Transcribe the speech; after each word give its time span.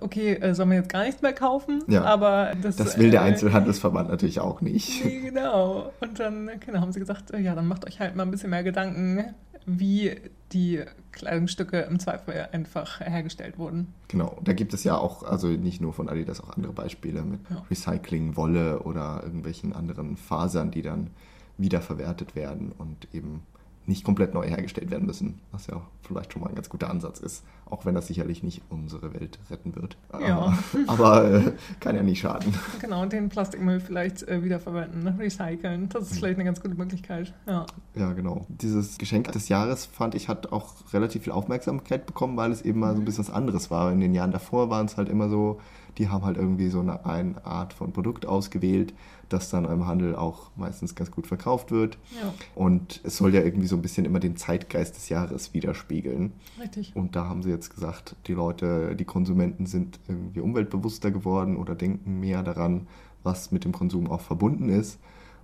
okay, 0.00 0.34
äh, 0.34 0.54
sollen 0.54 0.70
wir 0.70 0.78
jetzt 0.78 0.88
gar 0.88 1.04
nichts 1.04 1.22
mehr 1.22 1.32
kaufen? 1.32 1.82
Ja, 1.86 2.04
aber 2.04 2.52
das, 2.60 2.76
das 2.76 2.98
will 2.98 3.10
der 3.10 3.20
äh, 3.20 3.24
Einzelhandelsverband 3.24 4.08
natürlich 4.08 4.40
auch 4.40 4.60
nicht. 4.60 5.04
Nee, 5.04 5.20
genau. 5.24 5.92
Und 6.00 6.18
dann 6.18 6.50
genau, 6.64 6.80
haben 6.80 6.92
sie 6.92 7.00
gesagt, 7.00 7.32
äh, 7.32 7.40
ja, 7.40 7.54
dann 7.54 7.68
macht 7.68 7.86
euch 7.86 8.00
halt 8.00 8.16
mal 8.16 8.22
ein 8.22 8.30
bisschen 8.30 8.50
mehr 8.50 8.64
Gedanken, 8.64 9.34
wie 9.66 10.16
die 10.52 10.82
Kleidungsstücke 11.12 11.80
im 11.80 11.98
Zweifel 11.98 12.48
einfach 12.52 13.00
hergestellt 13.00 13.58
wurden. 13.58 13.92
Genau, 14.08 14.38
da 14.42 14.52
gibt 14.52 14.74
es 14.74 14.84
ja 14.84 14.96
auch, 14.96 15.22
also 15.22 15.48
nicht 15.48 15.80
nur 15.80 15.92
von 15.92 16.08
Adidas, 16.08 16.40
auch 16.40 16.50
andere 16.50 16.72
Beispiele 16.72 17.22
mit 17.22 17.40
ja. 17.50 17.64
Recycling, 17.70 18.36
Wolle 18.36 18.80
oder 18.80 19.22
irgendwelchen 19.22 19.72
anderen 19.72 20.16
Fasern, 20.16 20.70
die 20.70 20.82
dann 20.82 21.10
wiederverwertet 21.58 22.34
werden 22.34 22.72
und 22.72 23.08
eben 23.12 23.42
nicht 23.86 24.04
komplett 24.04 24.34
neu 24.34 24.46
hergestellt 24.46 24.90
werden 24.90 25.06
müssen, 25.06 25.40
was 25.52 25.66
ja 25.66 25.80
vielleicht 26.02 26.32
schon 26.32 26.42
mal 26.42 26.48
ein 26.48 26.54
ganz 26.54 26.68
guter 26.68 26.90
Ansatz 26.90 27.20
ist, 27.20 27.44
auch 27.66 27.84
wenn 27.84 27.94
das 27.94 28.06
sicherlich 28.06 28.42
nicht 28.42 28.62
unsere 28.70 29.12
Welt 29.14 29.38
retten 29.50 29.74
wird. 29.76 29.96
Ja. 30.20 30.56
Aber, 30.86 31.24
äh, 31.24 31.52
kann 31.80 31.96
ja 31.96 32.02
nicht 32.02 32.20
schaden. 32.20 32.54
Genau, 32.80 33.02
und 33.02 33.12
den 33.12 33.28
Plastikmüll 33.28 33.80
vielleicht 33.80 34.26
äh, 34.28 34.42
wiederverwenden, 34.42 35.02
ne? 35.02 35.16
recyceln. 35.18 35.88
Das 35.90 36.10
ist 36.10 36.18
vielleicht 36.18 36.36
eine 36.36 36.44
ganz 36.44 36.60
gute 36.62 36.74
Möglichkeit. 36.74 37.32
Ja. 37.46 37.66
ja, 37.94 38.12
genau. 38.12 38.46
Dieses 38.48 38.98
Geschenk 38.98 39.32
des 39.32 39.48
Jahres, 39.48 39.86
fand 39.86 40.14
ich, 40.14 40.28
hat 40.28 40.52
auch 40.52 40.74
relativ 40.92 41.24
viel 41.24 41.32
Aufmerksamkeit 41.32 42.06
bekommen, 42.06 42.36
weil 42.36 42.52
es 42.52 42.62
eben 42.62 42.80
mal 42.80 42.92
so 42.92 42.94
ein 42.96 43.00
mhm. 43.00 43.04
bisschen 43.04 43.26
was 43.26 43.34
anderes 43.34 43.70
war. 43.70 43.92
In 43.92 44.00
den 44.00 44.14
Jahren 44.14 44.32
davor 44.32 44.70
waren 44.70 44.86
es 44.86 44.96
halt 44.96 45.08
immer 45.08 45.28
so, 45.28 45.60
die 45.98 46.08
haben 46.08 46.24
halt 46.24 46.36
irgendwie 46.36 46.68
so 46.68 46.80
eine, 46.80 47.04
eine 47.04 47.44
Art 47.44 47.72
von 47.72 47.92
Produkt 47.92 48.26
ausgewählt, 48.26 48.94
das 49.28 49.50
dann 49.50 49.64
im 49.64 49.86
Handel 49.86 50.16
auch 50.16 50.50
meistens 50.56 50.94
ganz 50.94 51.10
gut 51.10 51.26
verkauft 51.26 51.70
wird. 51.70 51.98
Ja. 52.20 52.32
Und 52.54 53.00
es 53.04 53.16
soll 53.16 53.34
ja 53.34 53.42
irgendwie 53.42 53.66
so 53.66 53.76
ein 53.76 53.82
bisschen 53.82 54.04
immer 54.04 54.20
den 54.20 54.36
Zeitgeist 54.36 54.96
des 54.96 55.08
Jahres 55.08 55.54
widerspiegeln. 55.54 56.32
Richtig. 56.60 56.94
Und 56.94 57.16
da 57.16 57.26
haben 57.26 57.42
sie 57.42 57.50
jetzt 57.50 57.74
gesagt, 57.74 58.16
die 58.26 58.34
Leute, 58.34 58.96
die 58.96 59.04
Konsumenten 59.04 59.66
sind 59.66 59.98
irgendwie 60.08 60.40
umweltbewusster 60.40 61.10
geworden 61.10 61.56
oder 61.56 61.74
denken 61.74 62.20
mehr 62.20 62.42
daran, 62.42 62.86
was 63.22 63.52
mit 63.52 63.64
dem 63.64 63.72
Konsum 63.72 64.10
auch 64.10 64.20
verbunden 64.20 64.68
ist. 64.68 64.98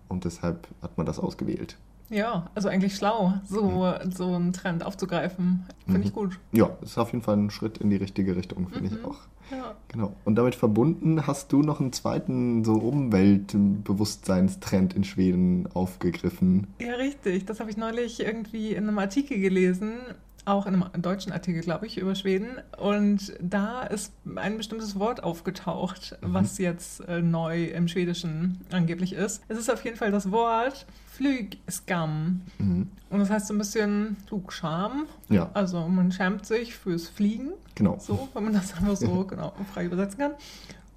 Und 0.09 0.25
deshalb 0.25 0.69
hat 0.82 0.97
man 0.97 1.06
das 1.06 1.19
ausgewählt. 1.19 1.78
Ja, 2.10 2.50
also 2.54 2.69
eigentlich 2.69 2.94
schlau, 2.97 3.32
so, 3.44 3.71
mhm. 3.71 4.12
so 4.12 4.34
einen 4.34 4.53
Trend 4.53 4.84
aufzugreifen. 4.84 5.65
Finde 5.84 6.00
mhm. 6.00 6.06
ich 6.06 6.12
gut. 6.12 6.38
Ja, 6.53 6.76
ist 6.82 6.98
auf 6.98 7.12
jeden 7.12 7.22
Fall 7.22 7.37
ein 7.37 7.50
Schritt 7.50 7.78
in 7.78 7.88
die 7.91 7.97
richtige 7.97 8.37
Richtung, 8.37 8.69
finde 8.69 8.91
mhm. 8.91 8.97
ich 8.97 9.04
auch. 9.04 9.16
Ja. 9.50 9.75
Genau. 9.88 10.15
Und 10.25 10.37
damit 10.37 10.54
verbunden 10.54 11.26
hast 11.26 11.53
du 11.53 11.62
noch 11.62 11.81
einen 11.81 11.93
zweiten 11.93 12.65
so 12.65 12.75
Umweltbewusstseinstrend 12.75 14.94
in 14.94 15.03
Schweden 15.04 15.69
aufgegriffen. 15.75 16.69
Ja, 16.81 16.94
richtig. 16.94 17.44
Das 17.47 17.60
habe 17.60 17.70
ich 17.70 17.76
neulich 17.76 18.20
irgendwie 18.20 18.72
in 18.72 18.88
einem 18.88 18.99
Artikel 18.99 19.38
gelesen 19.41 19.99
auch 20.44 20.66
in 20.66 20.82
einem 20.82 21.03
deutschen 21.03 21.32
Artikel, 21.32 21.62
glaube 21.62 21.87
ich, 21.87 21.99
über 21.99 22.15
Schweden. 22.15 22.59
Und 22.78 23.34
da 23.41 23.82
ist 23.82 24.12
ein 24.37 24.56
bestimmtes 24.56 24.99
Wort 24.99 25.22
aufgetaucht, 25.22 26.16
mhm. 26.20 26.34
was 26.34 26.59
jetzt 26.59 27.00
äh, 27.09 27.22
neu 27.22 27.65
im 27.65 27.88
Schwedischen 27.88 28.60
angeblich 28.70 29.12
ist. 29.12 29.43
Es 29.49 29.59
ist 29.59 29.70
auf 29.70 29.84
jeden 29.84 29.97
Fall 29.97 30.10
das 30.10 30.31
Wort 30.31 30.87
Flugskam. 31.20 32.41
Mhm. 32.58 32.88
Und 33.10 33.19
das 33.19 33.31
heißt 33.31 33.48
so 33.48 33.54
ein 33.54 33.58
bisschen 33.58 34.16
Flugscham. 34.26 35.06
Ja. 35.28 35.50
Also 35.53 35.86
man 35.86 36.10
schämt 36.12 36.47
sich 36.47 36.75
fürs 36.75 37.08
Fliegen. 37.08 37.53
Genau. 37.75 37.98
So, 38.00 38.28
wenn 38.32 38.44
man 38.44 38.54
das 38.54 38.75
einfach 38.75 38.97
so 38.97 39.25
genau 39.28 39.53
frei 39.72 39.84
übersetzen 39.84 40.19
kann. 40.19 40.32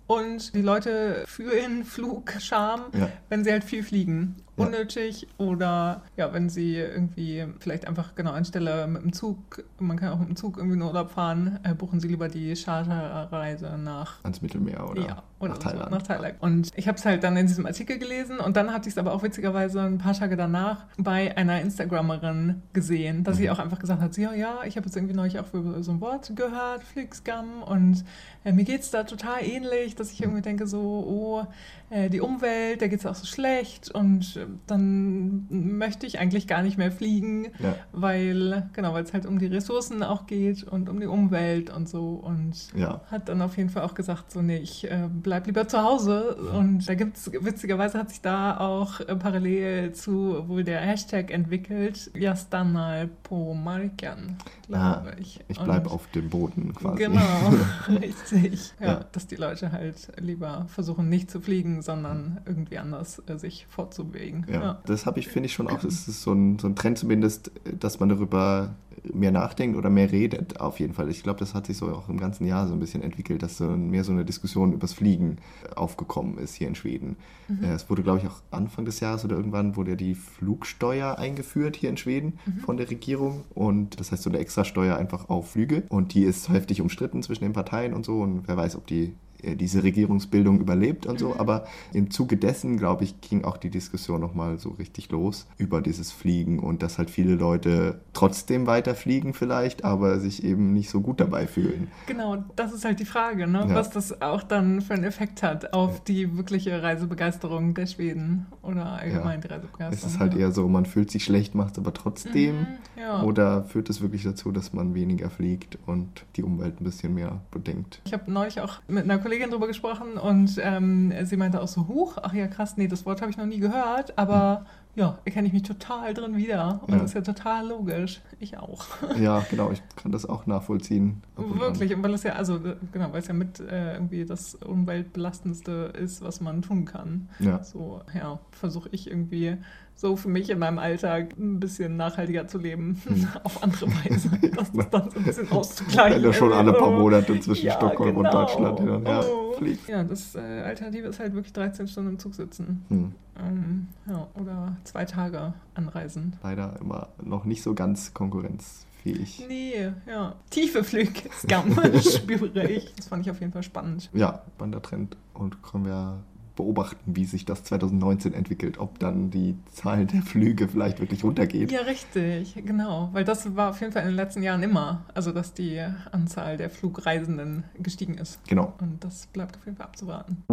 Und 0.08 0.54
die 0.54 0.62
Leute 0.62 1.24
fühlen 1.28 1.84
Flugscham, 1.86 2.82
ja. 2.94 3.10
wenn 3.30 3.44
sie 3.44 3.52
halt 3.52 3.64
viel 3.64 3.84
fliegen 3.84 4.36
unnötig 4.56 5.22
ja. 5.22 5.46
oder 5.46 6.02
ja, 6.16 6.34
wenn 6.34 6.50
sie 6.50 6.78
irgendwie 6.78 7.46
vielleicht 7.60 7.88
einfach 7.88 8.16
genau 8.16 8.32
anstelle 8.32 8.88
mit 8.88 9.02
dem 9.02 9.14
Zug, 9.14 9.64
man 9.80 9.98
kann 9.98 10.10
auch 10.10 10.20
mit 10.20 10.30
dem 10.30 10.36
Zug 10.36 10.58
irgendwie 10.58 10.76
in 10.76 10.82
Urlaub 10.82 11.12
fahren, 11.12 11.60
äh, 11.64 11.74
buchen 11.74 12.00
sie 12.00 12.08
lieber 12.08 12.28
die 12.28 12.54
Charterreise 12.56 13.78
nach 13.78 14.24
ans 14.24 14.42
Mittelmeer 14.42 14.90
oder, 14.90 15.02
ja, 15.02 15.24
oder 15.40 15.54
nach, 15.54 15.60
Thailand. 15.60 15.90
So, 15.90 15.96
nach 15.96 16.02
Thailand. 16.04 16.36
Und 16.40 16.70
ich 16.76 16.88
habe 16.88 16.98
es 16.98 17.06
halt 17.06 17.24
dann 17.24 17.36
in 17.38 17.48
diesem 17.48 17.66
Artikel 17.66 17.98
gelesen 17.98 18.40
und 18.40 18.56
dann 18.56 18.72
hatte 18.72 18.88
ich 18.88 18.94
es 18.94 18.98
aber 18.98 19.14
auch 19.14 19.24
witzigerweise 19.24 19.82
ein 19.82 19.98
paar 19.98 20.14
Tage 20.14 20.38
danach 20.38 20.86
bei 20.98 21.36
einer 21.36 21.62
Instagrammerin 21.62 22.62
gesehen, 22.74 23.24
dass 23.24 23.36
mhm. 23.36 23.42
sie 23.42 23.50
auch 23.50 23.60
einfach 23.60 23.80
gesagt 23.80 24.02
hat, 24.02 24.18
ja, 24.18 24.34
ja, 24.34 24.60
ich 24.66 24.78
habe 24.78 24.86
jetzt 24.86 24.96
irgendwie 24.96 25.16
neulich 25.16 25.40
auch 25.40 25.46
für 25.46 25.84
so 25.84 25.92
ein 25.92 26.02
Wort 26.02 26.32
gehört, 26.36 26.84
Flixgum 26.84 27.64
und 27.64 28.04
äh, 28.44 28.52
mir 28.52 28.66
geht 28.66 28.82
es 28.82 28.92
da 28.92 29.04
total 29.04 29.44
ähnlich, 29.44 29.96
dass 29.96 30.12
ich 30.12 30.22
irgendwie 30.22 30.42
denke 30.42 30.68
so, 30.68 30.80
oh, 30.82 31.48
äh, 31.90 32.10
die 32.10 32.22
Umwelt, 32.22 32.82
da 32.82 32.88
geht 32.88 33.00
es 33.00 33.06
auch 33.06 33.16
so 33.16 33.26
schlecht 33.26 33.90
und 33.92 34.43
dann 34.68 35.46
möchte 35.50 36.06
ich 36.06 36.20
eigentlich 36.20 36.48
gar 36.48 36.62
nicht 36.62 36.78
mehr 36.78 36.92
fliegen, 36.92 37.48
ja. 37.60 37.76
weil, 37.92 38.70
genau, 38.74 38.94
weil 38.94 39.04
es 39.04 39.14
halt 39.14 39.26
um 39.26 39.40
die 39.40 39.48
Ressourcen 39.48 40.04
auch 40.04 40.26
geht 40.26 40.64
und 40.64 40.90
um 40.90 41.00
die 41.00 41.06
Umwelt 41.06 41.70
und 41.70 41.90
so. 41.90 42.12
Und 42.14 42.74
ja. 42.76 43.02
hat 43.10 43.30
dann 43.30 43.42
auf 43.42 43.58
jeden 43.58 43.70
Fall 43.70 43.84
auch 43.84 43.94
gesagt, 43.94 44.32
so, 44.32 44.42
nee, 44.42 44.58
ich 44.58 44.90
äh, 44.90 45.10
bleib 45.12 45.48
lieber 45.48 45.68
zu 45.68 45.82
Hause. 45.82 46.36
Und 46.36 46.88
da 46.88 46.96
gibt 46.96 47.18
es, 47.18 47.32
witzigerweise 47.32 47.98
hat 47.98 48.10
sich 48.10 48.22
da 48.22 48.58
auch 48.58 49.00
äh, 49.00 49.16
parallel 49.16 49.94
zu 49.94 50.48
wohl 50.48 50.64
der 50.64 50.82
Hashtag 50.82 51.32
entwickelt, 51.32 52.12
Jastanal 52.16 53.08
po 53.24 53.54
Marken, 53.54 54.38
glaube 54.68 55.16
ich. 55.20 55.40
Ich 55.48 55.60
bleibe 55.60 55.90
auf 55.92 56.08
dem 56.12 56.30
Boden 56.30 56.74
quasi. 56.74 57.04
Genau, 57.04 57.54
richtig. 57.88 58.74
Ja, 58.80 58.88
ja, 58.88 59.06
dass 59.12 59.28
die 59.28 59.36
Leute 59.36 59.72
halt 59.72 60.12
lieber 60.20 60.66
versuchen, 60.68 61.10
nicht 61.10 61.30
zu 61.30 61.42
fliegen, 61.42 61.82
sondern 61.82 62.42
irgendwie 62.46 62.78
anders 62.78 63.22
äh, 63.28 63.38
sich 63.38 63.66
fortzubewegen. 63.70 64.33
Ja, 64.48 64.62
ja. 64.62 64.82
das 64.86 65.06
habe 65.06 65.20
ich, 65.20 65.28
finde 65.28 65.48
ich 65.48 65.54
schon 65.54 65.68
auch, 65.68 65.84
es 65.84 66.08
ist 66.08 66.22
so 66.22 66.34
ein, 66.34 66.60
so 66.60 66.68
ein 66.68 66.76
Trend 66.76 66.98
zumindest, 66.98 67.52
dass 67.80 68.00
man 68.00 68.10
darüber 68.10 68.76
mehr 69.12 69.32
nachdenkt 69.32 69.78
oder 69.78 69.90
mehr 69.90 70.12
redet, 70.12 70.60
auf 70.60 70.80
jeden 70.80 70.94
Fall. 70.94 71.10
Ich 71.10 71.24
glaube, 71.24 71.40
das 71.40 71.54
hat 71.54 71.66
sich 71.66 71.78
so 71.78 71.88
auch 71.88 72.10
im 72.10 72.20
ganzen 72.20 72.46
Jahr 72.46 72.68
so 72.68 72.74
ein 72.74 72.80
bisschen 72.80 73.04
entwickelt, 73.04 73.44
dass 73.44 73.58
so 73.58 73.68
mehr 73.68 74.04
so 74.04 74.12
eine 74.12 74.24
Diskussion 74.24 74.74
übers 74.74 74.94
Fliegen 74.94 75.38
aufgekommen 75.76 76.38
ist 76.38 76.56
hier 76.56 76.68
in 76.68 76.76
Schweden. 76.76 77.18
Mhm. 77.48 77.64
Äh, 77.64 77.74
es 77.74 77.90
wurde, 77.90 78.04
glaube 78.04 78.20
ich, 78.20 78.28
auch 78.28 78.42
Anfang 78.52 78.86
des 78.86 79.00
Jahres 79.00 79.26
oder 79.26 79.36
irgendwann 79.36 79.76
wurde 79.76 79.92
ja 79.92 79.98
die 79.98 80.16
Flugsteuer 80.16 81.18
eingeführt 81.18 81.76
hier 81.76 81.90
in 81.90 81.98
Schweden 81.98 82.40
mhm. 82.46 82.60
von 82.60 82.78
der 82.78 82.90
Regierung 82.90 83.44
und 83.54 84.00
das 84.00 84.12
heißt 84.12 84.24
so 84.24 84.30
eine 84.30 84.40
Extrasteuer 84.40 84.96
einfach 84.96 85.30
auf 85.30 85.52
Flüge 85.52 85.84
und 85.90 86.14
die 86.14 86.24
ist 86.24 86.50
heftig 86.50 86.82
umstritten 86.82 87.24
zwischen 87.24 87.44
den 87.44 87.54
Parteien 87.54 87.94
und 87.94 88.06
so 88.06 88.22
und 88.22 88.48
wer 88.48 88.58
weiß, 88.58 88.76
ob 88.76 88.88
die 88.88 89.14
diese 89.44 89.84
Regierungsbildung 89.84 90.60
überlebt 90.60 91.06
und 91.06 91.20
so. 91.20 91.36
Aber 91.38 91.66
im 91.94 92.12
Zuge 92.12 92.38
dessen, 92.38 92.78
glaube 92.78 93.04
ich, 93.04 93.22
ging 93.22 93.44
auch 93.44 93.58
die 93.58 93.70
Diskussion 93.70 94.22
nochmal 94.22 94.60
so 94.60 94.70
richtig 94.70 95.12
los 95.12 95.48
über 95.58 95.82
dieses 95.82 96.12
Fliegen 96.12 96.60
und 96.60 96.84
dass 96.84 96.98
halt 96.98 97.10
viele 97.10 97.36
Leute 97.36 98.02
trotzdem 98.14 98.68
weiter 98.68 98.96
fliegen 98.96 99.34
vielleicht, 99.34 99.84
aber 99.84 100.20
sich 100.20 100.44
eben 100.44 100.74
nicht 100.74 100.90
so 100.90 101.02
gut 101.02 101.20
dabei 101.20 101.48
fühlen. 101.48 101.88
Genau, 102.08 102.44
das 102.56 102.74
ist 102.74 102.86
halt 102.86 103.00
die 103.00 103.06
Frage, 103.06 103.48
ne? 103.48 103.66
Ja. 103.68 103.76
was 103.76 103.90
das 103.90 104.22
auch 104.22 104.44
dann 104.44 104.82
für 104.82 104.94
einen 104.94 105.04
Effekt 105.04 105.44
hat 105.44 105.74
auf 105.74 106.04
die 106.04 106.38
wirkliche 106.38 106.82
Reisebegeisterung 106.82 107.74
der 107.74 107.86
Schweden 107.86 108.46
oder 108.62 108.86
allgemein 108.86 109.42
die 109.42 109.48
Reisebegeisterung. 109.48 109.94
Es 109.94 110.04
ist 110.04 110.20
halt 110.20 110.34
ja. 110.34 110.40
eher 110.40 110.52
so, 110.52 110.68
man 110.68 110.86
fühlt 110.86 111.12
sich 111.12 111.24
schlecht, 111.24 111.56
macht 111.56 111.74
es 111.74 111.80
aber 111.80 111.94
trotzdem. 111.94 112.62
Mhm, 112.62 112.68
ja. 112.98 113.24
Oder 113.24 113.64
führt 113.64 113.90
es 113.90 114.02
wirklich 114.02 114.24
dazu, 114.24 114.52
dass 114.52 114.74
man 114.74 114.94
weniger 114.94 115.30
fliegt 115.30 115.78
und 115.86 116.26
die 116.36 116.44
Umwelt 116.44 116.80
ein 116.80 116.84
bisschen 116.84 117.14
mehr 117.14 117.42
bedenkt? 117.52 118.02
Ich 118.06 118.14
habe 118.14 118.32
neulich 118.32 118.62
auch 118.62 118.82
mit 118.88 119.04
einer 119.04 119.18
Kollegin 119.18 119.33
drüber 119.40 119.68
gesprochen 119.68 120.18
und 120.18 120.60
ähm, 120.62 121.14
sie 121.24 121.38
meinte 121.38 121.62
auch 121.62 121.68
so, 121.68 121.88
huch, 121.88 122.18
ach 122.22 122.34
ja 122.34 122.48
krass, 122.48 122.78
nee, 122.78 122.88
das 122.88 123.06
Wort 123.06 123.22
habe 123.22 123.32
ich 123.32 123.38
noch 123.38 123.46
nie 123.46 123.60
gehört, 123.60 124.18
aber 124.18 124.66
ja, 124.96 125.18
erkenne 125.26 125.48
ich 125.48 125.54
mich 125.54 125.64
total 125.64 126.14
drin 126.14 126.36
wieder. 126.38 126.80
Und 126.86 126.94
Ja. 126.94 127.00
das 127.00 127.06
ist 127.12 127.14
ja 127.16 127.22
total 127.22 127.68
logisch. 127.68 128.22
Ich 128.40 128.58
auch. 128.60 128.86
Ja, 129.20 129.44
genau, 129.50 129.72
ich 129.72 129.82
kann 129.96 130.12
das 130.12 130.28
auch 130.30 130.46
nachvollziehen. 130.46 131.24
und. 131.36 131.60
Wirklich, 131.60 131.96
und 131.96 132.04
weil 132.04 132.14
es 132.14 132.22
ja, 132.24 132.34
also 132.34 132.58
äh, 132.58 132.76
genau, 132.92 133.12
weil 133.12 133.20
es 133.22 133.28
ja 133.28 133.34
mit 133.34 133.60
äh, 133.60 133.94
irgendwie 133.94 134.24
das 134.24 134.54
umweltbelastendste 134.56 135.94
ist, 136.00 136.22
was 136.22 136.42
man 136.42 136.62
tun 136.62 136.86
kann. 136.86 137.30
Ja. 137.40 137.64
So, 137.64 138.02
ja, 138.14 138.40
versuche 138.52 138.90
ich 138.92 139.10
irgendwie 139.10 139.58
so 139.96 140.16
für 140.16 140.28
mich 140.28 140.50
in 140.50 140.60
meinem 140.60 140.80
Alltag 140.80 141.38
ein 141.38 141.60
bisschen 141.60 141.96
nachhaltiger 141.98 142.48
zu 142.48 142.58
leben, 142.58 143.02
Hm. 143.06 143.28
auf 143.44 143.64
andere 143.64 143.88
Weise, 143.88 144.30
dass 144.56 144.72
das 144.74 144.90
dann 144.90 145.10
so 145.12 145.18
ein 145.20 145.24
bisschen 145.26 145.52
auszugleichen. 145.52 146.16
Wenn 146.18 146.24
du 146.24 146.34
schon 146.34 146.52
alle 146.54 146.74
paar. 146.74 146.92
Monate 146.92 147.40
zwischen 147.40 147.68
Ja, 147.68 147.74
Stockholm 147.76 148.18
und 148.18 148.24
genau. 148.26 148.42
Deutschland 148.46 148.80
hin 148.80 148.90
und 148.90 149.08
her 149.08 149.24
Oh. 149.26 149.54
fliegst. 149.58 149.88
Ja, 149.88 150.04
das 150.04 150.36
äh, 150.36 150.40
Alternative 150.40 151.08
ist 151.08 151.20
halt 151.20 151.34
wirklich 151.34 151.54
13 151.54 151.88
Stunden 151.88 152.10
im 152.12 152.20
Zug 152.20 152.36
sitzen. 152.36 152.84
Hm. 152.90 153.12
Ähm, 153.40 153.88
ja, 154.08 154.28
oder 154.40 154.76
zwei 154.84 155.06
Tage 155.06 155.54
anreisen. 155.74 156.36
Leider 156.44 156.76
immer 156.82 157.08
noch 157.24 157.46
nicht 157.46 157.64
so 157.64 157.74
ganz 157.74 158.14
konkurrenzfähig. 158.14 159.46
Nee, 159.48 159.92
ja. 160.08 160.36
Tiefe 160.50 160.84
Flüge, 160.84 161.12
Scam, 161.40 161.72
spüre 162.02 162.68
ich. 162.70 162.94
Das 162.96 163.08
fand 163.08 163.26
ich 163.26 163.32
auf 163.32 163.40
jeden 163.40 163.52
Fall 163.54 163.64
spannend. 163.64 164.10
Ja, 164.14 164.42
Wandertrend. 164.58 165.18
Und 165.34 165.62
können 165.64 165.86
wir 165.86 166.20
beobachten, 166.56 167.16
wie 167.16 167.26
sich 167.26 167.46
das 167.46 167.64
2019 167.64 168.34
entwickelt, 168.34 168.78
ob 168.80 169.00
dann 169.00 169.30
die 169.32 169.56
Zahl 169.72 170.06
der 170.06 170.22
Flüge 170.22 170.68
vielleicht 170.68 171.00
wirklich 171.00 171.24
runtergeht. 171.24 171.72
Ja, 171.72 171.82
richtig, 171.82 172.56
genau. 172.66 173.10
Weil 173.14 173.24
das 173.24 173.56
war 173.56 173.72
auf 173.72 173.82
jeden 173.82 173.92
Fall 173.94 174.04
in 174.04 174.10
den 174.10 174.16
letzten 174.16 174.44
Jahren 174.44 174.64
immer. 174.64 175.06
Also, 175.14 175.32
dass 175.32 175.54
die 175.54 175.84
Anzahl 176.12 176.58
der 176.58 176.70
Flugreisenden 176.70 177.64
gestiegen 177.80 178.16
ist. 178.16 178.40
Genau. 178.48 178.74
Und 178.80 179.04
das 179.04 179.28
bleibt 179.28 179.58
auf 179.58 179.66
jeden 179.66 179.78
Fall 179.78 179.88
abzuwarten. 179.88 180.44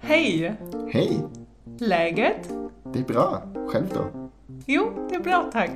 Hey, 0.00 0.52
Hey, 0.88 1.22
läget? 1.78 2.48
det 2.92 2.98
är 2.98 3.04
bra. 3.04 3.42
Själv 3.68 3.88
då? 3.94 4.30
Jo, 4.66 5.06
det 5.08 5.14
är 5.16 5.20
bra 5.20 5.50
tack. 5.52 5.70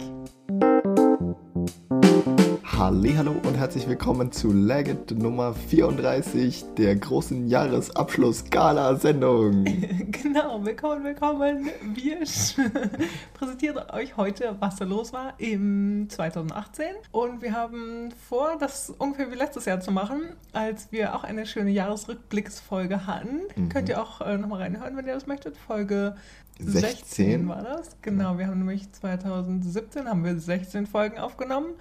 Hallo 2.78 3.34
und 3.42 3.56
herzlich 3.56 3.88
willkommen 3.88 4.30
zu 4.30 4.52
Legend 4.52 5.18
Nummer 5.18 5.52
34 5.52 6.64
der 6.76 6.94
großen 6.94 7.48
Jahresabschluss-Gala-Sendung. 7.48 9.64
Genau, 10.22 10.64
willkommen, 10.64 11.02
willkommen. 11.02 11.70
Wir 11.94 12.18
präsentieren 13.34 13.90
euch 13.90 14.16
heute, 14.16 14.54
was 14.60 14.76
da 14.76 14.84
los 14.84 15.12
war 15.12 15.34
im 15.38 16.06
2018. 16.08 16.86
Und 17.10 17.42
wir 17.42 17.52
haben 17.52 18.10
vor, 18.28 18.56
das 18.60 18.94
ungefähr 18.96 19.32
wie 19.32 19.36
letztes 19.36 19.64
Jahr 19.64 19.80
zu 19.80 19.90
machen, 19.90 20.36
als 20.52 20.92
wir 20.92 21.16
auch 21.16 21.24
eine 21.24 21.46
schöne 21.46 21.70
Jahresrückblicksfolge 21.70 23.08
hatten. 23.08 23.40
Mhm. 23.56 23.70
Könnt 23.70 23.88
ihr 23.88 24.00
auch 24.00 24.20
äh, 24.20 24.38
nochmal 24.38 24.62
reinhören, 24.62 24.96
wenn 24.96 25.06
ihr 25.06 25.14
das 25.14 25.26
möchtet. 25.26 25.56
Folge 25.56 26.14
16. 26.60 26.80
16 26.80 27.48
war 27.48 27.62
das. 27.62 27.96
Genau, 28.02 28.38
wir 28.38 28.46
haben 28.46 28.58
nämlich 28.58 28.92
2017 28.92 30.08
haben 30.08 30.24
wir 30.24 30.38
16 30.38 30.86
Folgen 30.86 31.18
aufgenommen. 31.18 31.74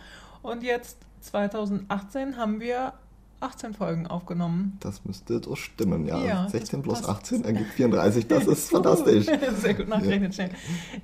Und 0.47 0.63
jetzt 0.63 0.99
2018 1.19 2.37
haben 2.37 2.61
wir 2.61 2.93
18 3.39 3.73
Folgen 3.73 4.07
aufgenommen. 4.07 4.77
Das 4.79 5.05
müsste 5.05 5.41
so 5.43 5.55
stimmen, 5.55 6.05
ja. 6.05 6.17
Ja, 6.23 6.49
16 6.49 6.79
das 6.79 6.83
plus 6.83 7.01
passt. 7.01 7.09
18 7.31 7.43
ergibt 7.45 7.71
34, 7.73 8.27
das 8.27 8.45
ist 8.47 8.71
fantastisch. 8.71 9.25
Sehr 9.61 9.73
gut 9.75 9.87
nachgerechnet, 9.87 10.33
schnell. 10.35 10.49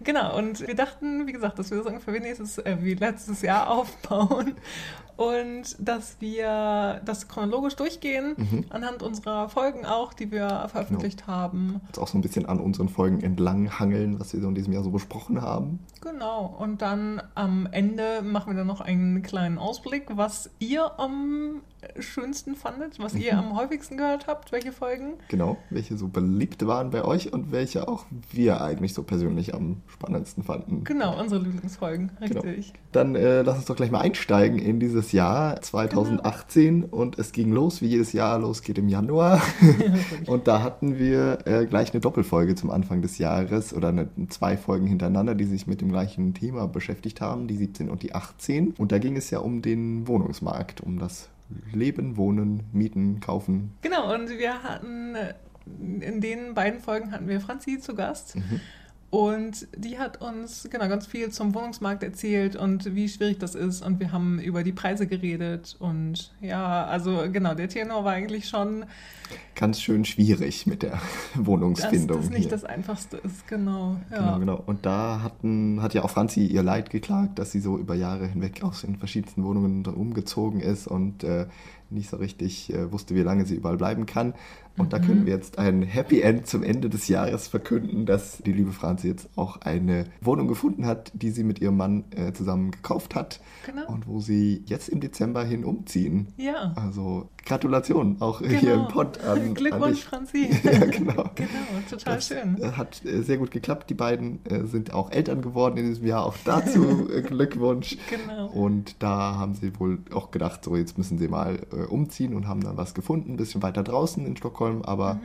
Genau, 0.04 0.38
und 0.38 0.66
wir 0.66 0.76
dachten, 0.76 1.28
wie 1.28 1.32
gesagt, 1.34 1.60
dass 1.60 1.70
wir 1.70 1.78
das 1.78 1.86
ungefähr 1.88 2.14
wie 2.14 2.20
nächstes, 2.20 2.58
äh, 2.60 2.78
wie 2.82 2.96
letztes 2.96 3.42
Jahr 3.44 3.70
aufbauen 3.72 4.56
und 5.16 5.76
dass 5.78 6.18
wir 6.22 7.00
das 7.06 7.28
chronologisch 7.28 7.76
durchgehen, 7.76 8.34
Mhm. 8.36 8.66
anhand 8.70 9.04
unserer 9.04 9.48
Folgen 9.48 9.86
auch, 9.86 10.14
die 10.14 10.32
wir 10.32 10.68
veröffentlicht 10.72 11.28
haben. 11.28 11.82
Uns 11.90 12.00
auch 12.00 12.08
so 12.08 12.18
ein 12.18 12.22
bisschen 12.22 12.48
an 12.48 12.60
unseren 12.60 12.90
Folgen 12.90 13.22
entlang 13.22 13.78
hangeln, 13.80 14.20
was 14.20 14.34
wir 14.34 14.42
so 14.42 14.48
in 14.48 14.56
diesem 14.56 14.74
Jahr 14.74 14.84
so 14.84 14.90
besprochen 14.90 15.40
haben. 15.42 15.80
Genau, 16.02 16.46
und 16.60 16.82
dann 16.82 17.22
am 17.36 17.68
Ende 17.72 18.24
machen 18.24 18.52
wir 18.54 18.58
dann 18.58 18.68
noch 18.68 18.82
einen 18.82 19.22
kleinen 19.22 19.60
Ausblick, 19.60 20.08
was 20.16 20.50
ihr 20.60 21.00
am 21.00 21.62
schönsten 22.00 22.56
fandet, 22.56 23.00
was 23.00 23.16
ihr 23.16 23.34
Mhm. 23.34 23.40
am 23.40 23.58
häufigsten 23.58 23.98
gehört 23.98 24.28
habt, 24.28 24.52
welche 24.52 24.72
Folgen. 24.72 25.14
Genau, 25.30 25.58
welche 25.70 25.98
so 25.98 26.08
beliebt 26.08 26.66
waren 26.68 26.90
bei 26.92 27.04
euch 27.04 27.34
und 27.34 27.52
welche 27.52 27.88
auch 27.88 28.06
wir 28.32 28.62
eigentlich 28.62 28.94
so 28.94 29.04
persönlich 29.04 29.54
am 29.54 29.82
spannendsten 29.88 30.44
fanden. 30.44 30.84
Genau, 30.84 31.20
unsere 31.20 31.42
Lieblingsfolgen, 31.44 32.12
Genau. 32.20 32.42
richtig. 32.42 32.74
Dann 32.92 33.16
äh, 33.16 33.42
lass 33.42 33.58
uns 33.58 33.66
doch 33.66 33.76
gleich 33.76 33.92
mal 33.92 34.02
einsteigen 34.02 34.60
in 34.60 34.80
dieses 34.80 35.12
Jahr 35.12 35.60
2018 35.62 36.84
und 36.86 37.18
es 37.20 37.32
ging 37.32 37.52
los, 37.52 37.82
wie 37.82 37.88
jedes 37.88 38.14
Jahr 38.14 38.40
losgeht 38.40 38.78
im 38.78 38.90
Januar. 38.90 39.42
und 40.28 40.48
da 40.48 40.62
hatten 40.62 40.98
wir 40.98 41.40
äh, 41.46 41.66
gleich 41.66 41.92
eine 41.94 42.02
Doppelfolge 42.02 42.56
zum 42.56 42.70
Anfang 42.72 43.02
des 43.02 43.18
Jahres 43.18 43.74
oder 43.74 43.90
eine, 43.90 44.10
zwei 44.30 44.58
Folgen 44.58 44.88
hintereinander, 44.88 45.36
die 45.36 45.46
sich 45.46 45.68
mit 45.68 45.82
dem 45.82 45.92
gleichen 45.92 46.34
Thema 46.34 46.68
beschäftigt 46.68 47.22
haben, 47.22 47.48
die 47.48 47.58
17 47.58 47.90
und 47.90 48.04
die 48.04 48.16
18. 48.16 48.72
Und 48.78 48.92
da 48.92 49.00
ging 49.00 49.16
es 49.18 49.30
ja 49.30 49.40
um 49.40 49.62
den 49.62 50.08
Wohnungsmarkt, 50.08 50.82
um 50.82 51.00
das 51.00 51.30
Leben, 51.72 52.18
Wohnen, 52.18 52.64
Mieten, 52.72 53.20
Kaufen. 53.20 53.78
Genau, 53.82 54.14
und 54.14 54.30
wir 54.30 54.64
hatten 54.64 55.16
äh, 55.16 55.34
in 55.66 56.22
den 56.22 56.54
beiden 56.54 56.80
Folgen 56.80 57.12
hatten 57.12 57.28
wir 57.28 57.40
Franzi 57.40 57.80
zu 57.80 57.96
Gast. 57.96 58.36
Mhm. 58.36 58.60
Und 59.14 59.68
die 59.78 60.00
hat 60.00 60.24
uns 60.24 60.68
genau 60.72 60.88
ganz 60.88 61.06
viel 61.06 61.30
zum 61.30 61.54
Wohnungsmarkt 61.54 62.02
erzählt 62.02 62.56
und 62.56 62.96
wie 62.96 63.08
schwierig 63.08 63.38
das 63.38 63.54
ist. 63.54 63.86
Und 63.86 64.00
wir 64.00 64.12
haben 64.12 64.40
über 64.40 64.64
die 64.64 64.72
Preise 64.72 65.06
geredet. 65.06 65.76
Und 65.78 66.34
ja, 66.42 66.86
also 66.86 67.26
genau, 67.32 67.54
der 67.54 67.70
Tenor 67.70 68.06
war 68.06 68.14
eigentlich 68.14 68.50
schon, 68.50 68.86
Ganz 69.56 69.82
schön 69.82 70.04
schwierig 70.04 70.66
mit 70.66 70.82
der 70.82 70.92
dass 71.36 71.46
Wohnungsfindung. 71.46 72.22
das 72.22 72.30
nicht 72.30 72.42
hier. 72.42 72.50
das 72.50 72.64
Einfachste 72.64 73.18
ist. 73.18 73.48
Genau, 73.48 73.98
ja. 74.12 74.18
Genau, 74.18 74.40
genau. 74.40 74.64
Und 74.66 74.86
da 74.86 75.22
hatten, 75.22 75.82
hat 75.82 75.94
ja 75.94 76.04
auch 76.04 76.10
Franzi 76.10 76.46
ihr 76.46 76.64
Leid 76.64 76.90
geklagt, 76.90 77.38
dass 77.40 77.52
sie 77.52 77.60
so 77.60 77.78
über 77.78 77.96
Jahre 77.96 78.28
hinweg 78.28 78.64
aus 78.64 78.84
in 78.84 78.98
verschiedensten 78.98 79.44
Wohnungen 79.44 79.86
umgezogen 79.86 80.60
ist 80.60 80.88
und 80.88 81.24
äh, 81.24 81.46
nicht 81.90 82.10
so 82.10 82.18
richtig 82.18 82.74
äh, 82.74 82.92
wusste, 82.92 83.14
wie 83.16 83.22
lange 83.22 83.46
sie 83.46 83.56
überall 83.56 83.78
bleiben 83.78 84.06
kann. 84.06 84.34
Und 84.78 84.92
da 84.92 84.98
Mhm. 85.00 85.04
können 85.06 85.26
wir 85.26 85.34
jetzt 85.34 85.60
ein 85.60 85.84
Happy 85.84 86.22
End 86.22 86.48
zum 86.48 86.64
Ende 86.64 86.90
des 86.90 87.08
Jahres 87.08 87.48
verkünden, 87.48 88.06
dass 88.06 88.40
die 88.40 88.52
liebe 88.54 88.72
Franzi 88.72 89.08
jetzt 89.08 89.30
auch 89.36 89.62
eine 89.62 90.06
Wohnung 90.22 90.48
gefunden 90.48 90.86
hat, 90.88 91.12
die 91.14 91.30
sie 91.30 91.44
mit 91.44 91.60
ihrem 91.62 91.78
Mann 91.78 92.06
äh, 92.16 92.34
zusammen 92.34 92.72
gekauft 92.72 93.14
hat 93.14 93.40
Genau. 93.66 93.88
und 93.88 94.08
wo 94.08 94.20
sie 94.20 94.64
jetzt 94.66 94.90
im 94.90 95.00
Dezember 95.00 95.44
hin 95.44 95.64
umziehen. 95.64 96.28
Ja. 96.38 96.74
Also 96.76 97.30
Gratulation 97.46 98.18
auch 98.20 98.40
hier 98.40 98.60
Genau. 98.60 98.88
im 98.88 98.88
Pod 98.88 99.20
an, 99.24 99.54
Glückwunsch. 99.54 100.04
Franzi. 100.04 100.50
ja, 100.64 100.86
genau. 100.86 101.30
genau, 101.36 101.50
total 101.90 102.16
Das 102.16 102.28
schön. 102.28 102.60
äh, 102.62 102.72
hat 102.72 103.06
äh, 103.06 103.22
sehr 103.22 103.38
gut 103.38 103.52
geklappt. 103.52 103.90
Die 103.90 103.94
beiden 103.94 104.40
äh, 104.46 104.64
sind 104.66 104.94
auch 104.94 105.12
Eltern 105.12 105.42
geworden 105.44 105.78
in 105.78 105.88
diesem 105.90 106.08
Jahr. 106.08 106.26
Auch 106.26 106.36
dazu 106.46 107.10
äh, 107.14 107.22
Glückwunsch. 107.22 107.98
Genau. 108.10 108.48
Und 108.48 108.96
da 109.04 109.36
haben 109.36 109.54
sie 109.54 109.78
wohl 109.80 110.00
auch 110.14 110.32
gedacht, 110.32 110.64
so 110.64 110.76
jetzt 110.76 110.98
müssen 110.98 111.18
sie 111.20 111.28
mal 111.28 111.60
äh, 111.72 111.84
umziehen 111.86 112.34
und 112.34 112.48
haben 112.48 112.62
dann 112.62 112.76
was 112.78 112.94
gefunden, 112.96 113.34
ein 113.34 113.38
bisschen 113.38 113.62
weiter 113.62 113.84
draußen 113.84 114.26
in 114.26 114.36
Stockholm, 114.38 114.63
aber 114.86 115.16
Mhm. 115.16 115.20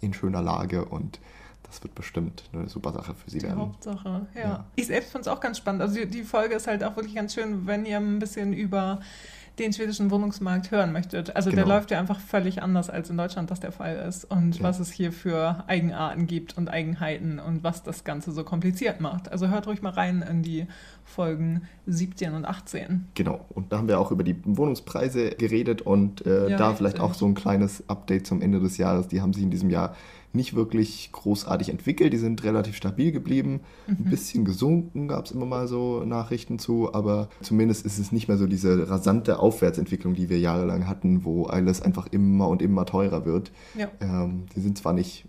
in 0.00 0.14
schöner 0.14 0.42
Lage 0.42 0.84
und 0.84 1.18
das 1.64 1.82
wird 1.82 1.94
bestimmt 1.94 2.44
eine 2.52 2.68
super 2.68 2.92
Sache 2.92 3.14
für 3.14 3.30
sie 3.30 3.38
Die 3.38 3.46
werden. 3.46 3.58
Hauptsache, 3.58 4.26
ja. 4.34 4.40
Ja. 4.40 4.64
Ich 4.76 4.86
selbst 4.86 5.10
finde 5.12 5.22
es 5.22 5.28
auch 5.28 5.40
ganz 5.40 5.58
spannend. 5.58 5.82
Also 5.82 5.96
die, 5.96 6.06
die 6.06 6.22
Folge 6.22 6.54
ist 6.54 6.66
halt 6.66 6.84
auch 6.84 6.94
wirklich 6.96 7.14
ganz 7.14 7.34
schön, 7.34 7.66
wenn 7.66 7.84
ihr 7.84 7.96
ein 7.96 8.18
bisschen 8.20 8.52
über 8.52 9.00
den 9.58 9.72
schwedischen 9.72 10.10
Wohnungsmarkt 10.10 10.72
hören 10.72 10.92
möchtet. 10.92 11.34
Also 11.36 11.50
der 11.50 11.62
Genau. 11.62 11.76
läuft 11.76 11.92
ja 11.92 11.98
einfach 12.00 12.18
völlig 12.18 12.60
anders, 12.62 12.90
als 12.90 13.08
in 13.08 13.16
Deutschland 13.16 13.50
das 13.52 13.60
der 13.60 13.70
Fall 13.70 13.96
ist. 13.96 14.24
Und 14.24 14.56
Ja. 14.58 14.64
was 14.64 14.80
es 14.80 14.90
hier 14.90 15.12
für 15.12 15.62
Eigenarten 15.68 16.26
gibt 16.26 16.56
und 16.58 16.68
Eigenheiten 16.68 17.38
und 17.38 17.62
was 17.62 17.82
das 17.84 18.02
Ganze 18.04 18.32
so 18.32 18.42
kompliziert 18.44 19.00
macht. 19.00 19.30
Also 19.30 19.48
hört 19.48 19.66
ruhig 19.68 19.80
mal 19.80 19.92
rein 19.92 20.22
in 20.28 20.42
die 20.42 20.66
Folgen 21.04 21.62
17 21.86 22.34
und 22.34 22.44
18. 22.44 23.08
Genau, 23.14 23.44
und 23.50 23.72
da 23.72 23.78
haben 23.78 23.88
wir 23.88 24.00
auch 24.00 24.10
über 24.10 24.24
die 24.24 24.36
Wohnungspreise 24.44 25.30
geredet 25.30 25.82
und 25.82 26.26
äh, 26.26 26.50
Ja, 26.50 26.56
da 26.56 26.74
vielleicht 26.74 26.98
auch 27.00 27.14
so 27.14 27.26
ein 27.26 27.34
kleines 27.34 27.84
Update 27.88 28.26
zum 28.26 28.40
Ende 28.40 28.60
des 28.60 28.78
Jahres. 28.78 29.08
Die 29.08 29.20
haben 29.20 29.32
sich 29.32 29.42
in 29.42 29.50
diesem 29.50 29.70
Jahr 29.70 29.94
nicht 30.34 30.54
wirklich 30.54 31.10
großartig 31.12 31.68
entwickelt. 31.68 32.12
Die 32.12 32.18
sind 32.18 32.42
relativ 32.42 32.74
stabil 32.76 33.12
geblieben. 33.12 33.60
Mhm. 33.86 33.96
Ein 33.98 34.10
bisschen 34.10 34.44
gesunken 34.44 35.08
gab 35.08 35.26
es 35.26 35.30
immer 35.30 35.46
mal 35.46 35.68
so 35.68 36.04
Nachrichten 36.04 36.58
zu, 36.58 36.92
aber 36.92 37.28
zumindest 37.40 37.86
ist 37.86 37.98
es 37.98 38.10
nicht 38.10 38.26
mehr 38.28 38.36
so 38.36 38.46
diese 38.46 38.90
rasante 38.90 39.38
Aufwärtsentwicklung, 39.38 40.14
die 40.14 40.28
wir 40.28 40.38
jahrelang 40.38 40.88
hatten, 40.88 41.24
wo 41.24 41.44
alles 41.44 41.80
einfach 41.80 42.08
immer 42.10 42.48
und 42.48 42.62
immer 42.62 42.84
teurer 42.84 43.24
wird. 43.24 43.52
Ja. 43.78 43.88
Ähm, 44.00 44.46
die 44.56 44.60
sind 44.60 44.76
zwar 44.76 44.92
nicht 44.92 45.26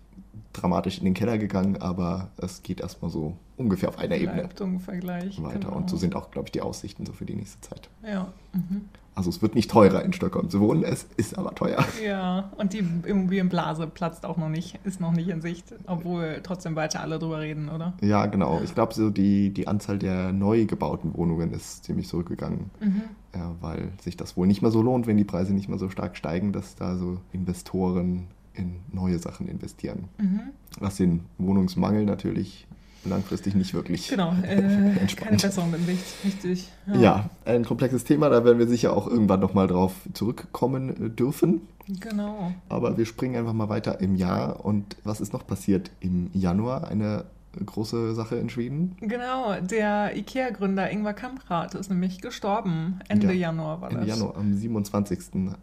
dramatisch 0.52 0.98
in 0.98 1.04
den 1.04 1.14
Keller 1.14 1.38
gegangen, 1.38 1.76
aber 1.80 2.28
es 2.36 2.62
geht 2.62 2.80
erstmal 2.80 3.10
so 3.10 3.36
ungefähr 3.56 3.88
auf 3.88 3.98
einer 3.98 4.16
Ebene 4.16 4.44
weiter. 4.44 5.58
genau. 5.60 5.76
Und 5.76 5.90
so 5.90 5.96
sind 5.96 6.14
auch, 6.16 6.30
glaube 6.30 6.48
ich, 6.48 6.52
die 6.52 6.60
Aussichten 6.62 7.06
so 7.06 7.12
für 7.12 7.24
die 7.24 7.34
nächste 7.34 7.60
Zeit. 7.60 7.88
Ja. 8.06 8.32
Mhm. 8.52 8.82
Also 9.14 9.30
es 9.30 9.40
wird 9.40 9.54
nicht 9.54 9.70
teurer 9.70 10.02
in 10.04 10.12
Stockholm 10.12 10.50
zu 10.50 10.60
wohnen, 10.60 10.82
es 10.82 11.04
ist 11.16 11.38
aber 11.38 11.54
teuer. 11.54 11.82
Ja, 12.04 12.50
und 12.58 12.74
die 12.74 12.80
Immobilienblase 13.06 13.86
platzt 13.86 14.26
auch 14.26 14.36
noch 14.36 14.50
nicht, 14.50 14.78
ist 14.84 15.00
noch 15.00 15.12
nicht 15.12 15.28
in 15.28 15.40
Sicht, 15.40 15.72
obwohl 15.86 16.40
trotzdem 16.42 16.76
weiter 16.76 17.00
alle 17.00 17.18
drüber 17.18 17.40
reden, 17.40 17.70
oder? 17.70 17.94
Ja, 18.02 18.26
genau. 18.26 18.60
Ich 18.62 18.74
glaube, 18.74 18.92
so 18.92 19.08
die, 19.08 19.48
die 19.54 19.68
Anzahl 19.68 19.98
der 19.98 20.32
neu 20.34 20.66
gebauten 20.66 21.14
Wohnungen 21.16 21.52
ist 21.54 21.84
ziemlich 21.84 22.08
zurückgegangen, 22.08 22.70
Mhm. 22.78 23.02
ja, 23.34 23.54
weil 23.62 23.88
sich 24.02 24.18
das 24.18 24.36
wohl 24.36 24.46
nicht 24.46 24.60
mehr 24.60 24.70
so 24.70 24.82
lohnt, 24.82 25.06
wenn 25.06 25.16
die 25.16 25.24
Preise 25.24 25.54
nicht 25.54 25.70
mehr 25.70 25.78
so 25.78 25.88
stark 25.88 26.18
steigen, 26.18 26.52
dass 26.52 26.74
da 26.76 26.96
so 26.98 27.16
Investoren 27.32 28.26
in 28.56 28.80
neue 28.92 29.18
Sachen 29.18 29.48
investieren. 29.48 30.04
Mhm. 30.18 30.40
Was 30.78 30.96
den 30.96 31.20
Wohnungsmangel 31.38 32.04
natürlich 32.04 32.66
langfristig 33.04 33.54
nicht 33.54 33.72
wirklich 33.72 34.08
Genau, 34.08 34.32
äh, 34.42 34.56
keine 34.62 35.00
Entspannt. 35.00 35.42
Besserung 35.42 35.74
in 35.74 35.86
Sicht, 35.86 36.04
richtig. 36.24 36.68
Ja, 36.92 37.30
ein 37.44 37.64
komplexes 37.64 38.04
Thema, 38.04 38.28
da 38.28 38.44
werden 38.44 38.58
wir 38.58 38.66
sicher 38.66 38.96
auch 38.96 39.06
irgendwann 39.06 39.40
nochmal 39.40 39.68
drauf 39.68 39.92
zurückkommen 40.12 41.06
äh, 41.06 41.10
dürfen. 41.10 41.60
Genau. 41.88 42.52
Aber 42.68 42.98
wir 42.98 43.06
springen 43.06 43.36
einfach 43.36 43.52
mal 43.52 43.68
weiter 43.68 44.00
im 44.00 44.16
Jahr. 44.16 44.64
Und 44.64 44.96
was 45.04 45.20
ist 45.20 45.32
noch 45.32 45.46
passiert 45.46 45.90
im 46.00 46.30
Januar? 46.32 46.88
Eine 46.88 47.24
große 47.64 48.14
Sache 48.14 48.36
in 48.36 48.48
Schweden. 48.50 48.96
Genau, 49.00 49.54
der 49.60 50.16
IKEA-Gründer 50.16 50.90
Ingvar 50.90 51.14
Kamprad 51.14 51.74
ist 51.74 51.88
nämlich 51.90 52.20
gestorben. 52.20 53.00
Ende 53.08 53.28
Ja, 53.28 53.32
Januar 53.32 53.80
war 53.80 53.90
Ende 53.90 54.06
das. 54.06 54.18
Januar, 54.18 54.36
am 54.36 54.52
27. 54.54 55.18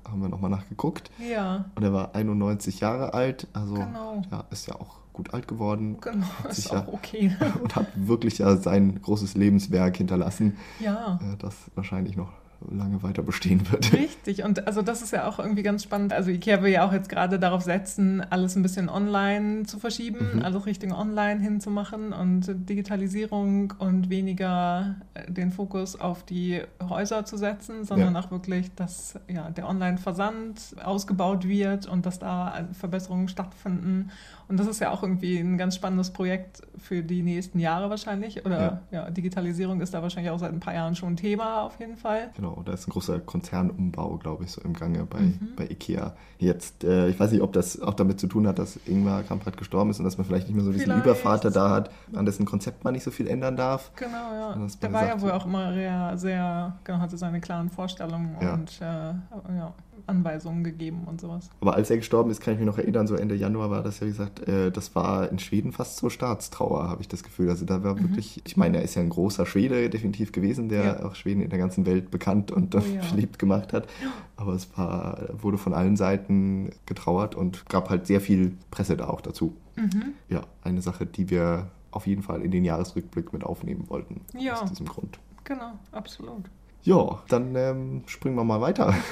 haben 0.09 0.21
wir 0.21 0.29
nochmal 0.29 0.49
nachgeguckt. 0.49 1.11
Ja, 1.19 1.65
Und 1.75 1.83
er 1.83 1.93
war 1.93 2.15
91 2.15 2.79
Jahre 2.79 3.13
alt. 3.13 3.47
Also 3.53 3.75
Genau. 3.75 4.21
ja, 4.31 4.43
ist 4.49 4.67
ja 4.67 4.75
auch 4.75 4.97
gut 5.13 5.33
alt 5.33 5.47
geworden. 5.47 5.97
genau, 6.01 6.25
ist 6.49 6.71
auch 6.71 6.73
ja- 6.73 6.87
okay. 6.91 7.35
Und 7.61 7.75
hat 7.75 7.87
wirklich 7.95 8.39
ja 8.39 8.57
sein 8.57 8.99
großes 9.01 9.35
Lebenswerk 9.35 9.97
hinterlassen, 9.97 10.57
ja. 10.79 11.19
äh, 11.21 11.37
das 11.37 11.55
wahrscheinlich 11.75 12.15
noch 12.17 12.31
lange 12.71 13.03
weiter 13.03 13.21
bestehen 13.23 13.69
wird. 13.71 13.93
Richtig, 13.93 14.43
und 14.43 14.67
also 14.67 14.81
das 14.81 15.01
ist 15.01 15.11
ja 15.11 15.27
auch 15.27 15.39
irgendwie 15.39 15.63
ganz 15.63 15.83
spannend. 15.83 16.13
Also 16.13 16.29
IKEA 16.31 16.61
will 16.61 16.71
ja 16.71 16.87
auch 16.87 16.93
jetzt 16.93 17.09
gerade 17.09 17.39
darauf 17.39 17.61
setzen, 17.63 18.21
alles 18.29 18.55
ein 18.55 18.61
bisschen 18.61 18.89
online 18.89 19.63
zu 19.63 19.79
verschieben, 19.79 20.19
Mhm. 20.35 20.41
alles 20.43 20.65
Richtung 20.65 20.91
online 20.93 21.39
hinzumachen 21.41 22.13
und 22.13 22.45
Digitalisierung 22.69 23.73
und 23.79 24.09
weniger 24.09 24.95
äh, 25.13 25.31
den 25.31 25.51
Fokus 25.51 25.99
auf 25.99 26.23
die 26.23 26.61
Häuser 26.81 27.25
zu 27.25 27.37
setzen, 27.37 27.83
sondern 27.85 28.15
auch 28.15 28.31
wirklich, 28.31 28.73
dass 28.75 29.19
ja, 29.27 29.49
der 29.49 29.67
Online-Versand 29.67 30.75
ausgebaut 30.83 31.47
wird 31.47 31.87
und 31.87 32.05
dass 32.05 32.19
da 32.19 32.59
äh, 32.59 32.73
Verbesserungen 32.73 33.27
stattfinden. 33.27 34.11
Und 34.53 34.59
das 34.59 34.67
ist 34.67 34.79
ja 34.81 34.91
auch 34.91 35.01
irgendwie 35.01 35.39
ein 35.39 35.57
ganz 35.57 35.73
spannendes 35.73 36.11
Projekt 36.13 36.61
für 36.77 37.01
die 37.01 37.23
nächsten 37.23 37.57
Jahre 37.59 37.89
wahrscheinlich. 37.89 38.45
Oder 38.45 38.81
ja, 38.91 39.09
Digitalisierung 39.09 39.81
ist 39.81 39.95
da 39.95 40.03
wahrscheinlich 40.03 40.29
auch 40.31 40.37
seit 40.37 40.53
ein 40.53 40.59
paar 40.59 40.75
Jahren 40.75 40.93
schon 40.93 41.13
ein 41.13 41.17
Thema 41.17 41.63
auf 41.63 41.79
jeden 41.79 41.95
Fall. 41.97 42.29
Genau, 42.35 42.61
da 42.63 42.73
ist 42.73 42.87
ein 42.87 42.91
großer 42.91 43.19
Konzernumbau, 43.19 44.17
glaube 44.17 44.43
ich, 44.43 44.51
so 44.51 44.61
im 44.61 44.73
Gange 44.73 45.05
bei, 45.05 45.21
Mhm. 45.21 45.53
bei 45.55 45.65
IKEA. 45.65 46.13
Jetzt, 46.37 46.83
äh, 46.83 47.07
ich 47.09 47.19
weiß 47.19 47.31
nicht, 47.31 47.41
ob 47.41 47.51
das 47.53 47.81
auch 47.81 47.95
damit 47.95 48.19
zu 48.19 48.27
tun 48.27 48.45
hat, 48.45 48.59
dass 48.59 48.79
Ingmar 48.85 49.23
Kamprad 49.23 49.57
gestorben 49.57 49.89
ist 49.89 49.97
und 49.97 50.05
dass 50.05 50.19
man 50.19 50.27
vielleicht 50.27 50.45
nicht 50.47 50.55
mehr 50.55 50.63
so 50.63 50.71
diesen 50.71 50.85
Vielleicht. 50.85 51.03
Übervater 51.03 51.49
da 51.49 51.71
hat, 51.71 51.89
an 52.13 52.25
dessen 52.27 52.45
Konzept 52.45 52.83
man 52.83 52.93
nicht 52.93 53.03
so 53.03 53.09
viel 53.09 53.27
ändern 53.27 53.55
darf. 53.55 53.91
Genau, 53.95 54.11
ja. 54.35 54.55
Der 54.83 54.93
war 54.93 55.07
ja 55.07 55.19
wohl 55.19 55.31
auch 55.31 55.47
immer 55.47 55.73
sehr, 55.73 56.15
sehr 56.19 56.75
genau, 56.83 56.99
hatte 56.99 57.17
seine 57.17 57.41
klaren 57.41 57.69
Vorstellungen 57.71 58.35
Ja. 58.39 58.53
und 58.53 58.79
äh, 58.81 59.55
ja, 59.57 59.73
Anweisungen 60.07 60.63
gegeben 60.63 61.03
und 61.05 61.21
sowas. 61.21 61.49
Aber 61.61 61.75
als 61.75 61.89
er 61.89 61.97
gestorben 61.97 62.29
ist, 62.31 62.41
kann 62.41 62.53
ich 62.53 62.59
mich 62.59 62.67
noch 62.67 62.77
erinnern, 62.77 63.07
so 63.07 63.15
Ende 63.15 63.35
Januar 63.35 63.69
war 63.69 63.81
das 63.83 63.99
ja, 63.99 64.07
wie 64.07 64.11
gesagt, 64.11 64.47
äh, 64.47 64.71
das 64.71 64.93
war 64.95 65.29
in 65.29 65.39
Schweden 65.39 65.71
fast 65.71 65.97
so 65.97 66.09
Staatstrauer, 66.09 66.89
habe 66.89 67.01
ich 67.01 67.07
das 67.07 67.23
Gefühl. 67.23 67.49
Also 67.49 67.65
da 67.65 67.83
war 67.83 67.99
wirklich, 67.99 68.41
ich 68.45 68.57
meine, 68.57 68.77
er 68.77 68.83
ist 68.83 68.95
ja 68.95 69.01
ein 69.01 69.09
großer 69.09 69.45
Schwede 69.45 69.89
definitiv 69.89 70.31
gewesen, 70.31 70.69
der 70.69 70.81
Mhm. 70.83 70.87
Ja. 70.99 71.05
auch 71.05 71.15
Schweden 71.15 71.41
in 71.41 71.49
der 71.49 71.59
ganzen 71.59 71.85
Welt 71.85 72.11
bekannt 72.11 72.51
und 72.51 72.75
Oh 72.75 72.79
ja. 72.79 73.01
beliebt 73.11 73.39
gemacht 73.39 73.73
hat. 73.73 73.87
Aber 74.35 74.53
es 74.53 74.67
war, 74.77 75.19
wurde 75.41 75.57
von 75.57 75.73
allen 75.73 75.95
Seiten 75.95 76.71
getrauert 76.85 77.35
und 77.35 77.67
gab 77.69 77.89
halt 77.89 78.07
sehr 78.07 78.19
viel 78.21 78.57
Presse 78.71 78.97
da 78.97 79.07
auch 79.07 79.21
dazu. 79.21 79.55
Mhm. 79.75 80.13
Ja, 80.29 80.41
eine 80.63 80.81
Sache, 80.81 81.05
die 81.05 81.29
wir 81.29 81.67
auf 81.91 82.07
jeden 82.07 82.23
Fall 82.23 82.41
in 82.41 82.51
den 82.51 82.65
Jahresrückblick 82.65 83.33
mit 83.33 83.43
aufnehmen 83.43 83.85
wollten. 83.87 84.21
Ja. 84.37 84.61
Aus 84.61 84.69
diesem 84.69 84.87
Grund. 84.87 85.19
Genau, 85.43 85.73
absolut. 85.91 86.49
Ja, 86.83 87.21
dann 87.29 87.55
ähm, 87.55 88.03
springen 88.07 88.35
wir 88.35 88.43
mal 88.43 88.59
weiter. 88.61 88.93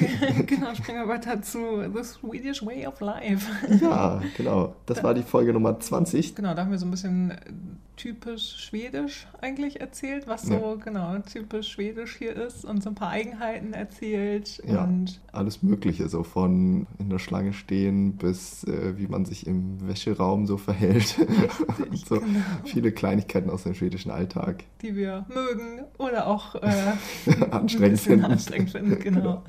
genau, 0.46 0.74
springen 0.74 1.00
wir 1.00 1.08
weiter 1.08 1.42
zu 1.42 1.58
The 1.94 2.02
Swedish 2.04 2.64
Way 2.64 2.86
of 2.86 3.00
Life. 3.00 3.46
ja, 3.80 4.22
genau. 4.36 4.74
Das 4.86 5.02
war 5.02 5.14
die 5.14 5.22
Folge 5.22 5.52
Nummer 5.52 5.78
20. 5.78 6.34
Genau, 6.34 6.54
da 6.54 6.62
haben 6.62 6.70
wir 6.70 6.78
so 6.78 6.86
ein 6.86 6.90
bisschen 6.90 7.30
äh, 7.32 7.36
typisch 7.96 8.56
schwedisch 8.56 9.26
eigentlich 9.42 9.80
erzählt, 9.80 10.26
was 10.26 10.42
so 10.42 10.54
Ja. 10.54 10.74
genau 10.82 11.18
typisch 11.18 11.68
schwedisch 11.68 12.16
hier 12.16 12.34
ist 12.34 12.64
und 12.64 12.82
so 12.82 12.88
ein 12.90 12.94
paar 12.94 13.10
Eigenheiten 13.10 13.74
erzählt. 13.74 14.62
Ja. 14.66 14.84
Und 14.84 15.20
alles 15.32 15.62
Mögliche, 15.62 16.08
so 16.08 16.22
von 16.22 16.86
in 16.98 17.10
der 17.10 17.18
Schlange 17.18 17.52
stehen 17.52 18.16
bis 18.16 18.64
äh, 18.64 18.96
wie 18.96 19.06
man 19.06 19.26
sich 19.26 19.46
im 19.46 19.86
Wäscheraum 19.86 20.46
so 20.46 20.56
verhält. 20.56 21.16
Und 21.90 21.98
so 22.06 22.20
genau. 22.20 22.40
viele 22.64 22.92
Kleinigkeiten 22.92 23.50
aus 23.50 23.64
dem 23.64 23.74
schwedischen 23.74 24.10
Alltag. 24.10 24.64
die 24.82 24.96
wir 24.96 25.26
mögen 25.28 25.84
oder 25.98 26.26
auch 26.26 26.54
äh, 26.56 26.70
Anstrengend 27.50 28.00
finden. 28.00 28.24
Anstrengend 28.24 28.70
finden, 28.70 28.98
genau. 28.98 29.42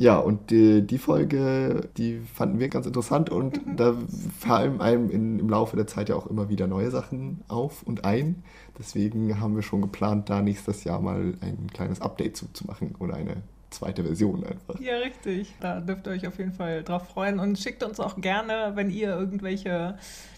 Ja, 0.00 0.18
und 0.18 0.50
die, 0.50 0.80
die 0.86 0.96
Folge, 0.96 1.90
die 1.98 2.20
fanden 2.20 2.58
wir 2.58 2.70
ganz 2.70 2.86
interessant 2.86 3.28
und 3.28 3.66
Mhm. 3.66 3.76
da 3.76 3.94
fallen 4.38 4.80
einem 4.80 5.10
in, 5.10 5.38
im 5.38 5.48
Laufe 5.50 5.76
der 5.76 5.86
Zeit 5.86 6.08
ja 6.08 6.14
auch 6.14 6.26
immer 6.26 6.48
wieder 6.48 6.66
neue 6.66 6.90
Sachen 6.90 7.42
auf 7.48 7.82
und 7.82 8.06
ein. 8.06 8.42
Deswegen 8.78 9.38
haben 9.40 9.54
wir 9.56 9.62
schon 9.62 9.82
geplant, 9.82 10.30
da 10.30 10.40
nächstes 10.40 10.84
Jahr 10.84 11.02
mal 11.02 11.34
ein 11.42 11.66
kleines 11.74 12.00
Update 12.00 12.34
zu, 12.38 12.46
zu 12.54 12.66
machen 12.66 12.94
oder 12.98 13.12
eine 13.14 13.42
zweite 13.68 14.02
Version 14.02 14.42
einfach. 14.42 14.80
Ja, 14.80 14.96
richtig. 14.96 15.54
Da 15.60 15.80
dürft 15.80 16.06
ihr 16.06 16.12
euch 16.14 16.26
auf 16.26 16.38
jeden 16.38 16.52
Fall 16.54 16.82
drauf 16.82 17.06
freuen 17.08 17.38
und 17.38 17.58
schickt 17.58 17.84
uns 17.84 18.00
auch 18.00 18.16
gerne, 18.22 18.72
wenn 18.76 18.88
ihr 18.88 19.10
irgendwelche, 19.14 19.96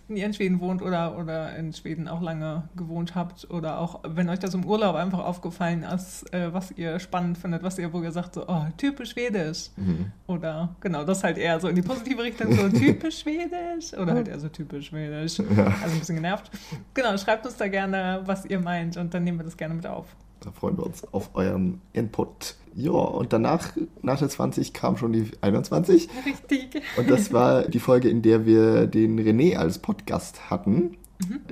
wenn 0.08 0.16
ihr 0.16 0.26
in 0.26 0.34
Schweden 0.34 0.60
wohnt 0.60 0.82
oder, 0.82 1.16
oder 1.18 1.54
in 1.56 1.72
Schweden 1.72 2.08
auch 2.08 2.20
lange 2.20 2.68
gewohnt 2.76 3.14
habt 3.14 3.50
oder 3.50 3.78
auch 3.78 4.00
wenn 4.06 4.28
euch 4.28 4.38
das 4.38 4.54
im 4.54 4.64
Urlaub 4.64 4.96
einfach 4.96 5.20
aufgefallen 5.20 5.82
ist, 5.82 6.32
äh, 6.34 6.52
was 6.52 6.72
ihr 6.72 6.98
spannend 6.98 7.38
findet, 7.38 7.62
was 7.62 7.78
ihr, 7.78 7.92
wo 7.92 8.02
ihr 8.02 8.12
sagt, 8.12 8.34
so, 8.34 8.46
oh, 8.46 8.66
typisch 8.76 9.10
schwedisch. 9.10 9.70
Mhm. 9.76 10.12
Oder 10.26 10.76
genau, 10.80 11.04
das 11.04 11.24
halt 11.24 11.38
eher 11.38 11.60
so 11.60 11.68
in 11.68 11.76
die 11.76 11.82
positive 11.82 12.22
Richtung, 12.22 12.52
so 12.52 12.68
typisch 12.78 13.20
schwedisch 13.20 13.94
oder 13.94 14.14
halt 14.14 14.28
eher 14.28 14.40
so 14.40 14.48
typisch 14.48 14.88
schwedisch. 14.88 15.38
Ja. 15.38 15.66
Also 15.66 15.94
ein 15.94 15.98
bisschen 15.98 16.16
genervt. 16.16 16.50
Genau, 16.94 17.16
schreibt 17.16 17.46
uns 17.46 17.56
da 17.56 17.68
gerne, 17.68 18.22
was 18.24 18.44
ihr 18.46 18.60
meint 18.60 18.96
und 18.96 19.14
dann 19.14 19.24
nehmen 19.24 19.38
wir 19.38 19.44
das 19.44 19.56
gerne 19.56 19.74
mit 19.74 19.86
auf. 19.86 20.06
Da 20.40 20.50
freuen 20.50 20.76
wir 20.76 20.86
uns 20.86 21.04
auf 21.12 21.30
euren 21.34 21.80
Input. 21.92 22.56
Ja, 22.74 22.92
und 22.92 23.32
danach, 23.32 23.72
nach 24.02 24.18
der 24.18 24.28
20, 24.28 24.72
kam 24.72 24.96
schon 24.96 25.12
die 25.12 25.30
21. 25.40 26.08
Richtig. 26.26 26.82
Und 26.96 27.10
das 27.10 27.32
war 27.32 27.62
die 27.62 27.78
Folge, 27.78 28.08
in 28.08 28.22
der 28.22 28.46
wir 28.46 28.86
den 28.86 29.20
René 29.20 29.56
als 29.56 29.78
Podcast 29.78 30.50
hatten. 30.50 30.96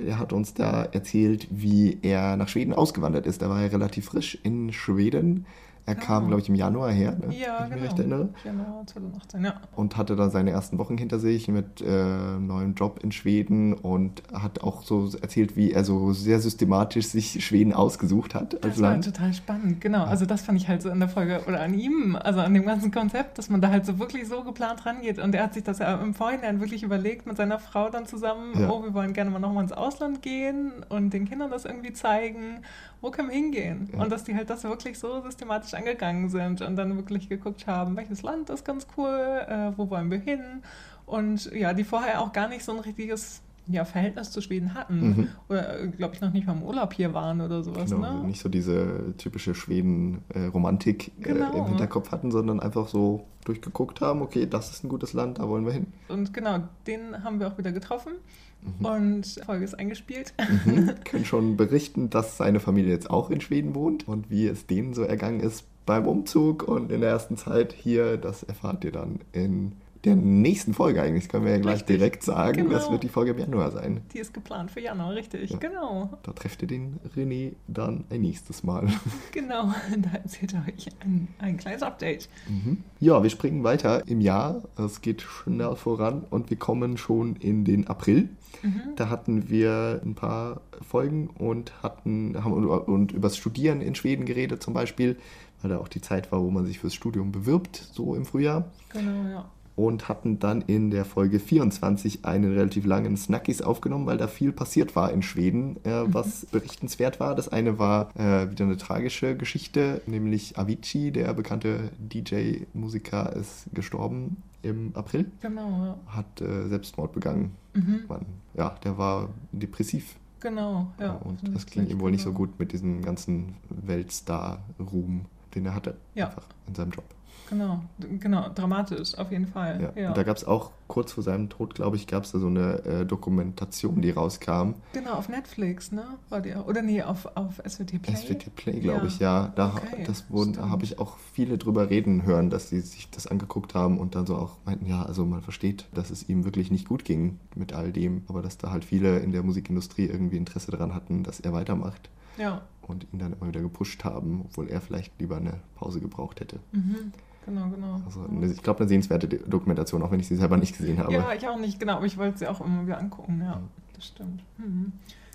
Er 0.05 0.19
hat 0.19 0.33
uns 0.33 0.53
da 0.53 0.83
erzählt, 0.83 1.47
wie 1.49 1.97
er 2.01 2.35
nach 2.37 2.49
Schweden 2.49 2.73
ausgewandert 2.73 3.25
ist. 3.25 3.41
Da 3.41 3.49
war 3.49 3.61
er 3.61 3.71
relativ 3.71 4.05
frisch 4.05 4.37
in 4.43 4.73
Schweden. 4.73 5.45
Er 5.91 5.95
kam, 5.95 6.23
Ah. 6.23 6.27
glaube 6.27 6.41
ich, 6.41 6.49
im 6.49 6.55
Januar 6.55 6.91
her, 6.91 7.11
ne? 7.19 7.33
Ja, 7.35 7.67
wenn 7.69 7.77
ich 7.77 7.81
mich 7.81 7.81
genau. 7.81 7.81
recht 7.81 7.99
erinnere. 7.99 8.29
Januar 8.45 8.87
2018, 8.87 9.43
ja. 9.45 9.53
Und 9.75 9.97
hatte 9.97 10.15
da 10.15 10.29
seine 10.29 10.51
ersten 10.51 10.77
Wochen 10.77 10.97
hinter 10.97 11.19
sich 11.19 11.47
mit 11.47 11.81
äh, 11.81 12.37
neuem 12.39 12.73
Job 12.75 12.99
in 13.03 13.11
Schweden 13.11 13.73
und 13.73 14.23
hat 14.33 14.61
auch 14.61 14.83
so 14.83 15.09
erzählt, 15.21 15.55
wie 15.57 15.71
er 15.71 15.83
so 15.83 16.13
sehr 16.13 16.39
systematisch 16.39 17.07
sich 17.07 17.43
Schweden 17.45 17.73
ausgesucht 17.73 18.35
hat 18.35 18.57
Das 18.63 18.81
war 18.81 18.91
Land. 18.91 19.05
total 19.05 19.33
spannend, 19.33 19.81
genau. 19.81 20.03
Also 20.03 20.25
das 20.25 20.41
fand 20.41 20.57
ich 20.59 20.67
halt 20.67 20.81
so 20.81 20.89
in 20.89 20.99
der 20.99 21.09
Folge 21.09 21.41
oder 21.47 21.61
an 21.61 21.73
ihm, 21.73 22.15
also 22.15 22.39
an 22.39 22.53
dem 22.53 22.65
ganzen 22.65 22.91
Konzept, 22.91 23.37
dass 23.37 23.49
man 23.49 23.59
da 23.61 23.69
halt 23.69 23.85
so 23.85 23.99
wirklich 23.99 24.27
so 24.27 24.43
geplant 24.43 24.85
rangeht. 24.85 25.19
Und 25.19 25.35
er 25.35 25.43
hat 25.43 25.53
sich 25.53 25.63
das 25.63 25.79
ja 25.79 25.95
im 26.01 26.13
Vorhinein 26.13 26.59
wirklich 26.61 26.83
überlegt 26.83 27.25
mit 27.27 27.37
seiner 27.37 27.59
Frau 27.59 27.89
dann 27.89 28.05
zusammen, 28.05 28.53
Ja. 28.59 28.69
oh, 28.69 28.83
wir 28.83 28.93
wollen 28.93 29.13
gerne 29.13 29.29
mal 29.31 29.39
nochmal 29.39 29.63
ins 29.63 29.73
Ausland 29.73 30.21
gehen 30.21 30.71
und 30.89 31.11
den 31.13 31.25
Kindern 31.27 31.51
das 31.51 31.65
irgendwie 31.65 31.93
zeigen, 31.93 32.61
wo 33.01 33.11
können 33.11 33.29
wir 33.29 33.35
hingehen? 33.35 33.89
Ja. 33.91 33.99
Und 34.01 34.11
dass 34.11 34.23
die 34.23 34.35
halt 34.35 34.49
das 34.49 34.63
wirklich 34.63 34.97
so 34.99 35.21
systematisch 35.21 35.73
angegangen 35.73 36.29
sind 36.29 36.61
und 36.61 36.75
dann 36.75 36.95
wirklich 36.95 37.27
geguckt 37.29 37.67
haben, 37.67 37.95
welches 37.95 38.21
Land 38.21 38.49
ist 38.49 38.63
ganz 38.63 38.87
cool, 38.97 39.09
äh, 39.47 39.71
wo 39.75 39.89
wollen 39.89 40.09
wir 40.11 40.19
hin? 40.19 40.63
Und 41.05 41.51
ja, 41.51 41.73
die 41.73 41.83
vorher 41.83 42.21
auch 42.21 42.31
gar 42.31 42.47
nicht 42.47 42.63
so 42.63 42.71
ein 42.71 42.79
richtiges 42.79 43.41
ja, 43.67 43.85
Verhältnis 43.85 44.31
zu 44.31 44.41
Schweden 44.41 44.73
hatten. 44.73 44.99
Mhm. 44.99 45.27
Oder, 45.49 45.87
glaube 45.87 46.15
ich, 46.15 46.21
noch 46.21 46.31
nicht 46.31 46.47
mal 46.47 46.53
im 46.53 46.63
Urlaub 46.63 46.93
hier 46.93 47.13
waren 47.13 47.41
oder 47.41 47.63
sowas. 47.63 47.89
Genau, 47.89 48.21
ne? 48.21 48.27
nicht 48.27 48.41
so 48.41 48.49
diese 48.49 49.13
typische 49.17 49.53
Schweden-Romantik 49.55 51.09
äh, 51.19 51.33
Genau. 51.33 51.53
im 51.53 51.65
Hinterkopf 51.67 52.11
hatten, 52.11 52.31
sondern 52.31 52.59
einfach 52.59 52.87
so 52.87 53.25
durchgeguckt 53.45 54.01
haben, 54.01 54.21
okay, 54.21 54.47
das 54.47 54.71
ist 54.71 54.83
ein 54.83 54.89
gutes 54.89 55.13
Land, 55.13 55.39
da 55.39 55.47
wollen 55.47 55.65
wir 55.65 55.73
hin. 55.73 55.87
Und 56.09 56.33
genau, 56.33 56.59
den 56.87 57.23
haben 57.23 57.39
wir 57.39 57.47
auch 57.47 57.57
wieder 57.57 57.71
getroffen. 57.71 58.13
Mhm. 58.61 58.85
Und 58.85 59.41
Folge 59.45 59.65
ist 59.65 59.77
eingespielt. 59.79 60.33
Mhm. 60.65 60.91
Können 61.03 61.25
schon 61.25 61.57
berichten, 61.57 62.09
dass 62.09 62.37
seine 62.37 62.59
Familie 62.59 62.91
jetzt 62.91 63.09
auch 63.09 63.29
in 63.29 63.41
Schweden 63.41 63.75
wohnt 63.75 64.07
und 64.07 64.29
wie 64.29 64.47
es 64.47 64.65
denen 64.65 64.93
so 64.93 65.03
ergangen 65.03 65.39
ist 65.39 65.65
beim 65.85 66.07
Umzug 66.07 66.63
und 66.63 66.91
in 66.91 67.01
der 67.01 67.09
ersten 67.09 67.37
Zeit 67.37 67.73
hier. 67.73 68.17
Das 68.17 68.43
erfahrt 68.43 68.83
ihr 68.83 68.91
dann 68.91 69.19
in 69.31 69.73
der 70.03 70.15
nächsten 70.15 70.73
Folge 70.73 71.01
eigentlich. 71.01 71.23
Das 71.25 71.29
können 71.31 71.45
wir 71.45 71.51
ja 71.51 71.59
gleich 71.59 71.75
Richtig. 71.81 71.97
direkt 71.97 72.23
sagen. 72.23 72.69
Das 72.69 72.81
Genau. 72.83 72.91
wird 72.93 73.03
die 73.03 73.09
Folge 73.09 73.31
im 73.31 73.37
Januar 73.39 73.71
sein. 73.71 74.01
Die 74.13 74.17
ist 74.19 74.33
geplant 74.33 74.71
für 74.71 74.79
Januar, 74.81 75.13
richtig. 75.13 75.51
Ja. 75.51 75.57
Genau. 75.57 76.17
Da 76.23 76.31
trefft 76.33 76.61
ihr 76.63 76.67
den 76.67 76.99
René 77.15 77.53
dann 77.67 78.05
ein 78.09 78.21
nächstes 78.21 78.63
Mal. 78.63 78.87
Genau. 79.31 79.71
Da 79.97 80.09
erzählt 80.11 80.53
er 80.53 80.61
euch 80.67 80.87
ein, 81.01 81.27
ein 81.39 81.57
kleines 81.57 81.83
Update. 81.83 82.29
Mhm. 82.49 82.83
Ja, 82.99 83.21
wir 83.23 83.29
springen 83.29 83.63
weiter 83.63 84.07
im 84.07 84.21
Jahr. 84.21 84.63
Es 84.77 85.01
geht 85.01 85.21
schnell 85.21 85.75
voran 85.75 86.23
und 86.29 86.49
wir 86.49 86.57
kommen 86.57 86.97
schon 86.97 87.35
in 87.35 87.63
den 87.63 87.87
April. 87.87 88.29
Mhm. 88.63 88.81
Da 88.95 89.09
hatten 89.09 89.49
wir 89.49 90.01
ein 90.03 90.15
paar 90.15 90.61
Folgen 90.81 91.27
und 91.29 91.71
hatten 91.83 92.35
haben 92.43 92.53
und, 92.53 92.65
und 92.67 93.11
übers 93.11 93.37
Studieren 93.37 93.81
in 93.81 93.95
Schweden 93.95 94.25
geredet 94.25 94.61
zum 94.63 94.73
Beispiel, 94.73 95.17
weil 95.61 95.69
da 95.71 95.77
auch 95.77 95.87
die 95.87 96.01
Zeit 96.01 96.31
war, 96.31 96.41
wo 96.41 96.49
man 96.49 96.65
sich 96.65 96.79
fürs 96.79 96.93
Studium 96.93 97.31
bewirbt, 97.31 97.75
so 97.93 98.15
im 98.15 98.25
Frühjahr. 98.25 98.71
Genau, 98.91 99.29
ja. 99.29 99.45
Und 99.75 100.09
hatten 100.09 100.39
dann 100.39 100.61
in 100.61 100.91
der 100.91 101.05
Folge 101.05 101.39
24 101.39 102.25
einen 102.25 102.53
relativ 102.53 102.85
langen 102.85 103.15
Snackies 103.17 103.61
aufgenommen, 103.61 104.05
weil 104.05 104.17
da 104.17 104.27
viel 104.27 104.51
passiert 104.51 104.95
war 104.95 105.11
in 105.11 105.21
Schweden, 105.21 105.77
äh, 105.85 106.03
was 106.05 106.45
berichtenswert 106.47 107.19
war. 107.19 107.35
Das 107.35 107.47
eine 107.49 107.79
war 107.79 108.09
äh, 108.15 108.51
wieder 108.51 108.65
eine 108.65 108.77
tragische 108.77 109.35
Geschichte, 109.35 110.01
nämlich 110.05 110.57
Avicii, 110.57 111.11
der 111.11 111.33
bekannte 111.33 111.89
DJ-Musiker, 111.99 113.33
ist 113.35 113.65
gestorben 113.73 114.37
im 114.61 114.91
April, 114.95 115.31
Genau, 115.41 115.85
ja. 115.85 115.97
hat 116.15 116.41
äh, 116.41 116.67
Selbstmord 116.67 117.13
begangen. 117.13 117.55
Mhm. 117.73 118.01
Man, 118.07 118.25
ja, 118.53 118.75
der 118.83 118.97
war 118.97 119.29
depressiv 119.51 120.15
Genau, 120.39 120.87
ja. 120.99 121.13
und 121.13 121.39
das 121.55 121.65
ging 121.67 121.87
ihm 121.87 121.99
wohl 121.99 122.11
nicht 122.11 122.23
so 122.23 122.29
genau. 122.29 122.39
gut 122.39 122.59
mit 122.59 122.71
diesem 122.71 123.01
ganzen 123.03 123.55
Weltstar-Ruhm, 123.69 125.25
den 125.55 125.65
er 125.65 125.75
hatte. 125.75 125.97
Ja. 126.15 126.27
Einfach 126.27 126.45
in 126.67 126.75
seinem 126.75 126.91
Job. 126.91 127.05
Genau, 127.51 127.81
genau, 128.19 128.49
dramatisch 128.55 129.15
auf 129.17 129.29
jeden 129.31 129.45
Fall. 129.45 129.91
Ja. 129.95 130.01
Ja. 130.01 130.07
Und 130.09 130.17
da 130.17 130.23
gab 130.23 130.37
es 130.37 130.45
auch 130.45 130.71
kurz 130.87 131.11
vor 131.11 131.21
seinem 131.23 131.49
Tod, 131.49 131.75
glaube 131.75 131.97
ich, 131.97 132.07
gab 132.07 132.23
es 132.23 132.31
da 132.31 132.39
so 132.39 132.47
eine 132.47 132.83
äh, 132.85 133.05
Dokumentation, 133.05 134.01
die 134.01 134.09
rauskam. 134.09 134.73
Genau, 134.93 135.11
auf 135.13 135.27
Netflix, 135.29 135.91
ne? 135.91 136.03
War 136.29 136.41
die, 136.41 136.53
oder 136.53 136.81
nee, 136.81 137.01
auf, 137.03 137.25
auf 137.35 137.61
SWT 137.65 138.01
Play. 138.01 138.15
SWT 138.15 138.55
Play, 138.55 138.79
glaube 138.79 139.01
Ja. 139.01 139.07
ich, 139.07 139.19
ja. 139.19 139.51
Da, 139.55 139.73
Okay, 139.75 140.03
das 140.05 140.29
wurden, 140.29 140.53
da 140.53 140.69
habe 140.69 140.83
ich 140.85 140.97
auch 140.99 141.17
viele 141.33 141.57
drüber 141.57 141.89
reden 141.89 142.23
hören, 142.23 142.49
dass 142.49 142.69
sie 142.69 142.79
sich 142.81 143.09
das 143.11 143.27
angeguckt 143.27 143.73
haben 143.75 143.99
und 143.99 144.15
dann 144.15 144.25
so 144.25 144.35
auch 144.37 144.57
meinten, 144.65 144.85
ja, 144.85 145.03
also 145.03 145.25
man 145.25 145.41
versteht, 145.41 145.87
dass 145.93 146.09
es 146.09 146.27
ihm 146.29 146.45
wirklich 146.45 146.71
nicht 146.71 146.87
gut 146.87 147.03
ging 147.05 147.37
mit 147.55 147.73
all 147.73 147.91
dem, 147.91 148.23
aber 148.27 148.41
dass 148.41 148.57
da 148.57 148.71
halt 148.71 148.85
viele 148.85 149.19
in 149.19 149.31
der 149.33 149.43
Musikindustrie 149.43 150.05
irgendwie 150.05 150.37
Interesse 150.37 150.71
daran 150.71 150.93
hatten, 150.95 151.23
dass 151.23 151.39
er 151.41 151.51
weitermacht 151.53 152.09
Ja, 152.37 152.61
und 152.87 153.05
ihn 153.13 153.19
dann 153.19 153.33
immer 153.33 153.47
wieder 153.49 153.61
gepusht 153.61 154.03
haben, 154.03 154.41
obwohl 154.45 154.67
er 154.69 154.81
vielleicht 154.81 155.13
lieber 155.19 155.37
eine 155.37 155.59
Pause 155.75 155.99
gebraucht 156.01 156.39
hätte. 156.39 156.59
mhm. 156.71 157.11
Genau, 157.45 157.69
genau. 157.69 158.01
Also 158.05 158.27
ich 158.41 158.63
glaube, 158.63 158.79
eine 158.79 158.89
sehenswerte 158.89 159.27
Dokumentation, 159.27 160.01
auch 160.03 160.11
wenn 160.11 160.19
ich 160.19 160.27
sie 160.27 160.35
selber 160.35 160.57
nicht 160.57 160.77
gesehen 160.77 160.99
habe. 160.99 161.13
ja, 161.13 161.33
ich 161.33 161.47
auch 161.47 161.59
nicht, 161.59 161.79
genau, 161.79 161.97
aber 161.97 162.05
ich 162.05 162.17
wollte 162.17 162.39
sie 162.39 162.47
auch 162.47 162.61
immer 162.61 162.85
wieder 162.85 162.97
angucken, 162.97 163.41
ja, 163.43 163.59
das 163.95 164.07
stimmt. 164.07 164.41
Mhm. 164.57 164.93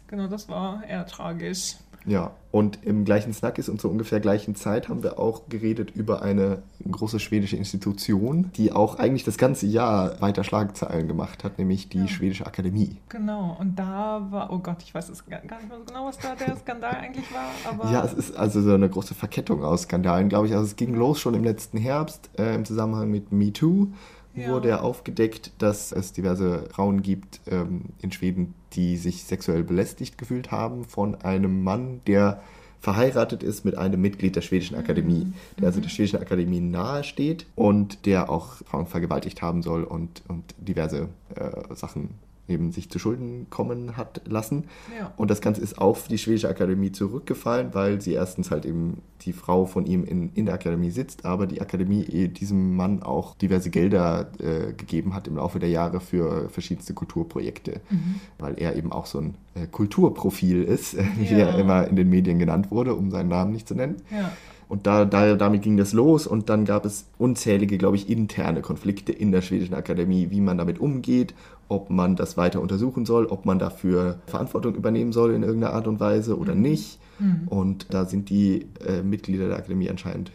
Genau, 0.08 0.28
das 0.28 0.48
war 0.48 0.84
eher 0.84 1.04
tragisch. 1.06 1.76
Ja, 2.06 2.30
und 2.52 2.78
im 2.84 3.04
gleichen 3.04 3.34
Snackis 3.34 3.68
und 3.68 3.80
zur 3.80 3.90
ungefähr 3.90 4.20
gleichen 4.20 4.54
Zeit 4.54 4.88
haben 4.88 5.02
wir 5.02 5.18
auch 5.18 5.48
geredet 5.48 5.90
über 5.90 6.22
eine 6.22 6.62
große 6.90 7.18
schwedische 7.20 7.56
Institution, 7.56 8.50
die 8.56 8.72
auch 8.72 8.98
eigentlich 8.98 9.24
das 9.24 9.36
ganze 9.36 9.66
Jahr 9.66 10.20
weiter 10.22 10.44
Schlagzeilen 10.44 11.08
gemacht 11.08 11.44
hat, 11.44 11.58
nämlich 11.58 11.88
die 11.88 11.98
Ja. 11.98 12.08
Schwedische 12.08 12.46
Akademie. 12.46 12.96
Genau, 13.08 13.56
und 13.60 13.78
da 13.78 14.26
war, 14.30 14.52
oh 14.52 14.58
Gott, 14.58 14.82
ich 14.84 14.94
weiß 14.94 15.08
es 15.10 15.26
gar 15.26 15.40
nicht 15.42 15.50
mehr 15.50 15.78
so 15.78 15.84
genau, 15.84 16.06
was 16.06 16.18
da 16.18 16.34
der 16.34 16.56
Skandal 16.56 16.94
eigentlich 16.94 17.26
war, 17.34 17.50
aber. 17.70 17.90
Ja, 17.92 18.04
es 18.04 18.14
ist 18.14 18.36
also 18.36 18.62
so 18.62 18.72
eine 18.72 18.88
große 18.88 19.14
Verkettung 19.14 19.64
aus 19.64 19.82
Skandalen, 19.82 20.28
glaube 20.28 20.46
ich. 20.46 20.54
Also 20.54 20.64
es 20.64 20.76
ging 20.76 20.94
los 20.94 21.18
schon 21.18 21.34
im 21.34 21.44
letzten 21.44 21.76
Herbst 21.76 22.30
äh, 22.38 22.54
im 22.54 22.64
Zusammenhang 22.64 23.10
mit 23.10 23.32
MeToo. 23.32 23.88
Ja. 24.36 24.50
Wurde 24.50 24.68
ja 24.68 24.80
aufgedeckt, 24.80 25.52
dass 25.58 25.92
es 25.92 26.12
diverse 26.12 26.68
Frauen 26.70 27.02
gibt 27.02 27.40
ähm, 27.50 27.86
in 28.02 28.12
Schweden, 28.12 28.54
die 28.74 28.96
sich 28.96 29.24
sexuell 29.24 29.64
belästigt 29.64 30.18
gefühlt 30.18 30.50
haben 30.50 30.84
von 30.84 31.14
einem 31.16 31.64
Mann, 31.64 32.02
der 32.06 32.42
verheiratet 32.80 33.42
ist 33.42 33.64
mit 33.64 33.76
einem 33.76 34.00
Mitglied 34.00 34.36
der 34.36 34.42
Schwedischen 34.42 34.76
Akademie, 34.76 35.32
der 35.58 35.66
also 35.66 35.80
der 35.80 35.88
Schwedischen 35.88 36.20
Akademie 36.20 36.60
nahe 36.60 37.02
steht 37.02 37.46
und 37.56 38.06
der 38.06 38.30
auch 38.30 38.56
Frauen 38.66 38.86
vergewaltigt 38.86 39.42
haben 39.42 39.62
soll 39.62 39.82
und, 39.82 40.22
und 40.28 40.54
diverse 40.58 41.08
äh, 41.34 41.74
Sachen 41.74 42.10
eben 42.48 42.70
sich 42.72 42.90
zu 42.90 42.98
Schulden 42.98 43.46
kommen 43.50 43.96
hat 43.96 44.22
lassen. 44.26 44.64
Ja. 44.98 45.12
Und 45.16 45.30
das 45.30 45.40
Ganze 45.40 45.60
ist 45.60 45.78
auf 45.78 46.08
die 46.08 46.18
Schwedische 46.18 46.48
Akademie 46.48 46.92
zurückgefallen, 46.92 47.70
weil 47.72 48.00
sie 48.00 48.12
erstens 48.12 48.50
halt 48.50 48.64
eben 48.64 48.98
die 49.22 49.32
Frau 49.32 49.64
von 49.66 49.86
ihm 49.86 50.04
in, 50.04 50.30
in 50.34 50.46
der 50.46 50.54
Akademie 50.54 50.90
sitzt, 50.90 51.24
aber 51.24 51.46
die 51.46 51.60
Akademie 51.60 52.02
eh 52.04 52.28
diesem 52.28 52.76
Mann 52.76 53.02
auch 53.02 53.34
diverse 53.34 53.70
Gelder 53.70 54.30
äh, 54.38 54.72
gegeben 54.74 55.14
hat 55.14 55.26
im 55.26 55.36
Laufe 55.36 55.58
der 55.58 55.70
Jahre 55.70 56.00
für 56.00 56.48
verschiedenste 56.50 56.94
Kulturprojekte, 56.94 57.80
Mhm. 57.90 58.20
weil 58.38 58.54
er 58.60 58.76
eben 58.76 58.92
auch 58.92 59.06
so 59.06 59.18
ein 59.18 59.34
äh, 59.54 59.66
Kulturprofil 59.66 60.62
ist, 60.62 60.94
äh, 60.94 61.04
wie 61.18 61.24
Ja. 61.32 61.38
er 61.48 61.58
immer 61.58 61.86
in 61.88 61.96
den 61.96 62.08
Medien 62.08 62.38
genannt 62.38 62.70
wurde, 62.70 62.94
um 62.94 63.10
seinen 63.10 63.28
Namen 63.28 63.52
nicht 63.52 63.66
zu 63.66 63.74
nennen. 63.74 63.96
Ja, 64.10 64.30
Und 64.68 64.86
da, 64.88 65.04
da, 65.04 65.36
damit 65.36 65.62
ging 65.62 65.76
das 65.76 65.92
los 65.92 66.26
und 66.26 66.48
dann 66.48 66.64
gab 66.64 66.84
es 66.84 67.06
unzählige, 67.18 67.78
glaube 67.78 67.96
ich, 67.96 68.10
interne 68.10 68.62
Konflikte 68.62 69.12
in 69.12 69.30
der 69.32 69.40
schwedischen 69.40 69.74
Akademie, 69.74 70.28
wie 70.30 70.40
man 70.40 70.58
damit 70.58 70.78
umgeht, 70.80 71.34
ob 71.68 71.90
man 71.90 72.16
das 72.16 72.36
weiter 72.36 72.60
untersuchen 72.60 73.06
soll, 73.06 73.26
ob 73.26 73.44
man 73.44 73.58
dafür 73.58 74.18
Verantwortung 74.26 74.74
übernehmen 74.74 75.12
soll 75.12 75.32
in 75.34 75.42
irgendeiner 75.42 75.74
Art 75.74 75.88
und 75.88 76.00
Weise 76.00 76.38
oder 76.38 76.54
nicht. 76.54 76.98
Mhm. 77.18 77.48
Und 77.48 77.86
da 77.92 78.04
sind 78.04 78.30
die 78.30 78.66
äh, 78.86 79.02
Mitglieder 79.02 79.48
der 79.48 79.56
Akademie 79.58 79.90
anscheinend 79.90 80.30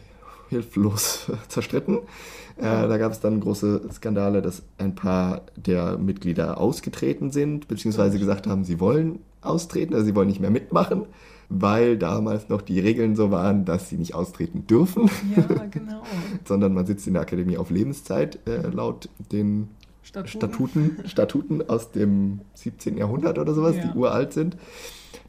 hilflos 0.48 1.30
zerstritten. 1.48 1.98
Äh, 2.56 2.86
da 2.86 2.98
gab 2.98 3.12
es 3.12 3.20
dann 3.20 3.40
große 3.40 3.88
Skandale, 3.92 4.42
dass 4.42 4.62
ein 4.78 4.94
paar 4.94 5.42
der 5.56 5.98
Mitglieder 5.98 6.58
ausgetreten 6.58 7.30
sind, 7.30 7.68
beziehungsweise 7.68 8.18
gesagt 8.18 8.46
haben, 8.46 8.64
sie 8.64 8.78
wollen 8.78 9.20
austreten, 9.40 9.94
also 9.94 10.06
sie 10.06 10.14
wollen 10.14 10.28
nicht 10.28 10.40
mehr 10.40 10.50
mitmachen, 10.50 11.06
weil 11.48 11.96
damals 11.96 12.48
noch 12.48 12.62
die 12.62 12.78
Regeln 12.78 13.16
so 13.16 13.30
waren, 13.30 13.64
dass 13.64 13.88
sie 13.88 13.96
nicht 13.96 14.14
austreten 14.14 14.66
dürfen, 14.66 15.10
ja, 15.36 15.64
genau. 15.70 16.02
sondern 16.44 16.74
man 16.74 16.86
sitzt 16.86 17.06
in 17.06 17.14
der 17.14 17.22
Akademie 17.22 17.56
auf 17.56 17.70
Lebenszeit, 17.70 18.38
äh, 18.46 18.68
laut 18.68 19.08
den 19.32 19.68
Statuten. 20.02 20.98
Statuten, 21.06 21.68
aus 21.68 21.90
dem 21.92 22.40
17. 22.54 22.96
Jahrhundert 22.96 23.38
oder 23.38 23.54
sowas, 23.54 23.76
Ja. 23.76 23.86
die 23.86 23.96
uralt 23.98 24.32
sind. 24.32 24.56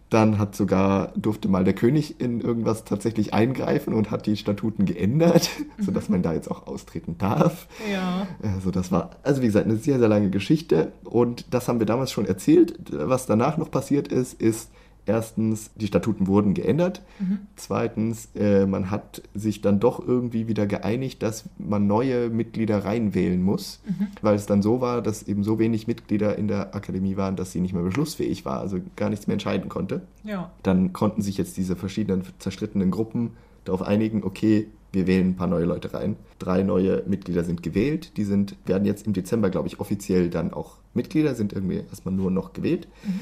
Dann 0.09 0.38
hat 0.38 0.55
sogar, 0.55 1.12
durfte 1.15 1.47
mal 1.47 1.63
der 1.63 1.73
König 1.73 2.21
in 2.21 2.39
irgendwas 2.39 2.83
tatsächlich 2.83 3.33
eingreifen 3.33 3.93
und 3.95 4.12
hat 4.12 4.27
die 4.27 4.38
Statuten 4.38 4.86
geändert, 4.86 5.49
sodass 5.79 6.07
man 6.07 6.21
da 6.21 6.33
jetzt 6.33 6.51
auch 6.51 6.67
austreten 6.67 7.17
darf. 7.17 7.67
Ja, 7.91 8.27
Also 8.43 8.69
das 8.69 8.91
war, 8.91 9.12
also 9.23 9.41
wie 9.41 9.47
gesagt, 9.47 9.65
eine 9.65 9.77
sehr, 9.77 9.97
sehr 9.97 10.07
lange 10.09 10.29
Geschichte. 10.29 10.91
Und 11.03 11.51
das 11.51 11.67
haben 11.67 11.79
wir 11.79 11.88
damals 11.88 12.12
schon 12.12 12.27
erzählt. 12.27 12.77
Was 12.91 13.25
danach 13.25 13.57
noch 13.57 13.71
passiert 13.71 14.07
ist, 14.07 14.39
ist 14.39 14.69
erstens, 15.05 15.71
die 15.75 15.87
Statuten 15.87 16.27
wurden 16.27 16.53
geändert. 16.53 17.01
Mhm. 17.19 17.39
Zweitens, 17.55 18.29
äh, 18.35 18.65
man 18.65 18.91
hat 18.91 19.21
sich 19.33 19.61
dann 19.61 19.79
doch 19.79 20.05
irgendwie 20.05 20.47
wieder 20.47 20.65
geeinigt, 20.67 21.23
dass 21.23 21.45
man 21.57 21.87
neue 21.87 22.29
Mitglieder 22.29 22.85
reinwählen 22.85 23.41
muss, 23.41 23.81
Mhm. 23.85 24.07
weil 24.21 24.35
es 24.35 24.45
dann 24.45 24.61
so 24.61 24.81
war, 24.81 25.01
dass 25.01 25.23
eben 25.23 25.43
so 25.43 25.59
wenig 25.59 25.87
Mitglieder 25.87 26.37
in 26.37 26.47
der 26.47 26.75
Akademie 26.75 27.17
waren, 27.17 27.35
dass 27.35 27.51
sie 27.51 27.61
nicht 27.61 27.73
mehr 27.73 27.83
beschlussfähig 27.83 28.45
war, 28.45 28.59
also 28.59 28.79
gar 28.95 29.09
nichts 29.09 29.27
mehr 29.27 29.33
entscheiden 29.33 29.69
konnte. 29.69 30.01
ja, 30.23 30.51
Dann 30.63 30.93
konnten 30.93 31.21
sich 31.21 31.37
jetzt 31.37 31.57
diese 31.57 31.75
verschiedenen 31.75 32.23
zerstrittenen 32.39 32.91
Gruppen 32.91 33.31
darauf 33.65 33.81
einigen, 33.81 34.23
okay, 34.23 34.67
wir 34.91 35.07
wählen 35.07 35.29
ein 35.29 35.35
paar 35.35 35.47
neue 35.47 35.65
Leute 35.65 35.91
rein. 35.93 36.15
Drei 36.37 36.61
neue 36.61 37.01
Mitglieder 37.07 37.43
sind 37.43 37.63
gewählt. 37.63 38.15
Die 38.15 38.23
sind, 38.25 38.55
werden 38.67 38.85
jetzt 38.85 39.07
im 39.07 39.13
Dezember, 39.13 39.49
glaube 39.49 39.67
ich, 39.67 39.79
offiziell 39.79 40.29
dann 40.29 40.53
auch 40.53 40.77
Mitglieder, 40.93 41.33
sind 41.33 41.51
irgendwie 41.51 41.77
erstmal 41.89 42.13
nur 42.13 42.29
noch 42.29 42.53
gewählt. 42.53 42.87
Mhm. 43.03 43.19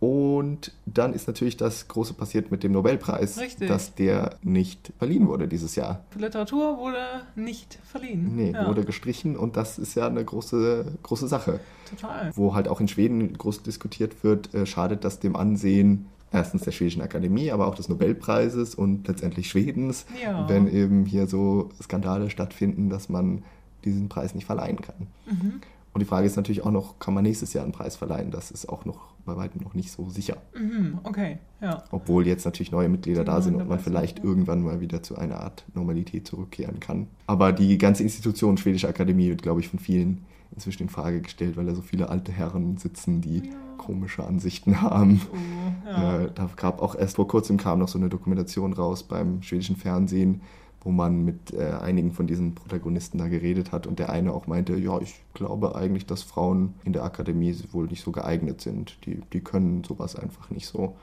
Und 0.00 0.72
dann 0.86 1.14
ist 1.14 1.26
natürlich 1.28 1.56
das 1.56 1.88
Große 1.88 2.12
passiert 2.14 2.50
mit 2.50 2.62
dem 2.62 2.72
Nobelpreis, 2.72 3.38
Richtig. 3.38 3.68
dass 3.68 3.94
der 3.94 4.36
nicht 4.42 4.92
verliehen 4.98 5.28
wurde 5.28 5.48
dieses 5.48 5.76
Jahr. 5.76 6.04
für 6.10 6.18
Literatur 6.18 6.78
wurde 6.78 6.98
nicht 7.36 7.78
verliehen. 7.84 8.36
Nee, 8.36 8.50
ja, 8.52 8.66
wurde 8.66 8.84
gestrichen 8.84 9.36
und 9.36 9.56
das 9.56 9.78
ist 9.78 9.94
ja 9.94 10.06
eine 10.06 10.22
große, 10.24 10.92
große 11.02 11.26
Sache. 11.28 11.60
Total. 11.88 12.32
Wo 12.34 12.54
halt 12.54 12.68
auch 12.68 12.80
in 12.80 12.88
Schweden 12.88 13.32
groß 13.38 13.62
diskutiert 13.62 14.22
wird, 14.24 14.52
äh, 14.54 14.66
schadet 14.66 15.04
das 15.04 15.20
dem 15.20 15.36
Ansehen 15.36 16.06
erstens 16.32 16.62
der 16.62 16.72
Schwedischen 16.72 17.00
Akademie, 17.00 17.50
aber 17.52 17.66
auch 17.68 17.74
des 17.76 17.88
Nobelpreises 17.88 18.74
und 18.74 19.06
letztendlich 19.08 19.48
Schwedens, 19.48 20.04
Ja. 20.22 20.48
wenn 20.48 20.66
eben 20.68 21.06
hier 21.06 21.26
so 21.28 21.70
Skandale 21.82 22.28
stattfinden, 22.28 22.90
dass 22.90 23.08
man 23.08 23.42
diesen 23.84 24.08
Preis 24.08 24.34
nicht 24.34 24.44
verleihen 24.46 24.80
kann. 24.80 25.06
Mhm. 25.26 25.60
Und 25.94 26.00
die 26.00 26.06
Frage 26.06 26.26
ist 26.26 26.36
natürlich 26.36 26.62
auch 26.64 26.70
noch, 26.72 26.98
kann 26.98 27.14
man 27.14 27.22
nächstes 27.22 27.52
Jahr 27.52 27.62
einen 27.64 27.72
Preis 27.72 27.94
verleihen? 27.96 28.30
Das 28.32 28.50
ist 28.50 28.68
auch 28.68 28.84
noch 28.84 29.14
bei 29.24 29.36
weitem 29.36 29.62
noch 29.62 29.74
nicht 29.74 29.90
so 29.92 30.10
sicher. 30.10 30.36
Mhm, 30.58 30.98
okay, 31.04 31.38
ja. 31.62 31.84
Obwohl 31.92 32.26
jetzt 32.26 32.44
natürlich 32.44 32.72
neue 32.72 32.88
Mitglieder 32.88 33.20
Die 33.22 33.26
da 33.26 33.40
sind 33.40 33.54
und 33.54 33.68
man 33.68 33.78
vielleicht 33.78 34.18
ja. 34.18 34.24
irgendwann 34.24 34.62
mal 34.62 34.80
wieder 34.80 35.02
zu 35.02 35.16
einer 35.16 35.40
Art 35.40 35.64
Normalität 35.72 36.26
zurückkehren 36.26 36.80
kann. 36.80 37.06
Aber 37.26 37.52
die 37.52 37.78
ganze 37.78 38.02
Institution 38.02 38.58
Schwedische 38.58 38.88
Akademie 38.88 39.28
wird, 39.28 39.42
glaube 39.42 39.60
ich, 39.60 39.68
von 39.68 39.78
vielen 39.78 40.24
inzwischen 40.52 40.84
in 40.84 40.88
Frage 40.88 41.20
gestellt, 41.20 41.56
weil 41.56 41.66
da 41.66 41.74
so 41.74 41.82
viele 41.82 42.08
alte 42.10 42.32
Herren 42.32 42.76
sitzen, 42.76 43.20
die 43.20 43.38
Ja. 43.38 43.54
komische 43.78 44.24
Ansichten 44.24 44.80
haben. 44.82 45.20
Oh, 45.32 45.88
ja. 45.88 46.22
Äh, 46.22 46.30
da 46.34 46.50
gab 46.56 46.82
auch 46.82 46.96
erst 46.96 47.16
vor 47.16 47.28
kurzem 47.28 47.56
kam 47.56 47.78
noch 47.78 47.88
so 47.88 47.98
eine 47.98 48.08
Dokumentation 48.08 48.72
raus 48.72 49.04
beim 49.04 49.42
schwedischen 49.42 49.76
Fernsehen, 49.76 50.40
wo 50.84 50.90
man 50.90 51.24
mit 51.24 51.52
äh, 51.54 51.72
einigen 51.80 52.12
von 52.12 52.26
diesen 52.26 52.54
Protagonisten 52.54 53.18
da 53.18 53.28
geredet 53.28 53.72
hat 53.72 53.86
und 53.86 53.98
der 53.98 54.10
eine 54.10 54.32
auch 54.32 54.46
meinte, 54.46 54.76
ja, 54.76 55.00
ich 55.00 55.14
glaube 55.32 55.74
eigentlich, 55.74 56.06
dass 56.06 56.22
Frauen 56.22 56.74
in 56.84 56.92
der 56.92 57.04
Akademie 57.04 57.56
wohl 57.72 57.86
nicht 57.86 58.04
so 58.04 58.12
geeignet 58.12 58.60
sind. 58.60 58.98
Die, 59.06 59.22
die 59.32 59.40
können 59.40 59.82
sowas 59.82 60.14
einfach 60.14 60.50
nicht 60.50 60.66
so. 60.66 60.94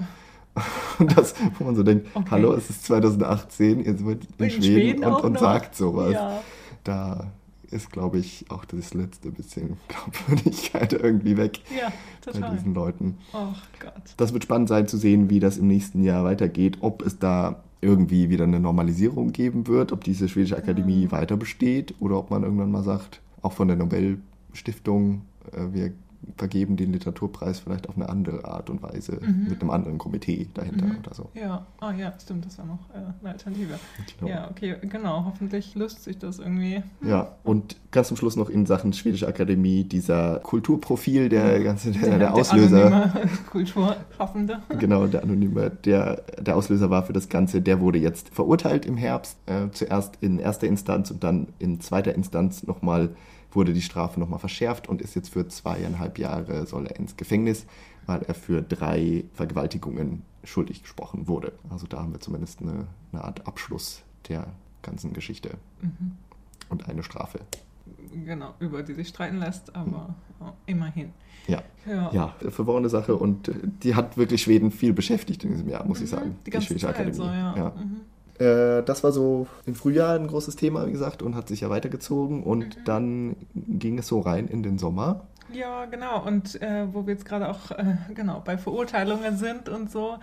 Und 0.99 1.17
das, 1.17 1.33
wo 1.57 1.63
man 1.63 1.75
so 1.77 1.83
denkt, 1.83 2.07
Okay. 2.13 2.27
hallo, 2.29 2.53
es 2.53 2.69
ist 2.69 2.83
2018, 2.83 3.85
ihr 3.85 3.97
seid 3.97 4.27
in, 4.37 4.45
In 4.45 4.51
Schweden, 4.51 4.63
Schweden 4.63 5.03
und, 5.05 5.23
und 5.23 5.39
sagt 5.39 5.75
sowas. 5.75 6.11
Ja. 6.11 6.41
Da 6.83 7.31
ist, 7.69 7.89
glaube 7.89 8.19
ich, 8.19 8.45
auch 8.49 8.65
das 8.65 8.93
letzte 8.93 9.31
bisschen 9.31 9.77
Glaubwürdigkeit 9.87 10.91
irgendwie 10.91 11.37
weg 11.37 11.61
ja, 11.73 11.91
bei 12.25 12.49
diesen 12.49 12.73
Leuten. 12.73 13.17
Ach 13.31 13.65
Gott. 13.79 13.93
Das 14.17 14.33
wird 14.33 14.43
spannend 14.43 14.67
sein 14.67 14.89
zu 14.89 14.97
sehen, 14.97 15.29
wie 15.29 15.39
das 15.39 15.57
im 15.57 15.67
nächsten 15.67 16.03
Jahr 16.03 16.25
weitergeht, 16.25 16.79
ob 16.81 17.01
es 17.05 17.17
da 17.17 17.63
irgendwie 17.81 18.29
wieder 18.29 18.43
eine 18.43 18.59
Normalisierung 18.59 19.31
geben 19.31 19.67
wird, 19.67 19.91
ob 19.91 20.03
diese 20.03 20.29
schwedische 20.29 20.57
Akademie 20.57 21.11
weiter 21.11 21.35
besteht 21.35 21.95
oder 21.99 22.17
ob 22.17 22.29
man 22.29 22.43
irgendwann 22.43 22.71
mal 22.71 22.83
sagt, 22.83 23.21
auch 23.41 23.53
von 23.53 23.67
der 23.67 23.77
Nobelstiftung, 23.77 25.21
äh, 25.51 25.73
wir 25.73 25.91
vergeben 26.37 26.77
den 26.77 26.93
Literaturpreis 26.93 27.59
vielleicht 27.59 27.89
auf 27.89 27.95
eine 27.95 28.07
andere 28.09 28.45
Art 28.45 28.69
und 28.69 28.81
Weise 28.83 29.19
Mhm. 29.21 29.47
mit 29.49 29.61
einem 29.61 29.71
anderen 29.71 29.97
Komitee 29.97 30.47
dahinter 30.53 30.85
Mhm. 30.85 30.97
oder 30.99 31.13
so. 31.13 31.29
Ja, 31.33 31.65
ah 31.79 31.91
ja, 31.93 32.13
stimmt, 32.21 32.45
das 32.45 32.57
war 32.57 32.65
noch 32.65 32.89
äh, 32.93 32.97
eine 33.21 33.29
Alternative. 33.33 33.79
Genau. 34.19 34.31
Ja, 34.31 34.49
okay, 34.49 34.75
genau. 34.81 35.25
Hoffentlich 35.25 35.73
löst 35.75 36.03
sich 36.03 36.17
das 36.19 36.39
irgendwie. 36.39 36.83
Ja, 37.03 37.35
und 37.43 37.75
ganz 37.91 38.07
zum 38.09 38.17
Schluss 38.17 38.35
noch 38.35 38.49
in 38.49 38.65
Sachen 38.65 38.93
Schwedische 38.93 39.27
Akademie 39.27 39.83
dieser 39.83 40.39
Kulturprofil, 40.39 41.29
der 41.29 41.61
ganze 41.63 41.91
der, 41.91 42.19
der 42.19 42.33
Auslöser. 42.33 42.85
anonyme 42.85 43.29
Kulturschaffende. 43.51 44.59
Genau, 44.79 45.07
der 45.07 45.23
Anonyme, 45.23 45.69
der 45.69 46.21
der 46.39 46.55
Auslöser 46.55 46.89
war 46.89 47.03
für 47.03 47.13
das 47.13 47.29
Ganze, 47.29 47.61
der 47.61 47.79
wurde 47.79 47.99
jetzt 47.99 48.29
verurteilt 48.29 48.85
im 48.85 48.97
Herbst. 48.97 49.37
Äh, 49.47 49.69
zuerst 49.71 50.17
in 50.21 50.39
erster 50.39 50.67
Instanz 50.67 51.11
und 51.11 51.23
dann 51.23 51.47
in 51.59 51.79
zweiter 51.81 52.13
Instanz 52.15 52.63
nochmal 52.63 53.09
wurde 53.51 53.73
die 53.73 53.81
Strafe 53.81 54.19
nochmal 54.19 54.39
verschärft 54.39 54.87
und 54.89 55.01
ist 55.01 55.15
jetzt 55.15 55.29
für 55.29 55.47
zweieinhalb 55.47 56.17
Jahre 56.17 56.65
soll 56.65 56.87
er 56.87 56.95
ins 56.97 57.17
Gefängnis, 57.17 57.65
weil 58.05 58.21
er 58.23 58.33
für 58.33 58.61
drei 58.61 59.25
Vergewaltigungen 59.33 60.23
schuldig 60.43 60.81
gesprochen 60.83 61.27
wurde. 61.27 61.53
Also 61.69 61.85
da 61.87 61.99
haben 61.99 62.13
wir 62.13 62.19
zumindest 62.19 62.61
eine, 62.61 62.87
eine 63.11 63.23
Art 63.23 63.45
Abschluss 63.47 64.03
der 64.29 64.47
ganzen 64.81 65.13
Geschichte 65.13 65.51
Mhm. 65.81 66.13
und 66.69 66.87
eine 66.89 67.03
Strafe. 67.03 67.39
Genau, 68.25 68.53
über 68.59 68.83
die 68.83 68.93
sich 68.93 69.07
streiten 69.09 69.37
lässt, 69.39 69.75
aber 69.75 70.15
ja, 70.39 70.53
immerhin. 70.65 71.09
Ja, 71.47 71.61
Ja, 71.87 72.11
ja, 72.13 72.35
verworrene 72.49 72.89
Sache 72.89 73.15
und 73.15 73.51
die 73.83 73.95
hat 73.95 74.17
wirklich 74.17 74.43
Schweden 74.43 74.71
viel 74.71 74.93
beschäftigt 74.93 75.43
in 75.43 75.51
diesem 75.51 75.67
Jahr, 75.69 75.85
muss 75.85 75.99
ich 76.01 76.11
Mhm, 76.11 76.15
sagen. 76.15 76.35
Die 76.45 76.51
ganze 76.51 76.75
Zeit 76.77 77.15
so, 77.15 77.23
ja. 77.23 77.55
Ja. 77.57 77.73
Äh, 78.41 78.83
das 78.83 79.03
war 79.03 79.11
so 79.11 79.47
im 79.65 79.75
Frühjahr 79.75 80.15
ein 80.15 80.27
großes 80.27 80.55
Thema, 80.55 80.85
wie 80.87 80.91
gesagt, 80.91 81.21
und 81.21 81.35
hat 81.35 81.47
sich 81.47 81.61
ja 81.61 81.69
weitergezogen. 81.69 82.43
Und 82.43 82.77
Mhm. 82.77 82.83
dann 82.85 83.35
ging 83.53 83.99
es 83.99 84.07
so 84.07 84.19
rein 84.19 84.47
in 84.47 84.63
den 84.63 84.77
Sommer. 84.77 85.21
Ja, 85.53 85.85
genau. 85.85 86.25
Und 86.25 86.61
äh, 86.61 86.87
wo 86.93 87.05
wir 87.05 87.13
jetzt 87.13 87.25
gerade 87.25 87.49
auch 87.49 87.71
äh, 87.71 87.95
genau 88.15 88.41
bei 88.43 88.57
Verurteilungen 88.57 89.37
sind 89.37 89.69
und 89.69 89.91
so. 89.91 90.17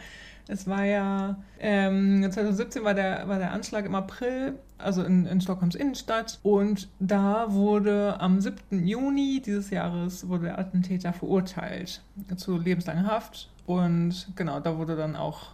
Es 0.51 0.67
war 0.67 0.85
ja 0.85 1.37
ähm, 1.61 2.27
2017 2.31 2.83
war 2.83 2.95
der, 2.95 3.29
war 3.29 3.39
der 3.39 3.53
Anschlag 3.53 3.85
im 3.85 3.95
April, 3.95 4.55
also 4.79 5.03
in, 5.03 5.27
in 5.27 5.43
Stockholms 5.43 5.75
Innenstadt. 5.75 6.39
Und 6.43 6.89
da 7.01 7.53
wurde 7.53 8.19
am 8.19 8.41
7. 8.41 8.57
Juni 8.87 9.43
dieses 9.45 9.69
Jahres 9.69 10.27
wurde 10.27 10.45
der 10.45 10.59
Attentäter 10.59 11.13
verurteilt 11.13 12.01
zu 12.37 12.57
lebenslanger 12.57 13.07
Haft. 13.07 13.51
Und 13.67 14.33
genau, 14.37 14.61
da 14.61 14.79
wurde 14.79 14.97
dann 14.97 15.15
auch 15.17 15.51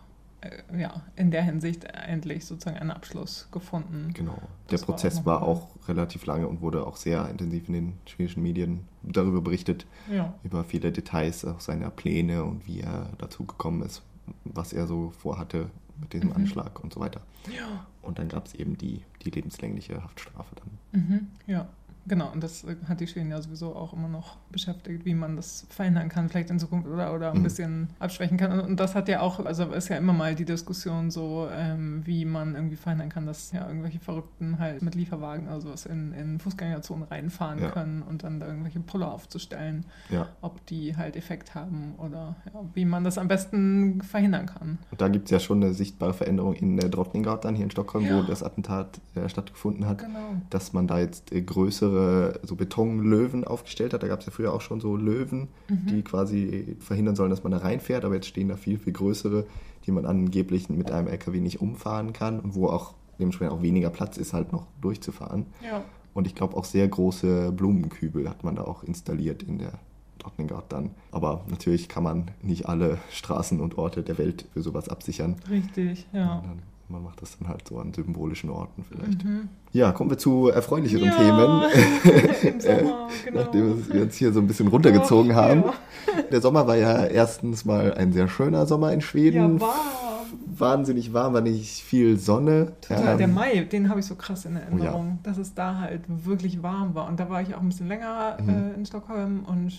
ja, 0.77 1.03
in 1.17 1.31
der 1.31 1.43
Hinsicht 1.43 1.85
endlich 1.85 2.45
sozusagen 2.47 2.79
ein 2.79 2.91
Abschluss 2.91 3.49
gefunden. 3.53 4.11
Genau. 4.15 4.39
Der 4.71 4.79
Das 4.79 4.83
war 4.83 4.83
auch 4.83 4.87
Prozess 4.87 5.27
war 5.27 5.43
auch 5.43 5.69
relativ 5.89 6.27
lange 6.27 6.49
und 6.49 6.61
wurde 6.61 6.87
auch 6.87 6.97
sehr 6.97 7.29
intensiv 7.29 7.69
in 7.69 7.75
den 7.75 7.93
schwedischen 8.07 8.43
Medien 8.43 8.81
darüber 9.03 9.41
berichtet, 9.41 9.87
Ja. 10.11 10.35
über 10.43 10.65
viele 10.65 10.93
Details 10.93 11.45
auch 11.45 11.61
seiner 11.61 11.91
Pläne 11.91 12.45
und 12.45 12.67
wie 12.67 12.81
er 12.81 13.11
dazu 13.19 13.45
gekommen 13.45 13.83
ist, 13.83 14.03
was 14.45 14.73
er 14.73 14.87
so 14.87 15.11
vorhatte 15.19 15.71
mit 16.01 16.13
diesem 16.13 16.31
Mhm. 16.31 16.37
Anschlag 16.37 16.83
und 16.83 16.93
so 16.93 17.01
weiter. 17.01 17.21
Ja. 17.55 17.87
Und 18.03 18.19
dann 18.19 18.29
gab 18.29 18.47
es 18.47 18.55
eben 18.55 18.77
die, 18.77 19.03
die 19.23 19.31
lebenslängliche 19.31 20.03
Haftstrafe 20.03 20.55
dann. 20.57 21.03
Mhm, 21.03 21.27
ja, 21.47 21.69
genau. 22.07 22.31
Und 22.33 22.43
das 22.43 22.65
äh, 22.65 22.77
hat 22.89 23.01
die 23.01 23.07
Schweden 23.07 23.31
ja 23.31 23.41
sowieso 23.41 23.75
auch 23.75 23.93
immer 23.93 24.09
noch 24.09 24.37
beschäftigt, 24.51 25.05
wie 25.05 25.15
man 25.15 25.37
das 25.37 25.67
verhindern 25.71 26.09
kann, 26.09 26.29
vielleicht 26.29 26.51
in 26.51 26.59
Zukunft 26.59 26.87
oder, 26.89 27.15
oder 27.15 27.33
ein 27.33 27.39
Mhm. 27.39 27.43
bisschen 27.43 27.89
abschwächen 27.99 28.37
kann. 28.37 28.61
Und, 28.61 28.79
das 28.81 28.95
hat 28.95 29.09
ja 29.09 29.21
auch, 29.21 29.45
also 29.45 29.65
ist 29.73 29.89
ja 29.89 29.97
immer 29.97 30.13
mal 30.13 30.35
die 30.35 30.45
Diskussion 30.45 31.11
so, 31.11 31.49
ähm, 31.53 32.03
wie 32.05 32.25
man 32.25 32.55
irgendwie 32.55 32.77
verhindern 32.77 33.09
kann, 33.09 33.27
dass 33.27 33.53
ja 33.53 33.67
irgendwelche 33.67 33.99
Verrückten 34.01 34.59
halt 34.59 34.83
mit 34.83 34.95
Lieferwagen 34.95 35.47
oder 35.47 35.61
sowas 35.61 35.87
in, 35.87 36.13
in 36.13 36.39
Fußgängerzonen 36.39 37.05
reinfahren 37.09 37.61
Ja. 37.61 37.71
können 37.71 38.03
und 38.03 38.23
dann 38.23 38.41
da 38.41 38.47
irgendwelche 38.47 38.81
Puller 38.81 39.13
aufzustellen, 39.13 39.85
Ja. 40.11 40.29
ob 40.41 40.65
die 40.67 40.97
halt 40.97 41.17
Effekt 41.17 41.55
haben 41.55 41.95
oder 41.99 42.37
ja, 42.53 42.61
wie 42.75 42.85
man 42.85 43.05
das 43.05 43.19
am 43.19 43.29
besten 43.29 44.03
verhindern 44.03 44.47
kann. 44.47 44.79
Und 44.91 45.01
da 45.01 45.09
gibt 45.09 45.27
es 45.27 45.31
ja 45.31 45.41
schon 45.41 45.63
eine 45.63 45.73
sichtbare 45.75 46.15
Veränderung 46.15 46.55
in 46.55 46.77
der 46.77 46.89
Drottninggatan 46.89 47.55
hier 47.55 47.65
in 47.65 47.71
Stockholm, 47.71 48.09
wo 48.11 48.23
das 48.23 48.43
Attentat 48.43 49.01
äh, 49.15 49.29
stattgefunden 49.29 49.87
hat. 49.87 49.99
Genau. 49.99 50.35
dass 50.51 50.73
man 50.73 50.87
da 50.87 50.99
jetzt 50.99 51.33
äh, 51.33 51.41
größere 51.43 51.94
so 52.43 52.57
Betonlöwen 52.57 53.45
aufgestellt 53.45 53.93
hat. 53.95 54.03
Da 54.03 54.09
gab 54.09 54.21
es 54.21 54.27
ja 54.27 54.33
früher 54.33 54.53
auch 54.53 54.61
schon 54.61 54.81
so 54.81 54.97
Löwen, 54.97 55.49
Mhm. 55.69 55.87
die 55.87 56.03
quasi 56.03 56.77
verhindern 56.81 57.17
sollen, 57.17 57.31
dass 57.31 57.43
man 57.43 57.53
da 57.53 57.59
reinfährt. 57.59 58.05
Aber 58.05 58.15
jetzt 58.15 58.27
stehen 58.27 58.49
da 58.49 58.57
viel, 58.57 58.79
viel 58.79 58.93
größere, 58.93 59.45
die 59.87 59.93
man 59.93 60.07
angeblich 60.07 60.69
mit 60.69 60.91
einem 60.91 61.09
LKW 61.09 61.41
nicht 61.41 61.61
umfahren 61.61 62.13
kann 62.13 62.41
und 62.41 62.55
wo 62.55 62.69
auch 62.69 62.95
dementsprechend 63.19 63.53
auch 63.55 63.63
weniger 63.63 63.91
Platz 63.91 64.17
ist, 64.17 64.33
halt 64.33 64.53
noch 64.53 64.67
durchzufahren. 64.81 65.47
Ja. 65.63 65.85
Und 66.15 66.27
ich 66.27 66.35
glaube 66.35 66.57
auch 66.57 66.65
sehr 66.65 66.87
große 66.89 67.53
Blumenkübel 67.53 68.29
hat 68.29 68.45
man 68.45 68.57
da 68.57 68.63
auch 68.63 68.83
installiert 68.85 69.43
in 69.43 69.59
der 69.59 69.73
Drottninggatan. 70.19 70.91
Aber 71.11 71.45
natürlich 71.49 71.89
kann 71.89 72.03
man 72.03 72.31
nicht 72.43 72.69
alle 72.69 72.99
Straßen 73.11 73.61
und 73.61 73.79
Orte 73.79 74.03
der 74.03 74.17
Welt 74.19 74.47
für 74.53 74.63
sowas 74.63 74.89
absichern. 74.89 75.37
Richtig, 75.51 76.07
ja. 76.13 76.43
Man 76.89 77.03
macht 77.03 77.23
das 77.23 77.39
dann 77.39 77.49
halt 77.49 77.67
so 77.67 77.79
an 77.79 77.93
symbolischen 77.95 78.51
Orten 78.51 78.85
vielleicht. 78.89 79.25
Mhm. 79.25 79.49
Ja, 79.73 79.93
kommen 79.93 80.11
wir 80.11 80.19
zu 80.19 80.49
erfreulicheren 80.49 81.07
Ja, 81.07 81.13
Themen. 81.17 81.63
Im 82.55 82.61
Sommer, 82.61 83.09
genau. 83.25 83.41
Nachdem 83.41 83.93
wir 83.93 84.03
uns 84.03 84.15
hier 84.17 84.33
so 84.33 84.41
ein 84.41 84.47
bisschen 84.47 84.69
runtergezogen 84.69 85.33
Och, 85.33 85.37
haben. 85.37 85.65
Ja, 85.65 86.23
Der 86.31 86.41
Sommer 86.41 86.67
war 86.67 86.77
ja 86.77 87.05
erstens 87.07 87.65
mal 87.65 87.95
ein 87.95 88.13
sehr 88.13 88.29
schöner 88.29 88.67
Sommer 88.67 88.93
in 88.93 89.01
Schweden. 89.01 89.55
ja 89.57 89.61
war. 89.61 89.75
Wahnsinnig 90.61 91.13
warm, 91.13 91.35
war 91.35 91.41
nicht 91.41 91.83
viel 91.83 92.19
Sonne. 92.19 92.73
Total, 92.81 93.17
der 93.17 93.27
Ähm, 93.29 93.35
Mai, 93.35 93.65
den 93.65 93.89
habe 93.89 94.01
ich 94.01 94.07
so 94.07 94.15
krass 94.15 94.45
in 94.45 94.57
Erinnerung, 94.57 95.07
ja. 95.09 95.19
dass 95.23 95.39
es 95.39 95.55
da 95.55 95.79
halt 95.79 96.03
wirklich 96.09 96.63
warm 96.63 96.95
war. 96.95 97.09
Und 97.09 97.19
da 97.21 97.29
war 97.31 97.43
ich 97.43 97.55
auch 97.55 97.61
ein 97.61 97.69
bisschen 97.69 97.89
länger 97.89 98.37
Mhm. 98.41 98.49
äh, 98.49 98.73
in 98.75 98.87
Stockholm 98.87 99.45
und 99.47 99.73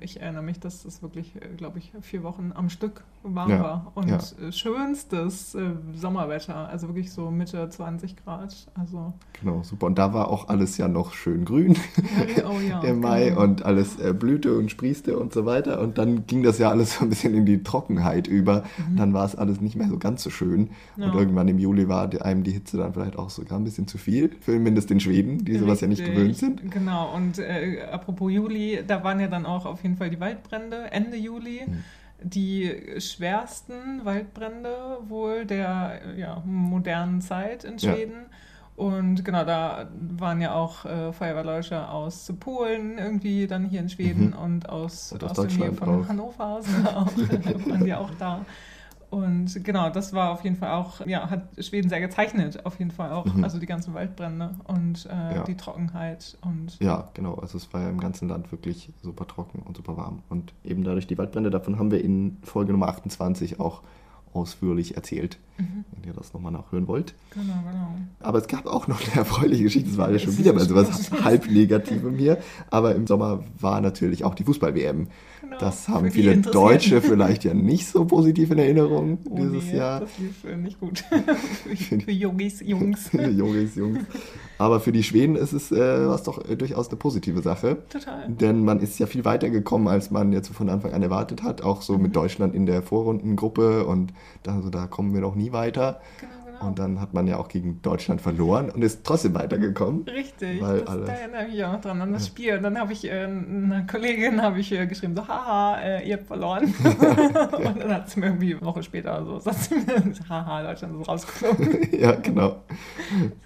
ich 0.00 0.20
erinnere 0.20 0.42
mich, 0.42 0.60
dass 0.60 0.82
das 0.82 1.02
wirklich, 1.02 1.36
äh, 1.36 1.48
glaube 1.56 1.78
ich, 1.78 1.92
vier 2.02 2.22
Wochen 2.22 2.52
am 2.54 2.68
Stück 2.70 3.02
warm 3.22 3.50
Ja, 3.50 3.60
war. 3.62 3.92
Und 3.94 4.08
ja. 4.08 4.18
äh, 4.46 4.52
schönstes 4.52 5.54
äh, 5.54 5.72
Sommerwetter, 5.94 6.68
also 6.68 6.88
wirklich 6.88 7.12
so 7.12 7.30
Mitte 7.30 7.68
20 7.68 8.16
Grad. 8.16 8.54
Also, 8.78 9.12
Genau, 9.40 9.62
super. 9.62 9.86
Und 9.86 9.98
da 9.98 10.12
war 10.12 10.28
auch 10.28 10.48
alles 10.48 10.76
ja 10.76 10.88
noch 10.88 11.12
schön 11.14 11.44
grün 11.44 11.76
oh 12.44 12.58
ja. 12.68 12.80
im 12.84 13.00
Mai 13.00 13.30
genau. 13.30 13.42
und 13.42 13.64
alles 13.64 13.98
äh, 13.98 14.12
blühte 14.12 14.56
und 14.56 14.70
sprießte 14.70 15.18
und 15.18 15.32
so 15.32 15.46
weiter. 15.46 15.80
Und 15.80 15.98
dann 15.98 16.26
ging 16.26 16.42
das 16.42 16.58
ja 16.58 16.70
alles 16.70 16.94
so 16.98 17.04
ein 17.04 17.08
bisschen 17.10 17.34
in 17.34 17.46
die 17.46 17.62
Trockenheit 17.62 18.26
über. 18.26 18.64
Dann 18.96 19.12
war 19.14 19.24
es 19.24 19.34
alles 19.36 19.60
nicht 19.60 19.76
mehr 19.76 19.88
so 19.88 19.98
ganz 19.98 20.19
so 20.22 20.30
schön. 20.30 20.70
Ja. 20.96 21.06
Und 21.06 21.14
irgendwann 21.14 21.48
im 21.48 21.58
Juli 21.58 21.88
war 21.88 22.10
einem 22.22 22.42
die 22.42 22.52
Hitze 22.52 22.76
dann 22.76 22.92
vielleicht 22.94 23.16
auch 23.18 23.30
sogar 23.30 23.58
ein 23.58 23.64
bisschen 23.64 23.86
zu 23.88 23.98
viel. 23.98 24.30
Zumindest 24.40 24.90
in 24.90 25.00
Schweden, 25.00 25.44
die 25.44 25.56
sowas 25.56 25.80
ja 25.80 25.88
nicht 25.88 26.00
Richtig, 26.00 26.14
gewöhnt 26.14 26.36
sind. 26.36 26.70
Genau, 26.70 27.14
und 27.14 27.38
äh, 27.38 27.82
apropos 27.90 28.32
Juli, 28.32 28.82
da 28.86 29.02
waren 29.04 29.20
ja 29.20 29.28
dann 29.28 29.46
auch 29.46 29.66
auf 29.66 29.82
jeden 29.82 29.96
Fall 29.96 30.10
die 30.10 30.20
Waldbrände 30.20 30.90
Ende 30.92 31.16
Juli. 31.16 31.62
Mhm. 31.66 31.84
Die 32.22 32.70
schwersten 32.98 34.04
Waldbrände 34.04 34.98
wohl 35.08 35.46
der 35.46 36.00
ja, 36.16 36.42
modernen 36.44 37.20
Zeit 37.22 37.64
in 37.64 37.78
Ja. 37.78 37.94
Schweden. 37.94 38.26
Und 38.76 39.24
genau, 39.26 39.44
da 39.44 39.90
waren 40.16 40.40
ja 40.40 40.54
auch 40.54 40.86
äh, 40.86 41.12
Feuerwehrleute 41.12 41.88
aus 41.90 42.32
Polen 42.40 42.96
irgendwie 42.98 43.46
dann 43.46 43.64
hier 43.66 43.80
in 43.80 43.90
Schweden 43.90 44.28
Mhm. 44.28 44.32
und 44.42 44.68
aus, 44.70 45.12
Und 45.12 45.22
aus 45.24 45.32
der 45.34 45.44
Nähe 45.46 45.72
von 45.72 45.88
auch. 46.04 46.08
Hannover 46.08 46.60
sind 46.62 46.86
auch, 46.88 47.06
waren 47.68 47.84
die 47.84 47.92
auch 47.94 48.10
da. 48.18 48.44
Und 49.10 49.64
genau, 49.64 49.90
das 49.90 50.12
war 50.12 50.30
auf 50.30 50.44
jeden 50.44 50.54
Fall 50.54 50.70
auch, 50.70 51.04
ja, 51.04 51.28
hat 51.28 51.48
Schweden 51.58 51.88
sehr 51.88 52.00
gezeichnet, 52.00 52.64
auf 52.64 52.78
jeden 52.78 52.92
Fall 52.92 53.10
auch. 53.10 53.26
Mhm. 53.26 53.42
Also 53.42 53.58
die 53.58 53.66
ganzen 53.66 53.92
Waldbrände 53.92 54.54
und 54.68 55.06
äh, 55.06 55.34
ja. 55.36 55.42
die 55.42 55.56
Trockenheit. 55.56 56.38
und 56.42 56.78
Ja, 56.80 57.08
genau. 57.14 57.34
Also 57.34 57.58
es 57.58 57.72
war 57.72 57.82
ja 57.82 57.88
im 57.88 57.98
ganzen 57.98 58.28
Land 58.28 58.52
wirklich 58.52 58.92
super 59.02 59.26
trocken 59.26 59.62
und 59.62 59.76
super 59.76 59.96
warm. 59.96 60.22
Und 60.28 60.54
eben 60.64 60.84
dadurch 60.84 61.08
die 61.08 61.18
Waldbrände, 61.18 61.50
davon 61.50 61.78
haben 61.78 61.90
wir 61.90 62.02
in 62.04 62.38
Folge 62.44 62.70
Nummer 62.70 62.86
28 62.88 63.58
auch 63.58 63.82
ausführlich 64.32 64.96
erzählt, 64.96 65.38
mhm. 65.58 65.84
wenn 65.92 66.10
ihr 66.10 66.14
das 66.14 66.32
nochmal 66.32 66.52
nachhören 66.52 66.86
wollt. 66.86 67.14
Genau, 67.30 67.54
genau. 67.70 67.94
Aber 68.20 68.38
es 68.38 68.48
gab 68.48 68.66
auch 68.66 68.86
noch 68.86 69.00
eine 69.00 69.16
erfreuliche 69.16 69.64
Geschichte, 69.64 69.88
das 69.88 69.98
war 69.98 70.10
ja 70.10 70.18
schon 70.18 70.38
wieder 70.38 70.52
mal 70.52 70.66
sowas 70.66 71.10
halb 71.24 71.50
Negativem 71.50 72.16
hier. 72.16 72.38
Aber 72.70 72.94
im 72.94 73.06
Sommer 73.06 73.44
war 73.58 73.80
natürlich 73.80 74.24
auch 74.24 74.34
die 74.34 74.44
Fußball-WM. 74.44 75.08
Genau, 75.40 75.58
das 75.58 75.88
haben 75.88 76.10
viele 76.10 76.36
Deutsche 76.36 77.00
vielleicht 77.02 77.44
ja 77.44 77.54
nicht 77.54 77.86
so 77.88 78.04
positiv 78.04 78.50
in 78.52 78.58
Erinnerung 78.58 79.18
oh, 79.28 79.36
dieses 79.36 79.66
nee, 79.66 79.78
Jahr. 79.78 80.00
Das 80.00 80.18
lief 80.18 80.44
äh, 80.44 80.56
nicht 80.56 80.78
gut. 80.78 80.98
für, 81.88 82.00
für 82.00 82.10
Jungs, 82.10 82.60
Jungs. 82.60 83.10
Jungs, 83.12 83.74
Jungs. 83.74 84.00
Aber 84.58 84.78
für 84.78 84.92
die 84.92 85.02
Schweden 85.02 85.36
ist 85.36 85.52
es 85.52 85.72
äh, 85.72 86.06
was 86.06 86.22
doch 86.22 86.46
äh, 86.48 86.54
durchaus 86.54 86.88
eine 86.88 86.98
positive 86.98 87.42
Sache. 87.42 87.78
Total. 87.88 88.28
Denn 88.28 88.64
man 88.64 88.80
ist 88.80 88.98
ja 88.98 89.06
viel 89.06 89.24
weiter 89.24 89.50
gekommen, 89.50 89.88
als 89.88 90.10
man 90.10 90.32
jetzt 90.32 90.48
von 90.50 90.68
Anfang 90.68 90.92
an 90.92 91.02
erwartet 91.02 91.42
hat. 91.42 91.62
Auch 91.62 91.82
so 91.82 91.96
mhm. 91.96 92.02
mit 92.02 92.16
Deutschland 92.16 92.54
in 92.54 92.66
der 92.66 92.82
Vorrundengruppe 92.82 93.86
und 93.86 94.12
also 94.46 94.70
da 94.70 94.86
kommen 94.86 95.14
wir 95.14 95.20
noch 95.20 95.34
nie 95.34 95.52
weiter. 95.52 96.00
Genau. 96.20 96.40
Und 96.60 96.78
dann 96.78 97.00
hat 97.00 97.14
man 97.14 97.26
ja 97.26 97.38
auch 97.38 97.48
gegen 97.48 97.80
Deutschland 97.80 98.20
verloren 98.20 98.68
und 98.68 98.82
ist 98.82 99.02
trotzdem 99.02 99.34
weitergekommen. 99.34 100.02
Richtig, 100.02 100.60
weil 100.60 100.80
das, 100.80 100.88
alle, 100.88 101.04
da 101.06 101.12
erinnere 101.12 101.46
ich 101.46 101.52
mich 101.54 101.64
auch 101.64 101.72
noch 101.72 101.80
dran 101.80 102.02
an 102.02 102.12
das 102.12 102.26
Spiel. 102.26 102.54
Und 102.56 102.62
dann 102.62 102.78
habe 102.78 102.92
ich 102.92 103.06
äh, 103.06 103.24
einer 103.24 103.86
Kollegin 103.86 104.42
habe 104.42 104.60
ich 104.60 104.70
äh, 104.72 104.86
geschrieben, 104.86 105.16
so, 105.16 105.26
haha, 105.26 105.80
äh, 105.80 106.06
ihr 106.06 106.18
habt 106.18 106.26
verloren. 106.26 106.64
und 106.84 107.80
dann 107.80 107.94
hat 107.94 108.10
sie 108.10 108.20
mir 108.20 108.26
irgendwie 108.26 108.54
eine 108.54 108.64
Woche 108.66 108.82
später 108.82 109.24
so, 109.24 109.38
sagt 109.38 109.58
sie 109.64 109.76
mir, 109.76 110.12
haha, 110.28 110.62
Deutschland 110.62 111.00
ist 111.00 111.08
rausgeflogen. 111.08 111.88
ja, 111.98 112.12
genau. 112.16 112.56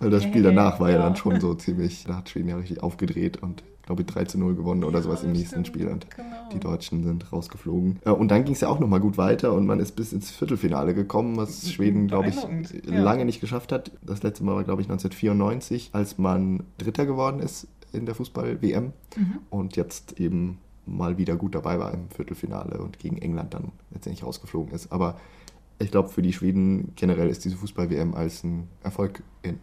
Weil 0.00 0.10
das 0.10 0.24
Spiel 0.24 0.42
danach 0.42 0.80
war 0.80 0.90
ja. 0.90 0.96
ja 0.96 1.02
dann 1.02 1.14
schon 1.14 1.40
so 1.40 1.54
ziemlich, 1.54 2.04
da 2.04 2.16
hat 2.16 2.28
Schweden 2.28 2.48
ja 2.48 2.56
richtig 2.56 2.82
aufgedreht 2.82 3.40
und 3.40 3.62
glaube 3.84 4.02
ich, 4.02 4.08
3 4.08 4.24
zu 4.24 4.38
0 4.38 4.54
gewonnen 4.54 4.84
oder 4.84 4.98
ja, 4.98 5.02
sowas 5.02 5.22
im 5.22 5.32
nächsten 5.32 5.64
Spiel 5.64 5.88
und 5.88 6.10
genau. 6.10 6.48
die 6.52 6.60
Deutschen 6.60 7.04
sind 7.04 7.32
rausgeflogen. 7.32 8.00
Äh, 8.04 8.10
und 8.10 8.30
dann 8.30 8.44
ging 8.44 8.54
es 8.54 8.60
ja 8.60 8.68
auch 8.68 8.80
nochmal 8.80 9.00
gut 9.00 9.18
weiter 9.18 9.52
und 9.52 9.66
man 9.66 9.80
ist 9.80 9.92
bis 9.92 10.12
ins 10.12 10.30
Viertelfinale 10.30 10.94
gekommen, 10.94 11.36
was 11.36 11.70
Schweden, 11.70 12.08
glaube 12.08 12.28
ich, 12.28 12.36
ja. 12.36 13.02
lange 13.02 13.24
nicht 13.24 13.40
geschafft 13.40 13.72
hat. 13.72 13.92
Das 14.02 14.22
letzte 14.22 14.44
Mal 14.44 14.56
war, 14.56 14.64
glaube 14.64 14.82
ich, 14.82 14.88
1994, 14.88 15.90
als 15.92 16.18
man 16.18 16.64
Dritter 16.78 17.06
geworden 17.06 17.40
ist 17.40 17.68
in 17.92 18.06
der 18.06 18.14
Fußball-WM 18.14 18.92
mhm. 19.16 19.38
und 19.50 19.76
jetzt 19.76 20.18
eben 20.18 20.58
mal 20.86 21.16
wieder 21.16 21.36
gut 21.36 21.54
dabei 21.54 21.78
war 21.78 21.94
im 21.94 22.10
Viertelfinale 22.10 22.78
und 22.78 22.98
gegen 22.98 23.18
England 23.18 23.54
dann 23.54 23.72
letztendlich 23.90 24.24
rausgeflogen 24.24 24.74
ist. 24.74 24.92
Aber 24.92 25.18
ich 25.78 25.90
glaube, 25.90 26.08
für 26.08 26.22
die 26.22 26.32
Schweden 26.32 26.92
generell 26.94 27.28
ist 27.28 27.44
diese 27.44 27.56
Fußball-WM 27.56 28.14
als 28.14 28.44
ein 28.44 28.68
Erfolg 28.82 29.22
in 29.44 29.60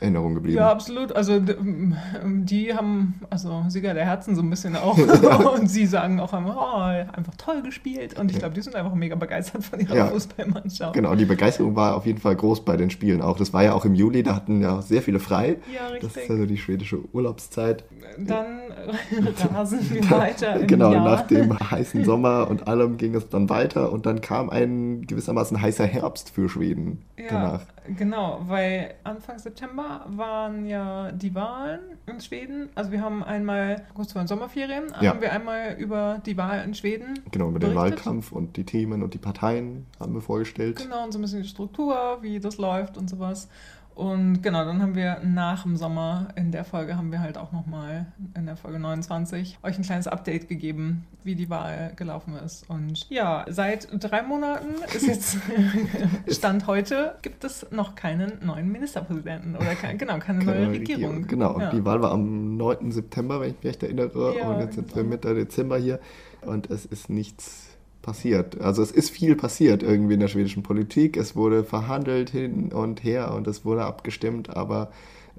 Erinnerung 0.00 0.34
geblieben. 0.34 0.58
Ja, 0.58 0.70
absolut. 0.70 1.12
Also 1.12 1.40
die 1.40 2.74
haben, 2.74 3.20
also 3.30 3.64
Sieger 3.68 3.94
der 3.94 4.04
Herzen 4.04 4.36
so 4.36 4.42
ein 4.42 4.50
bisschen 4.50 4.76
auch. 4.76 4.96
und 5.58 5.66
sie 5.66 5.86
sagen 5.86 6.20
auch 6.20 6.32
einmal, 6.32 6.56
oh, 6.56 7.12
einfach 7.12 7.34
toll 7.36 7.62
gespielt. 7.62 8.18
Und 8.18 8.30
ich 8.30 8.38
glaube, 8.38 8.54
die 8.54 8.60
sind 8.60 8.76
einfach 8.76 8.94
mega 8.94 9.16
begeistert 9.16 9.64
von 9.64 9.80
ihrer 9.80 9.96
ja, 9.96 10.06
Fußballmannschaft. 10.06 10.94
Genau, 10.94 11.14
die 11.14 11.24
Begeisterung 11.24 11.74
war 11.74 11.96
auf 11.96 12.06
jeden 12.06 12.20
Fall 12.20 12.36
groß 12.36 12.64
bei 12.64 12.76
den 12.76 12.90
Spielen 12.90 13.22
auch. 13.22 13.36
Das 13.36 13.52
war 13.52 13.64
ja 13.64 13.72
auch 13.72 13.84
im 13.84 13.94
Juli, 13.94 14.22
da 14.22 14.36
hatten 14.36 14.60
ja 14.60 14.82
sehr 14.82 15.02
viele 15.02 15.18
frei. 15.18 15.56
Ja, 15.74 15.88
richtig. 15.88 16.12
Das 16.12 16.22
ist 16.22 16.30
also 16.30 16.46
die 16.46 16.58
schwedische 16.58 16.98
Urlaubszeit. 17.12 17.84
Dann 18.18 18.60
rasen 19.54 19.80
wir 19.90 20.10
weiter. 20.10 20.60
Im 20.60 20.66
genau, 20.66 20.92
Jahr. 20.92 21.04
nach 21.04 21.26
dem 21.26 21.58
heißen 21.58 22.04
Sommer 22.04 22.48
und 22.48 22.68
allem 22.68 22.96
ging 22.96 23.14
es 23.14 23.28
dann 23.28 23.48
weiter 23.48 23.90
und 23.92 24.06
dann 24.06 24.20
kam 24.20 24.50
ein 24.50 25.06
gewissermaßen 25.06 25.53
heißer 25.60 25.86
Herbst 25.86 26.30
für 26.30 26.48
Schweden 26.48 27.04
ja, 27.16 27.24
danach. 27.30 27.66
Genau, 27.96 28.42
weil 28.46 28.94
Anfang 29.04 29.38
September 29.38 30.06
waren 30.08 30.66
ja 30.66 31.12
die 31.12 31.34
Wahlen 31.34 31.80
in 32.06 32.20
Schweden. 32.20 32.68
Also 32.74 32.90
wir 32.90 33.00
haben 33.00 33.22
einmal, 33.22 33.82
kurz 33.94 34.12
vor 34.12 34.22
den 34.22 34.28
Sommerferien, 34.28 34.84
ja. 35.00 35.10
haben 35.10 35.20
wir 35.20 35.32
einmal 35.32 35.76
über 35.78 36.20
die 36.24 36.36
Wahl 36.36 36.64
in 36.64 36.74
Schweden 36.74 37.20
Genau, 37.30 37.48
über 37.48 37.58
den 37.58 37.74
Wahlkampf 37.74 38.32
und 38.32 38.56
die 38.56 38.64
Themen 38.64 39.02
und 39.02 39.14
die 39.14 39.18
Parteien 39.18 39.86
haben 40.00 40.14
wir 40.14 40.20
vorgestellt. 40.20 40.76
Genau, 40.76 41.04
und 41.04 41.12
so 41.12 41.18
ein 41.18 41.22
bisschen 41.22 41.42
die 41.42 41.48
Struktur, 41.48 42.18
wie 42.22 42.40
das 42.40 42.58
läuft 42.58 42.96
und 42.96 43.08
sowas. 43.10 43.48
Und 43.94 44.42
genau, 44.42 44.64
dann 44.64 44.82
haben 44.82 44.96
wir 44.96 45.20
nach 45.22 45.62
dem 45.62 45.76
Sommer 45.76 46.28
in 46.34 46.50
der 46.50 46.64
Folge 46.64 46.96
haben 46.96 47.12
wir 47.12 47.20
halt 47.20 47.38
auch 47.38 47.52
nochmal 47.52 48.06
in 48.36 48.46
der 48.46 48.56
Folge 48.56 48.80
29 48.80 49.58
euch 49.62 49.78
ein 49.78 49.84
kleines 49.84 50.08
Update 50.08 50.48
gegeben, 50.48 51.06
wie 51.22 51.36
die 51.36 51.48
Wahl 51.48 51.92
gelaufen 51.94 52.34
ist. 52.44 52.68
Und 52.68 53.08
ja, 53.08 53.44
seit 53.48 53.88
drei 54.02 54.22
Monaten 54.22 54.74
ist 54.94 55.06
jetzt 55.06 55.38
Stand 56.28 56.66
heute, 56.66 57.14
gibt 57.22 57.44
es 57.44 57.70
noch 57.70 57.94
keinen 57.94 58.44
neuen 58.44 58.70
Ministerpräsidenten 58.72 59.54
oder 59.54 59.76
kein, 59.76 59.96
genau, 59.96 60.18
keine, 60.18 60.44
keine 60.44 60.66
neue 60.66 60.70
Regierung. 60.70 61.04
Regierung. 61.04 61.26
Genau, 61.28 61.60
ja. 61.60 61.70
die 61.70 61.84
Wahl 61.84 62.02
war 62.02 62.10
am 62.10 62.56
9. 62.56 62.90
September, 62.90 63.40
wenn 63.40 63.50
ich 63.50 63.56
mich 63.56 63.64
recht 63.66 63.82
erinnere. 63.84 64.36
Ja, 64.36 64.48
und 64.48 64.60
jetzt 64.60 64.74
sind 64.74 64.94
wir 64.94 65.04
Mitte 65.04 65.34
Dezember 65.34 65.78
hier 65.78 66.00
und 66.42 66.68
es 66.68 66.84
ist 66.84 67.10
nichts 67.10 67.73
passiert. 68.04 68.60
Also 68.60 68.82
es 68.82 68.90
ist 68.90 69.10
viel 69.10 69.34
passiert 69.34 69.82
irgendwie 69.82 70.14
in 70.14 70.20
der 70.20 70.28
schwedischen 70.28 70.62
Politik. 70.62 71.16
Es 71.16 71.34
wurde 71.34 71.64
verhandelt 71.64 72.30
hin 72.30 72.72
und 72.72 73.02
her 73.02 73.34
und 73.34 73.48
es 73.48 73.64
wurde 73.64 73.84
abgestimmt, 73.84 74.54
aber 74.54 74.90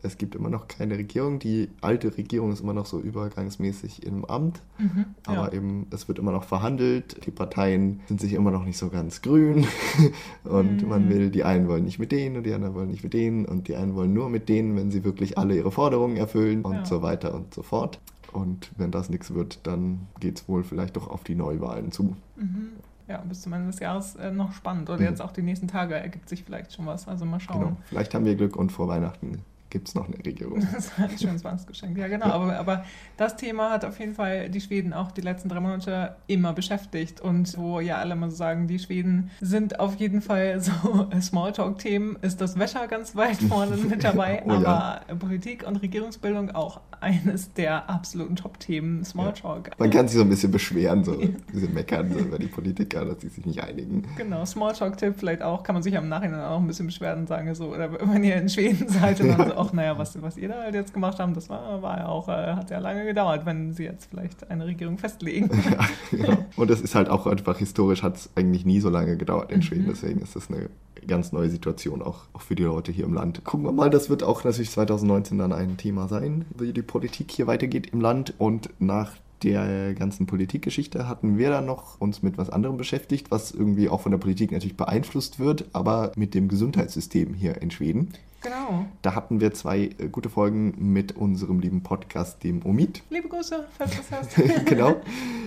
es 0.02 0.18
gibt 0.18 0.36
immer 0.36 0.50
noch 0.50 0.68
keine 0.68 0.98
Regierung. 0.98 1.40
Die 1.40 1.70
alte 1.82 2.16
Regierung 2.18 2.52
ist 2.52 2.62
immer 2.62 2.74
noch 2.74 2.86
so 2.86 3.00
übergangsmäßig 3.00 4.06
im 4.06 4.26
Amt, 4.26 4.62
mhm, 4.78 5.06
aber 5.26 5.50
ja. 5.50 5.54
eben 5.54 5.88
es 5.92 6.08
wird 6.08 6.20
immer 6.20 6.32
noch 6.32 6.44
verhandelt. 6.44 7.26
Die 7.26 7.32
Parteien 7.32 8.02
sind 8.08 8.22
sich 8.22 8.34
immer 8.34 8.52
noch 8.52 8.66
nicht 8.66 8.78
so 8.78 8.90
ganz 8.90 9.22
grün 9.22 9.68
und 10.44 10.84
mhm. 10.84 10.90
man 10.90 11.10
will, 11.10 11.30
die 11.30 11.44
einen 11.44 11.68
wollen 11.68 11.86
nicht 11.86 12.00
mit 12.00 12.12
denen 12.12 12.38
und 12.38 12.44
die 12.46 12.54
anderen 12.54 12.76
wollen 12.76 12.90
nicht 12.90 13.04
mit 13.04 13.14
denen 13.14 13.46
und 13.46 13.68
die 13.68 13.76
einen 13.76 13.96
wollen 13.96 14.14
nur 14.14 14.30
mit 14.30 14.50
denen, 14.50 14.76
wenn 14.76 14.92
sie 14.92 15.04
wirklich 15.04 15.38
alle 15.38 15.56
ihre 15.56 15.72
Forderungen 15.72 16.18
erfüllen 16.18 16.64
und 16.64 16.74
ja. 16.74 16.86
so 16.86 17.02
weiter 17.02 17.34
und 17.34 17.54
so 17.54 17.64
fort. 17.64 18.00
Und 18.36 18.72
wenn 18.78 18.92
das 18.92 19.10
nichts 19.10 19.34
wird, 19.34 19.66
dann 19.66 20.08
geht 20.20 20.40
es 20.40 20.50
wohl 20.50 20.64
vielleicht 20.64 20.98
doch 20.98 21.08
auf 21.08 21.24
die 21.24 21.36
Neuwahlen 21.36 21.92
zu. 21.92 22.16
Mhm. 22.36 22.74
Ja, 23.08 23.20
bis 23.20 23.42
zum 23.42 23.54
Ende 23.54 23.68
des 23.68 23.80
Jahres 23.80 24.16
äh, 24.16 24.32
noch 24.32 24.52
spannend. 24.52 24.90
Oder 24.90 25.00
mhm. 25.00 25.06
jetzt 25.06 25.22
auch 25.22 25.32
die 25.32 25.42
nächsten 25.42 25.68
Tage 25.68 25.96
ergibt 25.96 26.28
sich 26.28 26.44
vielleicht 26.44 26.74
schon 26.74 26.86
was. 26.86 27.08
Also 27.08 27.24
mal 27.24 27.40
schauen. 27.40 27.60
Genau. 27.60 27.78
Vielleicht 27.86 28.14
haben 28.14 28.26
wir 28.26 28.36
Glück 28.36 28.56
und 28.56 28.72
vor 28.72 28.88
Weihnachten 28.88 29.40
gibt 29.76 29.90
es 29.90 29.96
noch 29.96 30.08
eine 30.08 30.18
Regierung. 30.26 30.66
Das 30.74 30.86
ist 30.86 30.94
ein 30.98 31.18
schönes 31.20 31.44
Weihnachtsgeschenk. 31.44 31.98
Ja, 31.98 32.08
genau. 32.08 32.28
Aber, 32.28 32.58
aber 32.58 32.86
das 33.18 33.36
Thema 33.36 33.72
hat 33.72 33.84
auf 33.84 34.00
jeden 34.00 34.14
Fall 34.14 34.50
die 34.50 34.62
Schweden 34.62 34.94
auch 34.94 35.12
die 35.12 35.20
letzten 35.20 35.50
drei 35.50 35.60
Monate 35.60 36.16
immer 36.28 36.54
beschäftigt. 36.54 37.20
Und 37.20 37.58
wo 37.58 37.82
ja 37.82 37.98
alle 37.98 38.16
mal 38.16 38.30
so 38.30 38.38
sagen, 38.38 38.68
die 38.68 38.80
Schweden 38.80 39.32
sind 39.42 39.82
auf 39.82 39.96
jeden 39.96 40.22
Fall 40.22 40.62
so 40.62 40.72
Smalltalk-Themen, 41.22 42.18
ist 42.22 42.40
das 42.40 42.58
Wetter 42.58 42.88
ganz 42.88 43.18
weit 43.18 43.36
vorne 43.36 43.76
mit 43.76 44.06
dabei. 44.06 44.44
oh, 44.46 44.52
aber 44.52 45.02
ja. 45.10 45.16
Politik 45.16 45.68
und 45.68 45.76
Regierungsbildung 45.76 46.52
auch 46.52 46.80
eines 47.02 47.52
der 47.54 47.90
absoluten 47.90 48.38
Top-Themen, 48.38 49.04
Smalltalk. 49.04 49.68
Ja. 49.68 49.74
Man 49.78 49.90
kann 49.90 50.08
sich 50.08 50.18
so 50.18 50.24
ein 50.24 50.30
bisschen 50.30 50.52
beschweren, 50.52 51.04
so 51.04 51.20
ein 51.20 51.34
bisschen 51.52 51.74
meckern 51.74 52.14
so 52.14 52.20
über 52.20 52.40
die 52.40 52.48
Politiker, 52.48 53.04
dass 53.04 53.22
sie 53.22 53.28
sich 53.28 53.46
nicht 53.46 53.62
einigen. 53.62 54.04
Genau, 54.16 54.46
Smalltalk-Tipp 54.46 55.16
vielleicht 55.18 55.42
auch, 55.42 55.64
kann 55.64 55.76
man 55.76 55.84
sich 55.84 55.98
am 55.98 56.08
Nachhinein 56.08 56.40
auch 56.40 56.60
ein 56.60 56.68
bisschen 56.68 56.86
beschweren 56.86 57.20
und 57.20 57.28
sagen, 57.28 57.54
so, 57.54 57.74
oder 57.74 57.92
wenn 57.92 58.24
ihr 58.24 58.38
in 58.38 58.48
Schweden 58.48 58.88
seid 58.88 59.20
dann 59.20 59.50
so, 59.50 59.56
auch, 59.66 59.74
naja, 59.74 59.98
was, 59.98 60.22
was 60.22 60.38
ihr 60.38 60.50
da 60.50 60.62
halt 60.62 60.76
jetzt 60.76 60.94
gemacht 60.94 61.20
habt, 61.20 61.36
das 61.36 61.50
war, 61.50 61.82
war 61.82 61.98
ja 61.98 62.08
auch, 62.08 62.28
äh, 62.28 62.54
hat 62.54 62.70
ja 62.70 62.80
lange 62.80 63.06
gedauert, 63.06 63.46
wenn 63.46 63.74
sie 63.74 63.84
jetzt 63.84 64.10
vielleicht 64.10 64.50
eine 64.50 64.66
Regierung 64.66 64.98
festlegen. 64.98 65.50
ja, 66.12 66.26
ja. 66.26 66.38
Und 66.56 66.70
es 66.70 66.82
ist 66.82 66.96
halt 66.96 67.10
auch 67.10 67.28
einfach 67.28 67.58
historisch, 67.58 68.04
hat 68.04 68.18
es 68.18 68.30
eigentlich 68.36 68.66
nie 68.66 68.80
so 68.80 68.90
lange 68.90 69.18
gedauert 69.18 69.52
in 69.52 69.62
Schweden, 69.62 69.84
mhm. 69.84 69.90
deswegen 69.90 70.22
ist 70.22 70.36
das 70.36 70.50
eine 70.50 70.70
ganz 71.08 71.32
neue 71.32 71.50
Situation 71.50 72.02
auch, 72.02 72.24
auch 72.34 72.42
für 72.42 72.56
die 72.56 72.64
Leute 72.64 72.92
hier 72.92 73.06
im 73.06 73.14
Land. 73.14 73.44
Gucken 73.44 73.66
wir 73.66 73.72
mal, 73.72 73.90
das 73.90 74.10
wird 74.10 74.24
auch 74.24 74.44
natürlich 74.44 74.72
2019 74.72 75.38
dann 75.38 75.54
ein 75.54 75.78
Thema 75.78 76.08
sein, 76.08 76.46
wie 76.58 76.74
die 76.74 76.82
Politik 76.82 77.32
hier 77.32 77.48
weitergeht 77.48 77.88
im 77.92 78.02
Land 78.02 78.34
und 78.38 78.70
nach 78.80 79.12
der 79.46 79.94
ganzen 79.94 80.26
Politikgeschichte 80.26 81.08
hatten 81.08 81.38
wir 81.38 81.52
dann 81.52 81.66
noch 81.66 82.02
uns 82.02 82.24
mit 82.24 82.38
was 82.38 82.50
anderem 82.50 82.78
beschäftigt, 82.78 83.30
was 83.30 83.52
irgendwie 83.52 83.90
auch 83.90 84.02
von 84.02 84.12
der 84.12 84.18
Politik 84.18 84.52
natürlich 84.52 84.76
beeinflusst 84.76 85.40
wird, 85.40 85.66
aber 85.72 86.12
mit 86.16 86.34
dem 86.34 86.48
Gesundheitssystem 86.48 87.36
hier 87.36 87.62
in 87.62 87.70
Schweden. 87.70 88.10
Genau. 88.42 88.86
Da 89.02 89.16
hatten 89.16 89.40
wir 89.40 89.54
zwei 89.54 89.90
äh, 89.98 90.08
gute 90.12 90.30
Folgen 90.30 90.76
mit 90.94 91.16
unserem 91.16 91.60
lieben 91.60 91.82
Podcast, 91.82 92.44
dem 92.44 92.64
Omid. 92.66 93.02
Liebe 93.10 93.28
Grüße, 93.28 93.66
falls 93.78 93.92
du 93.92 93.98
das 93.98 94.12
hast. 94.12 94.36
genau. 94.66 94.96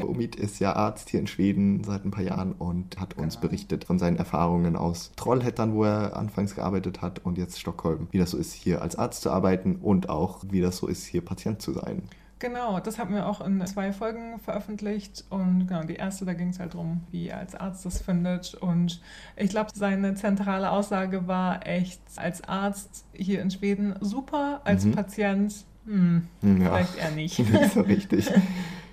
Omid 0.01 0.37
ist 0.37 0.59
ja 0.59 0.75
Arzt 0.75 1.09
hier 1.09 1.21
in 1.21 1.27
Schweden 1.27 1.83
seit 1.85 2.05
ein 2.05 2.11
paar 2.11 2.25
Jahren 2.25 2.53
und 2.53 2.99
hat 3.01 3.17
uns 3.17 3.37
genau. 3.37 3.49
berichtet 3.49 3.85
von 3.85 3.99
seinen 3.99 4.17
Erfahrungen 4.17 4.75
aus 4.77 5.13
Trollhättern, 5.17 5.75
wo 5.75 5.85
er 5.85 6.17
anfangs 6.17 6.55
gearbeitet 6.55 7.03
hat 7.03 7.25
und 7.25 7.39
jetzt 7.39 7.61
Stockholm, 7.61 8.09
wie 8.11 8.19
das 8.19 8.31
so 8.31 8.37
ist, 8.37 8.53
hier 8.53 8.83
als 8.83 8.97
Arzt 8.97 9.23
zu 9.23 9.31
arbeiten 9.31 9.77
und 9.77 10.09
auch 10.09 10.45
wie 10.51 10.61
das 10.61 10.77
so 10.77 10.87
ist, 10.89 11.05
hier 11.05 11.25
Patient 11.25 11.63
zu 11.63 11.73
sein. 11.73 12.03
Genau, 12.41 12.79
das 12.79 12.99
haben 12.99 13.15
wir 13.15 13.27
auch 13.27 13.41
in 13.41 13.65
zwei 13.67 13.93
Folgen 13.93 14.39
veröffentlicht. 14.39 15.25
Und 15.29 15.67
genau, 15.67 15.83
die 15.83 15.97
erste, 15.97 16.25
da 16.25 16.35
ging 16.35 16.51
es 16.51 16.61
halt 16.61 16.75
darum, 16.75 17.03
wie 17.11 17.29
er 17.29 17.39
als 17.39 17.55
Arzt 17.55 17.85
das 17.85 18.01
findet. 18.01 18.55
Und 18.55 19.01
ich 19.37 19.51
glaube, 19.51 19.71
seine 19.75 20.15
zentrale 20.15 20.71
Aussage 20.71 21.27
war 21.27 21.67
echt, 21.67 22.01
als 22.17 22.45
Arzt 22.45 23.05
hier 23.13 23.43
in 23.43 23.51
Schweden 23.51 23.95
super, 24.01 24.61
als 24.65 24.85
mhm. 24.85 24.93
Patient 24.93 25.65
hm, 25.89 26.29
ja, 26.43 26.51
vielleicht 26.51 26.99
eher 26.99 27.11
nicht. 27.13 27.39
nicht 27.53 27.73
so 27.73 27.81
richtig. 27.81 28.31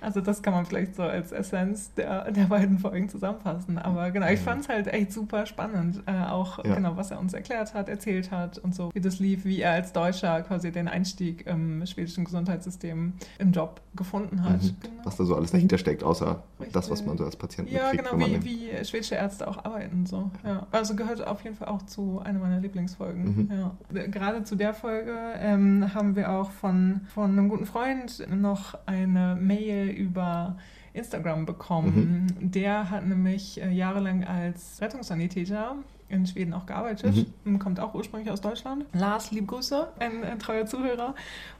Also 0.00 0.20
das 0.20 0.42
kann 0.42 0.54
man 0.54 0.66
vielleicht 0.66 0.94
so 0.94 1.02
als 1.02 1.32
Essenz 1.32 1.92
der, 1.94 2.30
der 2.30 2.44
beiden 2.44 2.78
Folgen 2.78 3.08
zusammenfassen. 3.08 3.78
Aber 3.78 4.10
genau, 4.10 4.28
ich 4.28 4.40
fand 4.40 4.62
es 4.62 4.68
halt 4.68 4.88
echt 4.88 5.12
super 5.12 5.46
spannend, 5.46 6.02
äh, 6.06 6.12
auch 6.12 6.64
ja. 6.64 6.74
genau, 6.74 6.96
was 6.96 7.10
er 7.10 7.18
uns 7.18 7.34
erklärt 7.34 7.74
hat, 7.74 7.88
erzählt 7.88 8.30
hat 8.30 8.58
und 8.58 8.74
so, 8.74 8.90
wie 8.94 9.00
das 9.00 9.18
lief, 9.18 9.44
wie 9.44 9.60
er 9.60 9.72
als 9.72 9.92
Deutscher 9.92 10.42
quasi 10.42 10.72
den 10.72 10.88
Einstieg 10.88 11.46
im 11.46 11.84
schwedischen 11.86 12.24
Gesundheitssystem 12.24 13.14
im 13.38 13.52
Job 13.52 13.80
gefunden 13.94 14.44
hat. 14.44 14.62
Mhm. 14.62 14.76
Genau. 14.80 15.04
Was 15.04 15.16
da 15.16 15.24
so 15.24 15.34
alles 15.34 15.50
dahinter 15.50 15.78
steckt, 15.78 16.04
außer 16.04 16.42
Richtig. 16.58 16.74
das, 16.74 16.90
was 16.90 17.04
man 17.04 17.16
so 17.16 17.24
als 17.24 17.36
Patient 17.36 17.70
Ja, 17.70 17.90
genau, 17.92 18.18
wie, 18.18 18.44
wie 18.44 18.84
schwedische 18.84 19.14
Ärzte 19.14 19.48
auch 19.48 19.64
arbeiten. 19.64 20.06
So. 20.06 20.30
Ja. 20.44 20.66
Also 20.70 20.94
gehört 20.94 21.26
auf 21.26 21.42
jeden 21.42 21.56
Fall 21.56 21.68
auch 21.68 21.82
zu 21.82 22.20
einer 22.22 22.38
meiner 22.38 22.60
Lieblingsfolgen. 22.60 23.24
Mhm. 23.24 23.50
Ja. 23.50 24.06
Gerade 24.06 24.44
zu 24.44 24.56
der 24.56 24.74
Folge 24.74 25.16
ähm, 25.38 25.94
haben 25.94 26.16
wir 26.16 26.30
auch 26.30 26.50
von, 26.50 27.00
von 27.14 27.30
einem 27.32 27.48
guten 27.48 27.66
Freund 27.66 28.26
noch 28.30 28.78
eine 28.86 29.36
Mail 29.40 29.88
über 29.96 30.56
Instagram 30.92 31.46
bekommen. 31.46 32.34
Mhm. 32.40 32.50
Der 32.50 32.90
hat 32.90 33.06
nämlich 33.06 33.60
äh, 33.60 33.70
jahrelang 33.70 34.24
als 34.24 34.80
Rettungssanitäter 34.80 35.76
in 36.08 36.26
Schweden 36.26 36.52
auch 36.52 36.66
gearbeitet, 36.66 37.26
mhm. 37.44 37.58
kommt 37.58 37.80
auch 37.80 37.94
ursprünglich 37.94 38.30
aus 38.30 38.40
Deutschland. 38.40 38.86
Lars, 38.92 39.32
liebe 39.32 39.46
Grüße, 39.46 39.88
ein, 39.98 40.22
ein 40.22 40.38
treuer 40.38 40.66
Zuhörer. 40.66 41.14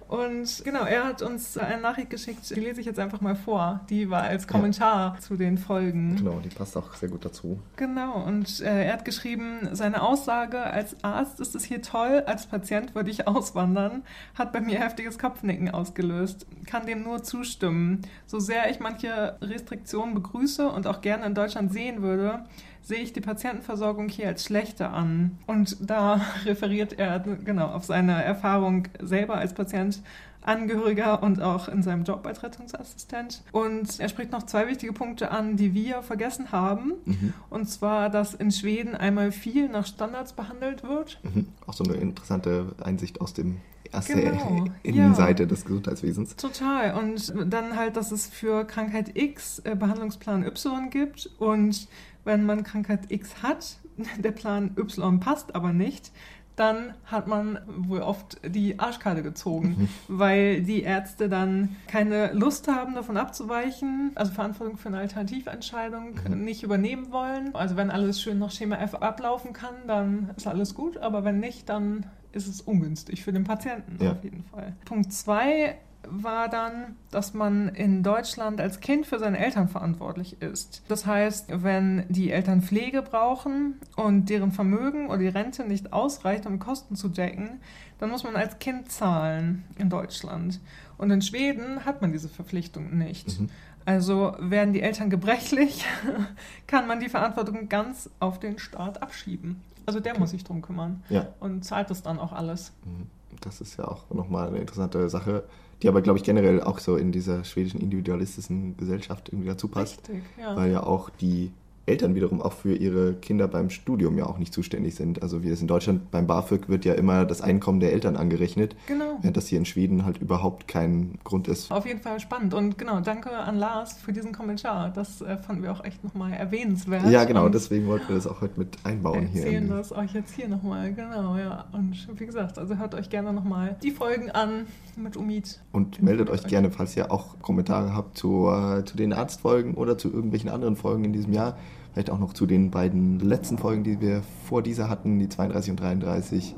Und 0.08 0.62
genau, 0.64 0.84
er 0.84 1.04
hat 1.04 1.22
uns 1.22 1.58
eine 1.58 1.80
Nachricht 1.80 2.10
geschickt, 2.10 2.48
die 2.54 2.60
lese 2.60 2.80
ich 2.80 2.86
jetzt 2.86 2.98
einfach 2.98 3.20
mal 3.20 3.34
vor. 3.34 3.80
Die 3.90 4.08
war 4.08 4.22
als 4.22 4.46
Kommentar 4.46 5.14
ja. 5.14 5.20
zu 5.20 5.36
den 5.36 5.58
Folgen. 5.58 6.16
Genau, 6.16 6.38
die 6.40 6.48
passt 6.48 6.76
auch 6.76 6.94
sehr 6.94 7.08
gut 7.08 7.24
dazu. 7.24 7.60
Genau, 7.76 8.22
und 8.22 8.60
äh, 8.60 8.86
er 8.86 8.92
hat 8.92 9.04
geschrieben, 9.04 9.68
seine 9.72 10.02
Aussage, 10.02 10.62
als 10.62 11.02
Arzt 11.02 11.40
ist 11.40 11.54
es 11.56 11.64
hier 11.64 11.82
toll, 11.82 12.22
als 12.26 12.46
Patient 12.46 12.94
würde 12.94 13.10
ich 13.10 13.26
auswandern, 13.26 14.04
hat 14.34 14.52
bei 14.52 14.60
mir 14.60 14.78
heftiges 14.78 15.18
Kopfnicken 15.18 15.70
ausgelöst. 15.70 16.46
Kann 16.66 16.86
dem 16.86 17.02
nur 17.02 17.22
zustimmen. 17.22 18.02
So 18.26 18.38
sehr 18.38 18.70
ich 18.70 18.78
manche 18.78 19.36
Restriktionen 19.40 20.14
begrüße 20.14 20.68
und 20.68 20.86
auch 20.86 21.00
gerne 21.00 21.26
in 21.26 21.34
Deutschland 21.34 21.72
sehen 21.72 22.02
würde, 22.02 22.44
sehe 22.86 23.00
ich 23.00 23.12
die 23.12 23.20
Patientenversorgung 23.20 24.08
hier 24.08 24.28
als 24.28 24.44
schlechter 24.44 24.92
an. 24.92 25.38
Und 25.46 25.76
da 25.80 26.20
referiert 26.44 26.98
er 26.98 27.18
genau 27.18 27.66
auf 27.66 27.84
seine 27.84 28.22
Erfahrung 28.22 28.86
selber 29.00 29.36
als 29.36 29.54
Patient. 29.54 30.00
Angehöriger 30.42 31.24
und 31.24 31.42
auch 31.42 31.66
in 31.66 31.82
seinem 31.82 32.04
Job 32.04 32.24
als 32.24 32.44
Rettungsassistent. 32.44 33.42
Und 33.50 33.98
er 33.98 34.08
spricht 34.08 34.30
noch 34.30 34.44
zwei 34.44 34.68
wichtige 34.68 34.92
Punkte 34.92 35.32
an, 35.32 35.56
die 35.56 35.74
wir 35.74 36.02
vergessen 36.02 36.52
haben. 36.52 36.92
Mhm. 37.04 37.32
Und 37.50 37.68
zwar, 37.68 38.10
dass 38.10 38.32
in 38.32 38.52
Schweden 38.52 38.94
einmal 38.94 39.32
viel 39.32 39.68
nach 39.68 39.88
Standards 39.88 40.34
behandelt 40.34 40.84
wird. 40.84 41.18
Mhm. 41.24 41.48
Auch 41.66 41.74
so 41.74 41.82
eine 41.82 41.94
interessante 41.94 42.66
Einsicht 42.80 43.20
aus 43.20 43.34
dem 43.34 43.56
aus 43.92 44.06
genau. 44.06 44.64
der 44.64 44.72
Innenseite 44.82 45.44
ja. 45.44 45.48
des 45.48 45.64
Gesundheitswesens. 45.64 46.36
Total. 46.36 46.94
Und 46.94 47.32
dann 47.46 47.76
halt, 47.76 47.96
dass 47.96 48.12
es 48.12 48.28
für 48.28 48.64
Krankheit 48.64 49.16
X 49.16 49.60
äh, 49.60 49.74
Behandlungsplan 49.74 50.44
Y 50.44 50.90
gibt 50.90 51.30
und 51.38 51.88
wenn 52.26 52.44
man 52.44 52.64
Krankheit 52.64 53.10
X 53.10 53.42
hat, 53.42 53.78
der 54.18 54.32
Plan 54.32 54.72
Y 54.76 55.20
passt 55.20 55.54
aber 55.54 55.72
nicht, 55.72 56.12
dann 56.56 56.94
hat 57.04 57.26
man 57.28 57.58
wohl 57.66 58.00
oft 58.00 58.38
die 58.46 58.78
Arschkarte 58.78 59.22
gezogen, 59.22 59.76
mhm. 59.78 59.88
weil 60.08 60.62
die 60.62 60.82
Ärzte 60.82 61.28
dann 61.28 61.76
keine 61.86 62.32
Lust 62.32 62.66
haben, 62.66 62.94
davon 62.94 63.18
abzuweichen, 63.18 64.12
also 64.14 64.32
Verantwortung 64.32 64.78
für 64.78 64.88
eine 64.88 64.98
Alternativentscheidung 64.98 66.18
mhm. 66.28 66.44
nicht 66.44 66.62
übernehmen 66.62 67.12
wollen. 67.12 67.54
Also 67.54 67.76
wenn 67.76 67.90
alles 67.90 68.22
schön 68.22 68.38
nach 68.38 68.50
Schema 68.50 68.76
F 68.76 68.94
ablaufen 68.94 69.52
kann, 69.52 69.74
dann 69.86 70.30
ist 70.36 70.46
alles 70.46 70.74
gut, 70.74 70.96
aber 70.96 71.24
wenn 71.24 71.40
nicht, 71.40 71.68
dann 71.68 72.06
ist 72.32 72.48
es 72.48 72.62
ungünstig 72.62 73.22
für 73.22 73.32
den 73.32 73.44
Patienten 73.44 74.02
ja. 74.02 74.12
auf 74.12 74.24
jeden 74.24 74.44
Fall. 74.44 74.74
Punkt 74.86 75.12
zwei 75.12 75.76
war 76.08 76.48
dann, 76.48 76.96
dass 77.10 77.34
man 77.34 77.68
in 77.68 78.02
Deutschland 78.02 78.60
als 78.60 78.80
Kind 78.80 79.06
für 79.06 79.18
seine 79.18 79.38
Eltern 79.38 79.68
verantwortlich 79.68 80.40
ist. 80.40 80.82
Das 80.88 81.06
heißt, 81.06 81.62
wenn 81.62 82.04
die 82.08 82.30
Eltern 82.30 82.62
Pflege 82.62 83.02
brauchen 83.02 83.74
und 83.96 84.28
deren 84.28 84.52
Vermögen 84.52 85.08
oder 85.08 85.18
die 85.18 85.28
Rente 85.28 85.64
nicht 85.64 85.92
ausreicht, 85.92 86.46
um 86.46 86.58
Kosten 86.58 86.96
zu 86.96 87.08
decken, 87.08 87.60
dann 87.98 88.10
muss 88.10 88.24
man 88.24 88.36
als 88.36 88.58
Kind 88.58 88.90
zahlen 88.90 89.64
in 89.78 89.90
Deutschland. 89.90 90.60
Und 90.98 91.10
in 91.10 91.22
Schweden 91.22 91.84
hat 91.84 92.02
man 92.02 92.12
diese 92.12 92.28
Verpflichtung 92.28 92.96
nicht. 92.96 93.40
Mhm. 93.40 93.50
Also 93.84 94.34
werden 94.40 94.72
die 94.72 94.82
Eltern 94.82 95.10
gebrechlich, 95.10 95.84
kann 96.66 96.86
man 96.86 96.98
die 97.00 97.08
Verantwortung 97.08 97.68
ganz 97.68 98.10
auf 98.18 98.40
den 98.40 98.58
Staat 98.58 99.00
abschieben. 99.02 99.62
Also 99.86 100.00
der 100.00 100.12
okay. 100.12 100.20
muss 100.20 100.30
sich 100.30 100.42
drum 100.42 100.62
kümmern 100.62 101.04
ja. 101.08 101.28
und 101.38 101.64
zahlt 101.64 101.90
das 101.90 102.02
dann 102.02 102.18
auch 102.18 102.32
alles. 102.32 102.72
Mhm. 102.84 103.08
Das 103.40 103.60
ist 103.60 103.76
ja 103.76 103.86
auch 103.86 104.08
nochmal 104.10 104.48
eine 104.48 104.58
interessante 104.58 105.08
Sache 105.08 105.44
die 105.82 105.88
aber, 105.88 106.02
glaube 106.02 106.18
ich, 106.18 106.24
generell 106.24 106.62
auch 106.62 106.78
so 106.78 106.96
in 106.96 107.12
dieser 107.12 107.44
schwedischen 107.44 107.80
individualistischen 107.80 108.76
Gesellschaft 108.76 109.28
irgendwie 109.28 109.48
dazu 109.48 109.68
passt. 109.68 110.08
Richtig, 110.08 110.24
ja. 110.38 110.56
Weil 110.56 110.72
ja 110.72 110.82
auch 110.82 111.10
die 111.10 111.52
Eltern 111.86 112.14
wiederum 112.14 112.42
auch 112.42 112.52
für 112.52 112.74
ihre 112.74 113.14
Kinder 113.14 113.46
beim 113.46 113.70
Studium 113.70 114.18
ja 114.18 114.26
auch 114.26 114.38
nicht 114.38 114.52
zuständig 114.52 114.96
sind. 114.96 115.22
Also 115.22 115.42
wie 115.42 115.50
es 115.50 115.60
in 115.60 115.68
Deutschland 115.68 116.10
beim 116.10 116.26
BAföG 116.26 116.68
wird 116.68 116.84
ja 116.84 116.94
immer 116.94 117.24
das 117.24 117.40
Einkommen 117.40 117.78
der 117.78 117.92
Eltern 117.92 118.16
angerechnet, 118.16 118.74
genau. 118.86 119.18
während 119.22 119.36
das 119.36 119.46
hier 119.46 119.58
in 119.58 119.64
Schweden 119.64 120.04
halt 120.04 120.18
überhaupt 120.18 120.66
kein 120.66 121.18
Grund 121.22 121.46
ist. 121.46 121.70
Auf 121.70 121.86
jeden 121.86 122.00
Fall 122.00 122.18
spannend 122.18 122.54
und 122.54 122.76
genau, 122.76 123.00
danke 123.00 123.30
an 123.30 123.56
Lars 123.56 123.94
für 123.94 124.12
diesen 124.12 124.32
Kommentar. 124.32 124.90
Das 124.90 125.20
äh, 125.20 125.36
fanden 125.36 125.62
wir 125.62 125.72
auch 125.72 125.84
echt 125.84 126.02
nochmal 126.02 126.32
erwähnenswert. 126.32 127.08
Ja, 127.08 127.24
genau, 127.24 127.48
deswegen 127.48 127.86
wollten 127.86 128.08
wir 128.08 128.16
das 128.16 128.26
auch 128.26 128.40
heute 128.40 128.58
mit 128.58 128.76
einbauen 128.82 129.26
hier. 129.26 129.44
Erzählen 129.44 129.68
das 129.68 129.92
euch 129.92 130.12
jetzt 130.12 130.34
hier 130.34 130.48
nochmal, 130.48 130.92
genau, 130.92 131.36
ja. 131.36 131.66
Und 131.72 132.08
wie 132.18 132.26
gesagt, 132.26 132.58
also 132.58 132.76
hört 132.76 132.94
euch 132.96 133.10
gerne 133.10 133.32
nochmal 133.32 133.76
die 133.82 133.92
Folgen 133.92 134.30
an 134.30 134.66
mit 134.96 135.16
Umid. 135.16 135.60
Und 135.72 136.02
meldet 136.02 136.30
euch 136.30 136.42
gerne, 136.44 136.70
falls 136.70 136.96
ihr 136.96 137.12
auch 137.12 137.38
Kommentare 137.40 137.94
habt 137.94 138.18
zu, 138.18 138.48
äh, 138.48 138.84
zu 138.84 138.96
den 138.96 139.12
Arztfolgen 139.12 139.74
oder 139.74 139.96
zu 139.96 140.12
irgendwelchen 140.12 140.50
anderen 140.50 140.74
Folgen 140.74 141.04
in 141.04 141.12
diesem 141.12 141.32
Jahr 141.32 141.56
Vielleicht 141.96 142.10
auch 142.10 142.18
noch 142.18 142.34
zu 142.34 142.44
den 142.44 142.70
beiden 142.70 143.20
letzten 143.20 143.56
Folgen, 143.56 143.82
die 143.82 144.02
wir 144.02 144.22
vor 144.46 144.60
dieser 144.60 144.90
hatten, 144.90 145.18
die 145.18 145.30
32 145.30 145.70
und 145.70 145.80
33, 145.80 146.54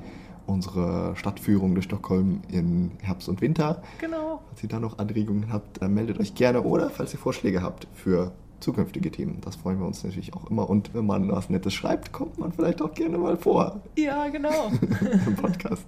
unsere 0.46 1.14
Stadtführung 1.14 1.74
durch 1.76 1.84
Stockholm 1.84 2.40
in 2.48 2.90
Herbst 3.00 3.28
und 3.28 3.40
Winter. 3.40 3.80
Genau. 4.00 4.40
Falls 4.48 4.64
ihr 4.64 4.68
da 4.68 4.80
noch 4.80 4.98
Anregungen 4.98 5.52
habt, 5.52 5.80
dann 5.80 5.94
meldet 5.94 6.18
euch 6.18 6.34
gerne 6.34 6.62
oder 6.62 6.90
falls 6.90 7.12
ihr 7.12 7.20
Vorschläge 7.20 7.62
habt 7.62 7.86
für 7.94 8.32
zukünftige 8.60 9.10
Themen. 9.10 9.40
Das 9.42 9.56
freuen 9.56 9.78
wir 9.78 9.86
uns 9.86 10.02
natürlich 10.04 10.34
auch 10.34 10.50
immer. 10.50 10.68
Und 10.68 10.94
wenn 10.94 11.06
man 11.06 11.30
was 11.30 11.50
Nettes 11.50 11.74
schreibt, 11.74 12.12
kommt 12.12 12.38
man 12.38 12.52
vielleicht 12.52 12.82
auch 12.82 12.92
gerne 12.94 13.18
mal 13.18 13.36
vor. 13.36 13.80
Ja, 13.96 14.28
genau. 14.28 14.70
Im 15.26 15.36
Podcast. 15.36 15.84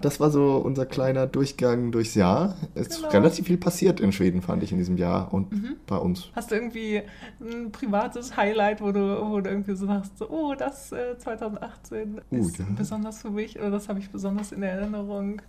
Das 0.00 0.20
war 0.20 0.30
so 0.30 0.56
unser 0.56 0.86
kleiner 0.86 1.26
Durchgang 1.26 1.92
durchs 1.92 2.14
Jahr. 2.14 2.56
Es 2.74 2.88
ist 2.88 2.96
genau. 2.98 3.10
relativ 3.10 3.46
viel 3.46 3.56
passiert 3.56 4.00
in 4.00 4.12
Schweden, 4.12 4.42
fand 4.42 4.62
ich, 4.62 4.72
in 4.72 4.78
diesem 4.78 4.96
Jahr 4.96 5.32
und 5.32 5.52
mhm. 5.52 5.76
bei 5.86 5.96
uns. 5.96 6.30
Hast 6.34 6.50
du 6.50 6.54
irgendwie 6.54 7.02
ein 7.40 7.72
privates 7.72 8.36
Highlight, 8.36 8.80
wo 8.80 8.92
du, 8.92 9.00
wo 9.00 9.40
du 9.40 9.50
irgendwie 9.50 9.74
so 9.74 9.86
sagst, 9.86 10.18
so, 10.18 10.28
oh, 10.28 10.54
das 10.54 10.92
äh, 10.92 11.18
2018 11.18 12.20
uh, 12.30 12.36
ist 12.36 12.58
ja. 12.58 12.66
besonders 12.76 13.22
für 13.22 13.30
mich 13.30 13.58
oder 13.58 13.70
das 13.70 13.88
habe 13.88 13.98
ich 13.98 14.10
besonders 14.10 14.52
in 14.52 14.62
Erinnerung? 14.62 15.40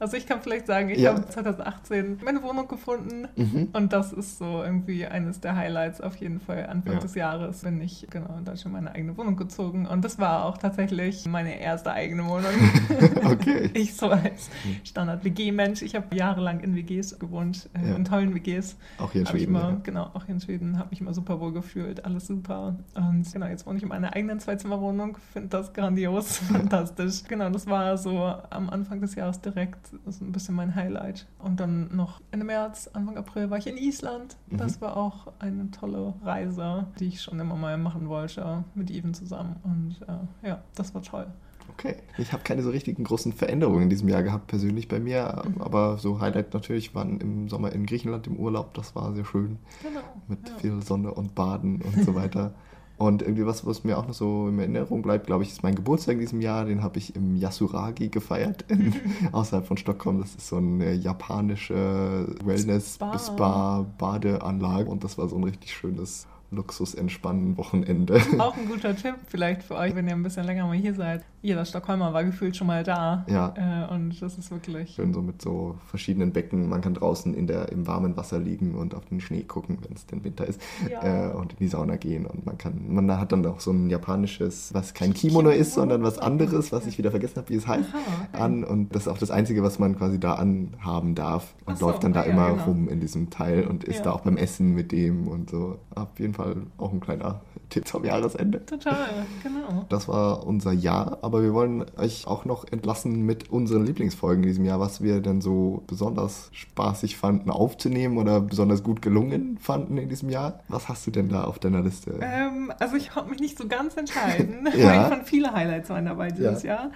Also 0.00 0.16
ich 0.16 0.26
kann 0.26 0.40
vielleicht 0.40 0.66
sagen, 0.66 0.88
ich 0.88 0.98
ja. 0.98 1.14
habe 1.14 1.28
2018 1.28 2.20
meine 2.24 2.42
Wohnung 2.42 2.66
gefunden 2.68 3.28
mhm. 3.36 3.68
und 3.74 3.92
das 3.92 4.14
ist 4.14 4.38
so 4.38 4.62
irgendwie 4.64 5.04
eines 5.04 5.40
der 5.40 5.54
Highlights 5.56 6.00
auf 6.00 6.16
jeden 6.16 6.40
Fall. 6.40 6.66
Anfang 6.66 6.94
ja. 6.94 6.98
des 7.00 7.14
Jahres 7.14 7.60
bin 7.60 7.82
ich 7.82 8.06
genau 8.08 8.34
in 8.38 8.46
Deutschland 8.46 8.72
meine 8.72 8.94
eigene 8.94 9.16
Wohnung 9.18 9.36
gezogen 9.36 9.86
und 9.86 10.02
das 10.02 10.18
war 10.18 10.46
auch 10.46 10.56
tatsächlich 10.56 11.26
meine 11.26 11.60
erste 11.60 11.92
eigene 11.92 12.24
Wohnung. 12.24 12.50
okay. 13.30 13.70
ich 13.74 13.94
so 13.94 14.08
als 14.08 14.48
Standard-WG-Mensch. 14.84 15.82
Ich 15.82 15.94
habe 15.94 16.16
jahrelang 16.16 16.60
in 16.60 16.74
WGs 16.74 17.18
gewohnt, 17.18 17.68
äh, 17.74 17.90
ja. 17.90 17.96
in 17.96 18.06
tollen 18.06 18.34
WGs. 18.34 18.76
Auch 18.96 19.12
hier 19.12 19.20
in 19.20 19.26
Schweden. 19.26 19.54
Immer, 19.54 19.80
genau, 19.82 20.04
auch 20.14 20.24
hier 20.24 20.34
in 20.34 20.40
Schweden 20.40 20.78
habe 20.78 20.88
mich 20.90 21.02
immer 21.02 21.12
super 21.12 21.40
wohl 21.40 21.52
gefühlt, 21.52 22.06
alles 22.06 22.26
super. 22.26 22.76
Und 22.94 23.30
genau, 23.30 23.46
jetzt 23.46 23.66
wohne 23.66 23.76
ich 23.76 23.82
in 23.82 23.90
meiner 23.90 24.14
eigenen 24.14 24.40
Zwei-Zimmer-Wohnung, 24.40 25.18
finde 25.34 25.48
das 25.48 25.74
grandios, 25.74 26.38
fantastisch. 26.52 27.24
Genau, 27.28 27.50
das 27.50 27.66
war 27.66 27.98
so 27.98 28.34
am 28.48 28.70
Anfang 28.70 29.02
des 29.02 29.14
Jahres 29.14 29.42
direkt 29.42 29.89
das 30.04 30.16
ist 30.16 30.22
ein 30.22 30.32
bisschen 30.32 30.54
mein 30.54 30.74
Highlight. 30.74 31.26
Und 31.38 31.60
dann 31.60 31.94
noch 31.94 32.20
Ende 32.30 32.46
März, 32.46 32.88
Anfang 32.92 33.16
April 33.16 33.50
war 33.50 33.58
ich 33.58 33.66
in 33.66 33.76
Island. 33.76 34.36
Das 34.50 34.76
mhm. 34.76 34.80
war 34.82 34.96
auch 34.96 35.32
eine 35.38 35.70
tolle 35.70 36.14
Reise, 36.22 36.86
die 36.98 37.08
ich 37.08 37.22
schon 37.22 37.38
immer 37.40 37.56
mal 37.56 37.78
machen 37.78 38.08
wollte 38.08 38.64
mit 38.74 38.90
Even 38.90 39.14
zusammen. 39.14 39.56
Und 39.62 39.96
äh, 40.08 40.48
ja, 40.48 40.62
das 40.74 40.94
war 40.94 41.02
toll. 41.02 41.26
Okay. 41.74 41.96
Ich 42.18 42.32
habe 42.32 42.42
keine 42.42 42.62
so 42.62 42.70
richtigen 42.70 43.04
großen 43.04 43.32
Veränderungen 43.32 43.84
in 43.84 43.90
diesem 43.90 44.08
Jahr 44.08 44.22
gehabt, 44.22 44.48
persönlich 44.48 44.88
bei 44.88 45.00
mir. 45.00 45.42
Mhm. 45.46 45.62
Aber 45.62 45.98
so 45.98 46.20
Highlight 46.20 46.52
natürlich 46.52 46.94
waren 46.94 47.20
im 47.20 47.48
Sommer 47.48 47.72
in 47.72 47.86
Griechenland 47.86 48.26
im 48.26 48.36
Urlaub. 48.36 48.74
Das 48.74 48.94
war 48.94 49.14
sehr 49.14 49.24
schön. 49.24 49.58
Genau. 49.82 50.00
Mit 50.28 50.48
ja. 50.48 50.54
viel 50.56 50.82
Sonne 50.82 51.14
und 51.14 51.34
Baden 51.34 51.80
und 51.82 52.04
so 52.04 52.14
weiter. 52.14 52.54
Und 53.00 53.22
irgendwie 53.22 53.46
was, 53.46 53.64
was 53.64 53.82
mir 53.82 53.96
auch 53.96 54.06
noch 54.06 54.12
so 54.12 54.48
in 54.48 54.58
Erinnerung 54.58 55.00
bleibt, 55.00 55.26
glaube 55.26 55.42
ich, 55.42 55.48
ist 55.48 55.62
mein 55.62 55.74
Geburtstag 55.74 56.16
in 56.16 56.20
diesem 56.20 56.42
Jahr. 56.42 56.66
Den 56.66 56.82
habe 56.82 56.98
ich 56.98 57.16
im 57.16 57.34
Yasuragi 57.34 58.10
gefeiert, 58.10 58.66
in, 58.68 58.94
außerhalb 59.32 59.66
von 59.66 59.78
Stockholm. 59.78 60.20
Das 60.20 60.34
ist 60.34 60.48
so 60.48 60.56
eine 60.56 60.92
japanische 60.92 62.26
Wellness-Spa-Badeanlage. 62.44 64.90
Und 64.90 65.02
das 65.02 65.16
war 65.16 65.30
so 65.30 65.36
ein 65.36 65.44
richtig 65.44 65.72
schönes 65.72 66.26
Luxus-Entspannen-Wochenende. 66.50 68.20
Auch 68.38 68.58
ein 68.58 68.68
guter 68.68 68.94
Tipp 68.94 69.14
vielleicht 69.28 69.62
für 69.62 69.76
euch, 69.76 69.94
wenn 69.94 70.06
ihr 70.06 70.12
ein 70.12 70.22
bisschen 70.22 70.44
länger 70.44 70.66
mal 70.66 70.76
hier 70.76 70.92
seid. 70.92 71.24
Jeder 71.42 71.64
Stockholmer 71.64 72.12
war 72.12 72.22
gefühlt 72.24 72.56
schon 72.56 72.66
mal 72.66 72.84
da. 72.84 73.24
Ja. 73.28 73.54
Äh, 73.56 73.94
und 73.94 74.20
das 74.20 74.36
ist 74.36 74.50
wirklich. 74.50 74.90
Schön 74.90 75.14
so 75.14 75.22
mit 75.22 75.40
so 75.40 75.76
verschiedenen 75.86 76.32
Becken. 76.32 76.68
Man 76.68 76.82
kann 76.82 76.92
draußen 76.92 77.32
in 77.32 77.46
der, 77.46 77.70
im 77.70 77.86
warmen 77.86 78.16
Wasser 78.16 78.38
liegen 78.38 78.74
und 78.74 78.94
auf 78.94 79.06
den 79.06 79.20
Schnee 79.20 79.42
gucken, 79.42 79.78
wenn 79.82 79.96
es 79.96 80.04
denn 80.04 80.22
Winter 80.22 80.46
ist. 80.46 80.60
Ja. 80.90 81.30
Äh, 81.30 81.32
und 81.32 81.52
in 81.52 81.58
die 81.58 81.68
Sauna 81.68 81.96
gehen. 81.96 82.26
Und 82.26 82.44
man 82.44 82.58
kann, 82.58 82.92
man 82.92 83.18
hat 83.18 83.32
dann 83.32 83.46
auch 83.46 83.60
so 83.60 83.70
ein 83.70 83.88
japanisches, 83.88 84.74
was 84.74 84.92
kein 84.92 85.14
Kimono 85.14 85.48
ist, 85.50 85.72
sondern 85.72 86.02
was 86.02 86.18
anderes, 86.18 86.72
was 86.72 86.86
ich 86.86 86.98
wieder 86.98 87.10
vergessen 87.10 87.36
habe, 87.36 87.48
wie 87.48 87.56
es 87.56 87.66
heißt, 87.66 87.88
Aha, 87.88 88.44
an. 88.44 88.62
Und 88.62 88.94
das 88.94 89.02
ist 89.02 89.08
auch 89.08 89.18
das 89.18 89.30
Einzige, 89.30 89.62
was 89.62 89.78
man 89.78 89.96
quasi 89.96 90.20
da 90.20 90.34
anhaben 90.34 91.14
darf. 91.14 91.54
Und 91.64 91.78
so, 91.78 91.86
läuft 91.86 92.04
dann 92.04 92.12
da 92.12 92.20
ah 92.20 92.26
ja, 92.26 92.32
immer 92.32 92.50
genau. 92.50 92.64
rum 92.64 92.88
in 92.88 93.00
diesem 93.00 93.30
Teil 93.30 93.66
und 93.66 93.84
ist 93.84 94.02
da 94.02 94.12
auch 94.12 94.20
beim 94.20 94.36
Essen 94.36 94.74
mit 94.74 94.92
dem 94.92 95.26
und 95.26 95.48
so. 95.48 95.78
Auf 95.94 96.18
jeden 96.18 96.34
Fall 96.34 96.56
auch 96.76 96.92
ein 96.92 97.00
kleiner 97.00 97.40
Tipp 97.70 97.86
zum 97.86 98.04
Jahresende. 98.04 98.64
Total, 98.66 99.24
genau. 99.42 99.86
Das 99.88 100.08
war 100.08 100.46
unser 100.46 100.72
Jahr, 100.72 101.18
aber 101.30 101.42
wir 101.42 101.54
wollen 101.54 101.84
euch 101.96 102.26
auch 102.26 102.44
noch 102.44 102.64
entlassen 102.70 103.22
mit 103.24 103.50
unseren 103.50 103.86
Lieblingsfolgen 103.86 104.42
in 104.42 104.48
diesem 104.48 104.64
Jahr, 104.64 104.80
was 104.80 105.00
wir 105.00 105.20
denn 105.20 105.40
so 105.40 105.84
besonders 105.86 106.48
spaßig 106.52 107.16
fanden 107.16 107.50
aufzunehmen 107.50 108.18
oder 108.18 108.40
besonders 108.40 108.82
gut 108.82 109.00
gelungen 109.00 109.58
fanden 109.60 109.96
in 109.96 110.08
diesem 110.08 110.28
Jahr. 110.28 110.60
Was 110.68 110.88
hast 110.88 111.06
du 111.06 111.12
denn 111.12 111.28
da 111.28 111.44
auf 111.44 111.60
deiner 111.60 111.82
Liste? 111.82 112.18
Ähm, 112.20 112.72
also 112.80 112.96
ich 112.96 113.10
konnte 113.10 113.30
mich 113.30 113.38
nicht 113.40 113.56
so 113.56 113.68
ganz 113.68 113.96
entscheiden, 113.96 114.68
Ja. 114.76 114.86
weil 114.88 115.00
ich 115.02 115.06
fand 115.06 115.28
viele 115.28 115.52
Highlights 115.52 115.88
waren 115.90 116.06
dabei 116.06 116.30
dieses 116.32 116.64
Ja. 116.64 116.70
Jahr, 116.74 116.90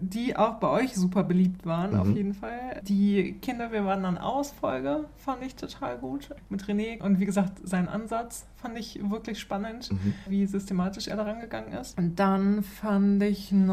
die 0.00 0.36
auch 0.36 0.54
bei 0.54 0.68
euch 0.68 0.94
super 0.94 1.24
beliebt 1.24 1.64
waren, 1.64 1.96
auf 1.96 2.06
Mhm. 2.08 2.16
jeden 2.16 2.34
Fall. 2.34 2.80
Die 2.86 3.32
Kinder, 3.40 3.72
wir 3.72 3.86
waren 3.86 4.02
dann 4.02 4.18
aus 4.18 4.50
Folge, 4.50 5.06
fand 5.16 5.42
ich 5.42 5.56
total 5.56 5.96
gut 5.96 6.28
mit 6.50 6.64
René 6.64 7.02
und 7.02 7.18
wie 7.18 7.24
gesagt, 7.24 7.66
sein 7.66 7.88
Ansatz 7.88 8.46
fand 8.56 8.78
ich 8.78 9.00
wirklich 9.10 9.38
spannend, 9.38 9.90
Mhm. 9.90 10.12
wie 10.28 10.44
systematisch 10.44 11.08
er 11.08 11.16
daran 11.16 11.40
gegangen 11.40 11.72
ist. 11.72 11.96
Und 11.96 12.18
dann 12.18 12.62
fand 12.62 13.22
ich 13.22 13.52
noch 13.52 13.69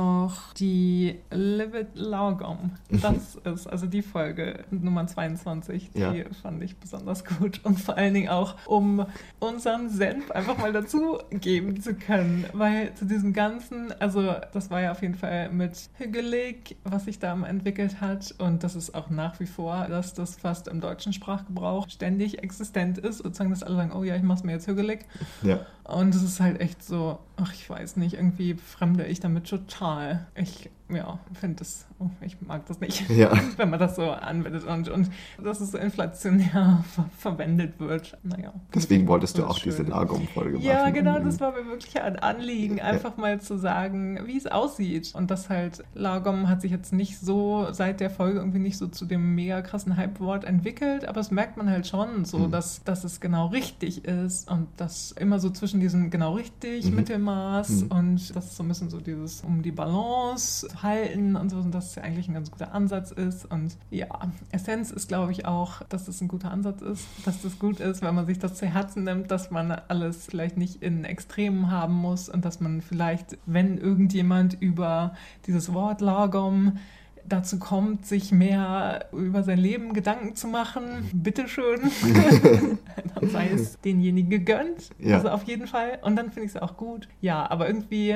die 0.57 1.15
Live 1.31 1.73
It 1.73 1.87
Laugum. 1.95 2.71
Das 2.89 3.35
ist 3.35 3.67
also 3.67 3.85
die 3.87 4.01
Folge 4.01 4.65
Nummer 4.71 5.07
22, 5.07 5.91
die 5.93 5.99
Ja. 5.99 6.13
fand 6.41 6.63
ich 6.63 6.77
besonders 6.77 7.23
gut 7.25 7.61
und 7.63 7.79
vor 7.79 7.97
allen 7.97 8.13
Dingen 8.13 8.29
auch, 8.29 8.55
um 8.65 9.05
unseren 9.39 9.89
Senf 9.89 10.31
einfach 10.31 10.57
mal 10.57 10.71
dazu 10.73 11.17
geben 11.31 11.81
zu 11.81 11.93
können, 11.95 12.45
weil 12.53 12.93
zu 12.95 13.05
diesem 13.05 13.33
ganzen, 13.33 13.91
also 13.99 14.33
das 14.53 14.69
war 14.69 14.81
ja 14.81 14.91
auf 14.91 15.01
jeden 15.01 15.15
Fall 15.15 15.49
mit 15.51 15.89
Hügelig, 15.97 16.77
was 16.83 17.05
sich 17.05 17.19
da 17.19 17.33
entwickelt 17.45 18.01
hat 18.01 18.33
und 18.39 18.63
das 18.63 18.75
ist 18.75 18.95
auch 18.95 19.09
nach 19.09 19.39
wie 19.39 19.45
vor, 19.45 19.85
dass 19.89 20.13
das 20.13 20.35
fast 20.35 20.67
im 20.67 20.81
deutschen 20.81 21.13
Sprachgebrauch 21.13 21.89
ständig 21.89 22.41
existent 22.43 22.97
ist, 22.97 23.19
sozusagen, 23.19 23.49
dass 23.49 23.63
alle 23.63 23.75
sagen, 23.75 23.91
oh 23.93 24.03
ja, 24.03 24.15
ich 24.15 24.23
mach's 24.23 24.43
mir 24.43 24.53
jetzt 24.53 24.67
Hügelig 24.67 25.05
Ja. 25.41 25.59
Und 25.87 26.13
es 26.13 26.21
ist 26.23 26.39
halt 26.39 26.59
echt 26.59 26.83
so, 26.83 27.19
ach, 27.37 27.53
ich 27.53 27.69
weiß 27.69 27.97
nicht, 27.97 28.15
irgendwie 28.15 28.55
fremde 28.55 29.05
ich 29.05 29.19
damit 29.19 29.47
total. 29.47 30.27
Ich, 30.35 30.69
ja, 30.89 31.19
finde 31.33 31.57
das, 31.57 31.85
oh, 31.99 32.09
ich 32.21 32.37
mag 32.41 32.65
das 32.67 32.79
nicht, 32.79 33.09
Ja. 33.09 33.31
wenn 33.57 33.69
man 33.69 33.79
das 33.79 33.95
so 33.97 34.09
anwendet 34.11 34.63
und, 34.65 34.87
und 34.89 35.09
dass 35.43 35.59
es 35.59 35.71
so 35.71 35.77
inflationär 35.77 36.83
ver 36.95 37.09
verwendet 37.17 37.79
wird. 37.79 38.17
Naja. 38.23 38.53
Deswegen 38.73 39.07
wolltest 39.07 39.37
du 39.37 39.45
auch 39.45 39.57
ist 39.57 39.65
diese 39.65 39.77
schön. 39.77 39.87
Lagom-Folge 39.87 40.59
Ja, 40.59 40.81
machen. 40.81 40.93
genau, 40.93 41.17
um- 41.17 41.25
das 41.25 41.39
war 41.39 41.51
mir 41.51 41.65
wirklich 41.67 42.01
ein 42.01 42.17
Anliegen, 42.19 42.79
einfach 42.81 43.17
mal 43.17 43.41
zu 43.41 43.57
sagen, 43.57 44.19
wie 44.25 44.37
es 44.37 44.47
aussieht. 44.47 45.11
Und 45.13 45.29
das 45.31 45.49
halt, 45.49 45.83
Lagom 45.93 46.47
hat 46.47 46.61
sich 46.61 46.71
jetzt 46.71 46.93
nicht 46.93 47.19
so 47.19 47.67
seit 47.71 47.99
der 47.99 48.09
Folge 48.09 48.39
irgendwie 48.39 48.59
nicht 48.59 48.77
so 48.77 48.87
zu 48.87 49.05
dem 49.05 49.35
mega 49.35 49.61
krassen 49.61 49.97
Hype-Wort 49.97 50.45
entwickelt, 50.45 51.05
aber 51.07 51.19
es 51.19 51.31
merkt 51.31 51.57
man 51.57 51.69
halt 51.69 51.87
schon 51.87 52.23
so, 52.25 52.39
Mhm. 52.39 52.51
dass, 52.51 52.83
dass 52.83 53.03
es 53.03 53.19
genau 53.19 53.47
richtig 53.47 54.05
ist 54.05 54.49
und 54.49 54.67
das 54.77 55.11
immer 55.11 55.39
so 55.39 55.49
zwischen 55.49 55.79
diesem 55.79 56.09
genau 56.11 56.33
richtig, 56.33 56.85
Mhm. 56.89 56.95
Mittelmaß 56.95 57.69
Mhm. 57.83 57.87
und 57.91 58.35
das 58.35 58.45
ist 58.45 58.55
so 58.57 58.63
ein 58.63 58.67
bisschen 58.69 58.89
so 58.89 58.99
dieses, 59.01 59.41
um 59.41 59.61
die 59.61 59.71
Balance 59.71 60.67
zu 60.77 60.83
halten 60.83 61.35
und 61.35 61.49
so, 61.49 61.57
und 61.57 61.73
dass 61.73 61.87
es 61.89 61.95
ja 61.95 62.03
eigentlich 62.03 62.27
ein 62.27 62.33
ganz 62.33 62.51
guter 62.51 62.73
Ansatz 62.73 63.11
ist. 63.11 63.45
Und 63.45 63.77
ja, 63.89 64.07
Essenz 64.51 64.91
ist, 64.91 65.07
glaube 65.07 65.31
ich, 65.31 65.45
auch, 65.45 65.81
dass 65.89 66.05
das 66.05 66.21
ein 66.21 66.27
guter 66.27 66.51
Ansatz 66.51 66.81
ist, 66.81 67.07
dass 67.25 67.41
das 67.41 67.59
gut 67.59 67.79
ist, 67.79 68.01
wenn 68.01 68.15
man 68.15 68.25
sich 68.25 68.39
das 68.39 68.55
zu 68.55 68.65
Herzen 68.65 69.03
nimmt, 69.03 69.31
dass 69.31 69.51
man 69.51 69.71
alles 69.71 70.25
vielleicht 70.25 70.57
nicht 70.57 70.81
in 70.81 71.03
Extremen 71.03 71.71
haben 71.71 71.93
muss 71.93 72.29
und 72.29 72.45
dass 72.45 72.59
man 72.59 72.81
vielleicht, 72.81 73.37
wenn 73.45 73.77
irgendjemand 73.77 74.57
über 74.59 75.15
dieses 75.45 75.73
Wort 75.73 76.01
Lagom 76.01 76.77
dazu 77.25 77.59
kommt, 77.59 78.05
sich 78.05 78.31
mehr 78.31 79.07
über 79.11 79.43
sein 79.43 79.57
Leben 79.57 79.91
Gedanken 79.91 80.35
zu 80.35 80.47
machen, 80.47 81.09
bitteschön, 81.13 81.81
dann 83.15 83.29
sei 83.29 83.49
es 83.53 83.79
denjenigen 83.81 84.29
gegönnt. 84.29 84.91
Ja. 84.97 85.17
Also 85.17 85.29
auf 85.29 85.43
jeden 85.43 85.67
Fall. 85.67 85.99
Und 86.03 86.15
dann 86.15 86.31
finde 86.31 86.45
ich 86.45 86.55
es 86.55 86.61
auch 86.61 86.77
gut. 86.77 87.09
Ja, 87.19 87.49
aber 87.49 87.67
irgendwie, 87.67 88.15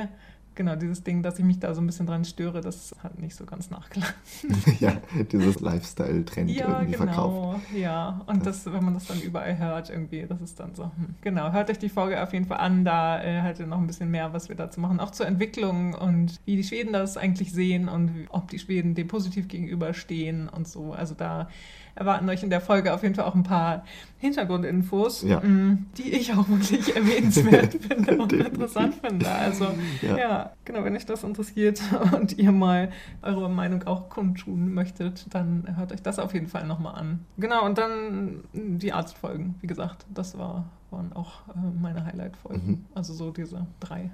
genau, 0.55 0.75
dieses 0.75 1.03
Ding, 1.03 1.23
dass 1.23 1.39
ich 1.39 1.45
mich 1.45 1.59
da 1.59 1.73
so 1.73 1.81
ein 1.81 1.87
bisschen 1.87 2.05
dran 2.05 2.25
störe, 2.25 2.61
das 2.61 2.95
hat 3.03 3.19
nicht 3.19 3.35
so 3.35 3.45
ganz 3.45 3.69
nachgelassen. 3.69 4.15
ja, 4.79 4.93
dieses 5.31 5.59
Lifestyle-Trend 5.59 6.49
Ja, 6.51 6.79
irgendwie 6.79 6.95
verkauft. 6.95 7.61
genau. 7.71 7.79
Ja, 7.81 8.21
und 8.27 8.45
das, 8.45 8.65
wenn 8.65 8.83
man 8.83 8.93
das 8.93 9.07
dann 9.07 9.21
überall 9.21 9.57
hört, 9.57 9.89
irgendwie, 9.89 10.25
das 10.27 10.41
ist 10.41 10.59
dann 10.59 10.75
so. 10.75 10.83
Hm. 10.85 11.15
Genau, 11.21 11.51
hört 11.51 11.69
euch 11.69 11.79
die 11.79 11.89
Folge 11.89 12.21
auf 12.21 12.33
jeden 12.33 12.45
Fall 12.45 12.59
an. 12.59 12.85
Da 12.85 13.21
äh, 13.23 13.41
halt 13.41 13.59
noch 13.65 13.77
ein 13.77 13.87
bisschen 13.87 14.11
mehr, 14.11 14.33
was 14.33 14.49
wir 14.49 14.55
dazu 14.55 14.79
machen. 14.79 14.99
Auch 14.99 15.11
zur 15.11 15.25
Entwicklung 15.27 15.93
und 15.93 16.39
wie 16.45 16.55
die 16.55 16.63
Schweden 16.63 16.93
das 16.93 17.17
eigentlich 17.17 17.51
sehen 17.51 17.87
und 17.89 18.27
ob 18.29 18.49
die 18.49 18.59
Schweden 18.59 18.95
dem 18.95 19.07
positiv 19.07 19.47
gegenüberstehen 19.47 20.49
und 20.49 20.67
so. 20.67 20.93
Also 20.93 21.15
da 21.15 21.49
erwarten 21.93 22.27
euch 22.29 22.41
in 22.41 22.49
der 22.49 22.61
Folge 22.61 22.93
auf 22.93 23.03
jeden 23.03 23.15
Fall 23.15 23.25
auch 23.25 23.35
ein 23.35 23.43
paar 23.43 23.83
Hintergrundinfos, 24.19 25.23
Ja. 25.23 25.39
mh, 25.41 25.77
die 25.97 26.11
ich 26.13 26.33
auch 26.33 26.47
wirklich 26.47 26.95
erwähnenswert 26.95 27.73
finde 27.81 28.17
und 28.17 28.33
interessant 28.33 28.95
finde. 28.95 29.29
Also 29.29 29.67
Ja. 30.01 30.17
ja. 30.17 30.40
Genau, 30.65 30.83
wenn 30.83 30.95
euch 30.95 31.05
das 31.05 31.23
interessiert 31.23 31.81
und 32.13 32.37
ihr 32.37 32.51
mal 32.51 32.91
eure 33.21 33.49
Meinung 33.49 33.83
auch 33.83 34.09
kundtun 34.09 34.73
möchtet, 34.73 35.33
dann 35.33 35.65
hört 35.77 35.91
euch 35.91 36.01
das 36.01 36.19
auf 36.19 36.33
jeden 36.33 36.47
Fall 36.47 36.65
nochmal 36.67 36.95
an. 36.95 37.25
Genau, 37.37 37.65
und 37.65 37.77
dann 37.77 38.43
die 38.53 38.93
Arztfolgen, 38.93 39.55
wie 39.61 39.67
gesagt, 39.67 40.05
das 40.13 40.37
war, 40.37 40.65
waren 40.89 41.13
auch 41.13 41.47
äh, 41.49 41.79
meine 41.81 42.05
Highlight-Folgen. 42.05 42.67
Mhm. 42.67 42.85
Also 42.93 43.13
so 43.13 43.31
diese 43.31 43.65
drei, 43.79 44.09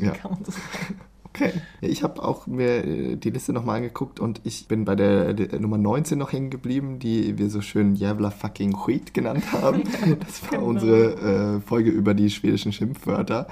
Ja. 0.00 0.12
kann 0.14 0.32
man 0.32 0.44
so 0.44 0.52
sagen. 0.52 1.00
Okay. 1.34 1.52
Ja, 1.80 1.88
ich 1.88 2.02
habe 2.02 2.22
auch 2.22 2.46
mir 2.46 2.84
äh, 2.84 3.16
die 3.16 3.30
Liste 3.30 3.54
nochmal 3.54 3.76
angeguckt 3.76 4.20
und 4.20 4.42
ich 4.44 4.68
bin 4.68 4.84
bei 4.84 4.94
der, 4.94 5.32
der 5.32 5.58
Nummer 5.60 5.78
19 5.78 6.18
noch 6.18 6.32
hängen 6.32 6.50
geblieben, 6.50 6.98
die 6.98 7.38
wir 7.38 7.48
so 7.48 7.62
schön 7.62 7.94
Jävla 7.94 8.30
fucking 8.30 8.76
Skit 8.76 9.14
genannt 9.14 9.52
haben. 9.52 9.82
Das 10.22 10.42
war 10.42 10.50
genau. 10.50 10.64
unsere 10.64 11.56
äh, 11.56 11.60
Folge 11.60 11.90
über 11.90 12.14
die 12.14 12.28
schwedischen 12.28 12.72
Schimpfwörter. 12.72 13.46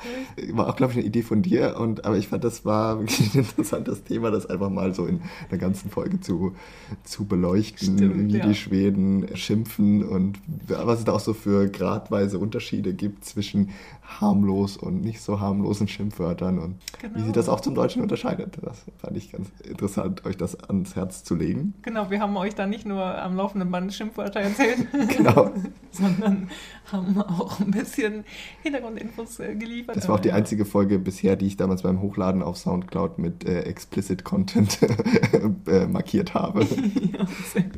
War 0.52 0.68
auch, 0.68 0.76
glaube 0.76 0.92
ich, 0.92 0.98
eine 0.98 1.06
Idee 1.06 1.22
von 1.22 1.42
dir, 1.42 1.76
und, 1.78 2.04
aber 2.04 2.16
ich 2.18 2.28
fand, 2.28 2.44
das 2.44 2.64
war 2.64 3.00
wirklich 3.00 3.34
ein 3.34 3.40
interessantes 3.40 4.04
Thema, 4.04 4.30
das 4.30 4.46
einfach 4.46 4.68
mal 4.68 4.94
so 4.94 5.06
in 5.06 5.22
der 5.50 5.58
ganzen 5.58 5.90
Folge 5.90 6.20
zu, 6.20 6.54
zu 7.04 7.24
beleuchten, 7.24 7.96
Stimmt, 7.96 8.32
wie 8.32 8.38
ja. 8.38 8.46
die 8.46 8.54
Schweden 8.54 9.26
schimpfen 9.34 10.04
und 10.04 10.38
was 10.68 11.00
es 11.00 11.04
da 11.04 11.12
auch 11.12 11.20
so 11.20 11.32
für 11.32 11.68
gradweise 11.68 12.38
Unterschiede 12.38 12.92
gibt 12.92 13.24
zwischen 13.24 13.70
harmlos 14.20 14.76
und 14.76 15.02
nicht 15.02 15.20
so 15.20 15.40
harmlosen 15.40 15.86
Schimpfwörtern 15.88 16.58
und 16.58 16.74
wie 17.00 17.06
Genau. 17.08 17.24
sich 17.24 17.32
das 17.32 17.48
auch 17.48 17.60
zum 17.60 17.74
Deutschen 17.74 18.02
unterscheidet. 18.02 18.58
Das 18.62 18.84
fand 18.98 19.16
ich 19.16 19.30
ganz 19.32 19.48
interessant, 19.62 20.24
euch 20.24 20.36
das 20.36 20.58
ans 20.68 20.96
Herz 20.96 21.22
zu 21.24 21.34
legen. 21.34 21.74
Genau, 21.82 22.10
wir 22.10 22.20
haben 22.20 22.36
euch 22.36 22.54
da 22.54 22.66
nicht 22.66 22.86
nur 22.86 23.02
am 23.02 23.36
laufenden 23.36 23.70
Band 23.70 23.92
Schimpfwörter 23.92 24.40
erzählt, 24.40 24.86
Genau. 25.16 25.50
sondern 25.92 26.48
haben 26.92 27.20
auch 27.22 27.60
ein 27.60 27.70
bisschen 27.70 28.24
Hintergrundinfos 28.62 29.38
äh, 29.40 29.54
geliefert. 29.54 29.96
Das 29.96 30.08
war 30.08 30.16
auch 30.16 30.20
die 30.20 30.32
einzige 30.32 30.64
Folge 30.64 30.98
bisher, 30.98 31.36
die 31.36 31.46
ich 31.46 31.56
damals 31.56 31.82
beim 31.82 32.00
Hochladen 32.00 32.42
auf 32.42 32.56
Soundcloud 32.56 33.18
mit 33.18 33.44
äh, 33.44 33.60
explicit 33.62 34.24
Content 34.24 34.78
äh, 35.66 35.86
markiert 35.86 36.34
habe. 36.34 36.60
ja, 36.62 37.26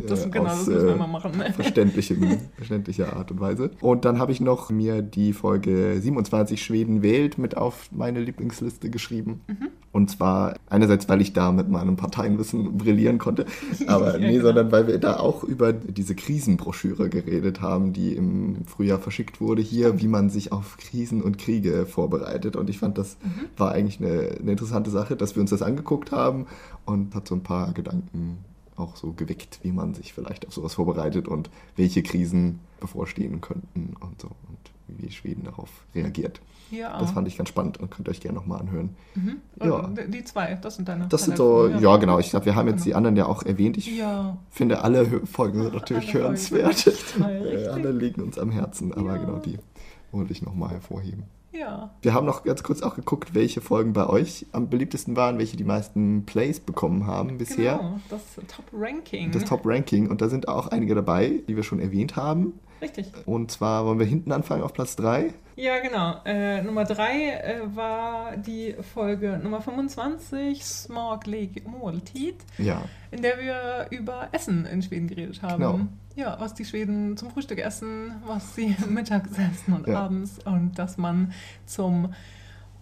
das, 0.06 0.26
Äh, 0.26 0.30
genau, 0.30 0.44
aus, 0.46 0.58
das 0.64 0.66
müssen 0.68 0.86
wir 0.86 0.94
äh, 0.94 0.98
mal 0.98 1.06
machen. 1.06 1.32
Ne? 1.36 1.52
verständlichem, 1.52 2.38
verständlicher 2.56 3.14
Art 3.16 3.30
und 3.30 3.40
Weise. 3.40 3.70
Und 3.80 4.04
dann 4.04 4.18
habe 4.18 4.32
ich 4.32 4.40
noch 4.40 4.70
mir 4.70 5.02
die 5.02 5.32
Folge 5.32 6.00
27 6.00 6.21
Schweden 6.56 7.02
wählt 7.02 7.38
mit 7.38 7.56
auf 7.56 7.88
meine 7.92 8.20
Lieblingsliste 8.20 8.90
geschrieben. 8.90 9.40
Mhm. 9.46 9.68
Und 9.92 10.10
zwar 10.10 10.54
einerseits, 10.70 11.08
weil 11.08 11.20
ich 11.20 11.32
da 11.34 11.52
mit 11.52 11.68
meinem 11.68 11.96
Parteienwissen 11.96 12.78
brillieren 12.78 13.18
konnte, 13.18 13.44
aber 13.86 14.12
Ja, 14.14 14.18
nee, 14.18 14.32
genau. 14.32 14.44
sondern 14.46 14.72
weil 14.72 14.86
wir 14.86 14.98
da 14.98 15.18
auch 15.18 15.44
über 15.44 15.72
diese 15.72 16.14
Krisenbroschüre 16.14 17.10
geredet 17.10 17.60
haben, 17.60 17.92
die 17.92 18.14
im 18.14 18.64
Frühjahr 18.66 18.98
verschickt 18.98 19.40
wurde 19.40 19.60
hier, 19.62 20.00
wie 20.00 20.08
man 20.08 20.30
sich 20.30 20.50
auf 20.52 20.76
Krisen 20.78 21.20
und 21.22 21.36
Kriege 21.38 21.84
vorbereitet. 21.86 22.56
Und 22.56 22.70
ich 22.70 22.78
fand, 22.78 22.96
das 22.98 23.16
Mhm. 23.22 23.46
war 23.58 23.72
eigentlich 23.72 24.00
eine, 24.00 24.36
eine 24.40 24.50
interessante 24.52 24.90
Sache, 24.90 25.14
dass 25.16 25.36
wir 25.36 25.40
uns 25.42 25.50
das 25.50 25.62
angeguckt 25.62 26.10
haben 26.12 26.46
und 26.86 27.14
hat 27.14 27.28
so 27.28 27.34
ein 27.34 27.42
paar 27.42 27.72
Gedanken 27.72 28.38
auch 28.76 28.96
so 28.96 29.12
geweckt, 29.12 29.60
wie 29.62 29.70
man 29.72 29.92
sich 29.92 30.14
vielleicht 30.14 30.46
auf 30.46 30.54
sowas 30.54 30.74
vorbereitet 30.74 31.28
und 31.28 31.50
welche 31.76 32.02
Krisen 32.02 32.58
bevorstehen 32.80 33.42
könnten 33.42 33.94
und 34.00 34.20
so 34.20 34.28
und 34.28 34.71
wie 34.88 35.10
Schweden 35.10 35.44
darauf 35.44 35.68
reagiert. 35.94 36.40
Ja. 36.70 36.98
Das 36.98 37.10
fand 37.10 37.28
ich 37.28 37.36
ganz 37.36 37.50
spannend 37.50 37.78
und 37.78 37.90
könnt 37.90 38.08
ihr 38.08 38.12
euch 38.12 38.20
gerne 38.20 38.38
nochmal 38.38 38.60
anhören. 38.60 38.96
Mhm. 39.14 39.36
Ja. 39.62 39.88
Die 40.08 40.24
zwei, 40.24 40.54
das 40.54 40.76
sind 40.76 40.88
deine. 40.88 41.06
Das 41.08 41.24
sind 41.24 41.36
so, 41.36 41.68
ja, 41.68 41.96
genau, 41.98 42.18
ich 42.18 42.30
glaube, 42.30 42.46
wir 42.46 42.54
haben 42.54 42.66
jetzt 42.68 42.76
Genau. 42.78 42.84
die 42.84 42.94
anderen 42.94 43.16
ja 43.16 43.26
auch 43.26 43.42
erwähnt. 43.42 43.76
Ich 43.76 43.94
Ja, 43.98 44.38
finde, 44.50 44.82
alle 44.82 45.04
Folgen 45.26 45.62
sind 45.62 45.74
natürlich 45.74 46.04
Alle 46.04 46.12
Folgen 46.12 46.24
hörenswert. 46.24 46.86
richtig. 46.86 47.70
alle 47.70 47.92
liegen 47.92 48.22
uns 48.22 48.38
am 48.38 48.50
Herzen, 48.50 48.92
aber 48.94 49.16
Ja. 49.16 49.18
genau 49.18 49.38
die 49.38 49.58
wollte 50.12 50.32
ich 50.32 50.40
nochmal 50.42 50.70
hervorheben. 50.70 51.24
Ja. 51.52 51.90
Wir 52.00 52.14
haben 52.14 52.24
noch 52.24 52.44
ganz 52.44 52.62
kurz 52.62 52.80
auch 52.80 52.94
geguckt, 52.96 53.34
welche 53.34 53.60
Folgen 53.60 53.92
bei 53.92 54.06
euch 54.06 54.46
am 54.52 54.70
beliebtesten 54.70 55.16
waren, 55.16 55.36
welche 55.36 55.58
die 55.58 55.64
meisten 55.64 56.24
Plays 56.24 56.58
bekommen 56.60 57.06
haben 57.06 57.36
bisher. 57.36 57.76
Genau, 57.76 58.00
das 58.08 58.22
Top-Ranking. 58.48 59.30
Das 59.32 59.44
Top-Ranking. 59.44 60.08
Und 60.08 60.22
da 60.22 60.30
sind 60.30 60.48
auch 60.48 60.68
einige 60.68 60.94
dabei, 60.94 61.42
die 61.46 61.54
wir 61.54 61.62
schon 61.62 61.78
erwähnt 61.78 62.16
haben. 62.16 62.54
Richtig. 62.82 63.12
Und 63.26 63.50
zwar 63.52 63.86
wollen 63.86 63.98
wir 64.00 64.06
hinten 64.06 64.32
anfangen 64.32 64.62
auf 64.62 64.72
Platz 64.74 64.96
3. 64.96 65.32
Ja, 65.54 65.78
genau. 65.80 66.16
Äh, 66.24 66.62
Nummer 66.62 66.84
3 66.84 67.30
äh, 67.30 67.60
war 67.76 68.36
die 68.36 68.74
Folge 68.94 69.38
Nummer 69.42 69.60
25, 69.60 70.64
Smaklig 70.64 71.66
Måltid, 71.66 72.36
Ja. 72.58 72.82
in 73.12 73.22
der 73.22 73.38
wir 73.38 73.86
über 73.96 74.28
Essen 74.32 74.66
in 74.66 74.82
Schweden 74.82 75.06
geredet 75.06 75.42
haben. 75.42 75.62
Genau. 75.62 75.80
Ja, 76.16 76.36
was 76.40 76.54
die 76.54 76.64
Schweden 76.64 77.16
zum 77.16 77.30
Frühstück 77.30 77.58
essen, 77.58 78.16
was 78.26 78.54
sie 78.56 78.74
mittags 78.88 79.30
essen 79.32 79.74
und 79.74 79.86
Ja. 79.86 80.00
abends 80.02 80.38
und 80.44 80.78
dass 80.78 80.98
man 80.98 81.32
zum 81.66 82.12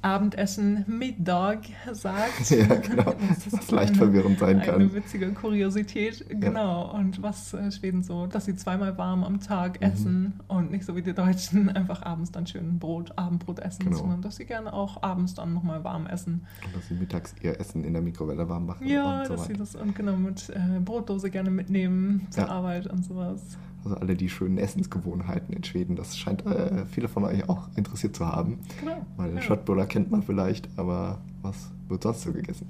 Abendessen 0.03 0.85
Mittag 0.87 1.61
sagt. 1.93 2.51
Ja, 2.51 2.67
genau. 2.77 3.15
Das 3.29 3.47
ist 3.47 3.53
Was 3.53 3.71
leicht 3.71 3.91
eine- 3.91 3.99
verwirrend 3.99 4.39
sein 4.39 4.57
Eine 4.61 4.65
kann. 4.65 4.95
witzige 4.95 5.33
Kuriosität, 5.33 6.25
genau. 6.41 6.91
Und 6.95 7.23
was 7.23 7.53
äh, 7.53 7.71
Schweden 7.71 8.03
so, 8.03 8.27
dass 8.27 8.47
sie 8.47 8.57
zweimal 8.57 8.97
warm 8.97 9.25
am 9.25 9.41
Tag 9.41 9.81
Mhm. 9.81 9.87
essen 9.87 10.41
und 10.49 10.71
nicht 10.71 10.85
so 10.87 10.97
wie 10.97 11.03
die 11.03 11.13
Deutschen 11.13 11.69
einfach 11.77 12.03
abends 12.03 12.31
dann 12.33 12.47
schön 12.47 12.79
Brot, 12.79 13.13
Abendbrot 13.17 13.59
essen, 13.59 13.85
Genau. 13.85 13.99
sondern 13.99 14.23
dass 14.23 14.37
sie 14.37 14.47
gerne 14.47 14.73
auch 14.73 15.03
abends 15.03 15.35
dann 15.35 15.53
nochmal 15.53 15.85
warm 15.85 16.07
essen. 16.07 16.47
Und 16.65 16.77
dass 16.77 16.89
sie 16.89 16.95
mittags 16.95 17.35
ihr 17.43 17.61
Essen 17.61 17.85
in 17.85 17.93
der 17.93 18.03
Mikrowelle 18.03 18.49
warm 18.49 18.67
machen 18.67 18.87
Ja, 18.87 19.21
und 19.21 19.27
so 19.27 19.37
dass 19.37 19.47
sie 19.47 19.53
das 19.53 19.75
und 19.77 19.95
genau 19.95 20.17
mit 20.17 20.49
äh, 20.51 20.81
Brotdose 20.83 21.31
gerne 21.31 21.51
mitnehmen 21.51 22.27
zur 22.31 22.45
Ja. 22.45 22.49
Arbeit 22.51 22.87
und 22.87 23.05
sowas. 23.05 23.43
Also 23.85 23.97
alle 23.97 24.15
die 24.15 24.29
schönen 24.29 24.59
Essensgewohnheiten 24.59 25.55
in 25.55 25.65
Schweden, 25.65 25.97
das 25.97 26.19
scheint 26.19 26.45
äh, 26.47 26.85
viele 26.87 27.09
von 27.09 27.25
euch 27.25 27.49
auch 27.49 27.69
interessiert 27.77 28.15
zu 28.15 28.27
haben. 28.27 28.59
Genau. 28.81 29.07
Weil 29.17 29.35
ja. 29.35 29.41
Schottbuller 29.41 29.87
kennt 29.87 30.11
man 30.11 30.23
vielleicht, 30.23 30.69
aber 30.77 31.19
was 31.43 31.71
wird 31.89 32.03
sonst 32.03 32.23
so 32.23 32.33
gegessen? 32.33 32.67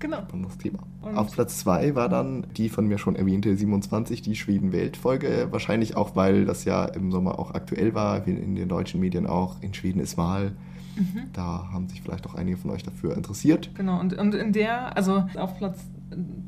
Genau. 0.00 0.18
Spannendes 0.22 0.58
Thema. 0.58 0.78
Und- 1.02 1.16
Auf 1.16 1.32
Platz 1.32 1.58
2 1.58 1.94
war 1.94 2.08
dann 2.08 2.46
die 2.56 2.68
von 2.68 2.86
mir 2.86 2.98
schon 2.98 3.16
erwähnte 3.16 3.54
27, 3.56 4.22
die 4.22 4.34
Schweden-Welt-Folge. 4.34 5.48
Wahrscheinlich 5.50 5.96
auch, 5.96 6.16
weil 6.16 6.44
das 6.46 6.64
ja 6.64 6.84
im 6.86 7.10
Sommer 7.12 7.38
auch 7.38 7.52
aktuell 7.54 7.94
war, 7.94 8.26
wie 8.26 8.32
in 8.32 8.54
den 8.54 8.68
deutschen 8.68 9.00
Medien 9.00 9.26
auch. 9.26 9.56
In 9.62 9.74
Schweden 9.74 10.00
ist 10.00 10.16
Wahl. 10.16 10.52
Mhm. 10.96 11.24
Da 11.32 11.68
haben 11.72 11.88
sich 11.88 12.00
vielleicht 12.02 12.26
auch 12.26 12.34
einige 12.34 12.56
von 12.56 12.70
euch 12.70 12.82
dafür 12.82 13.16
interessiert. 13.16 13.70
Genau, 13.74 14.00
und, 14.00 14.14
und 14.14 14.34
in 14.34 14.52
der, 14.52 14.96
also 14.96 15.24
auf 15.36 15.56
Platz 15.58 15.78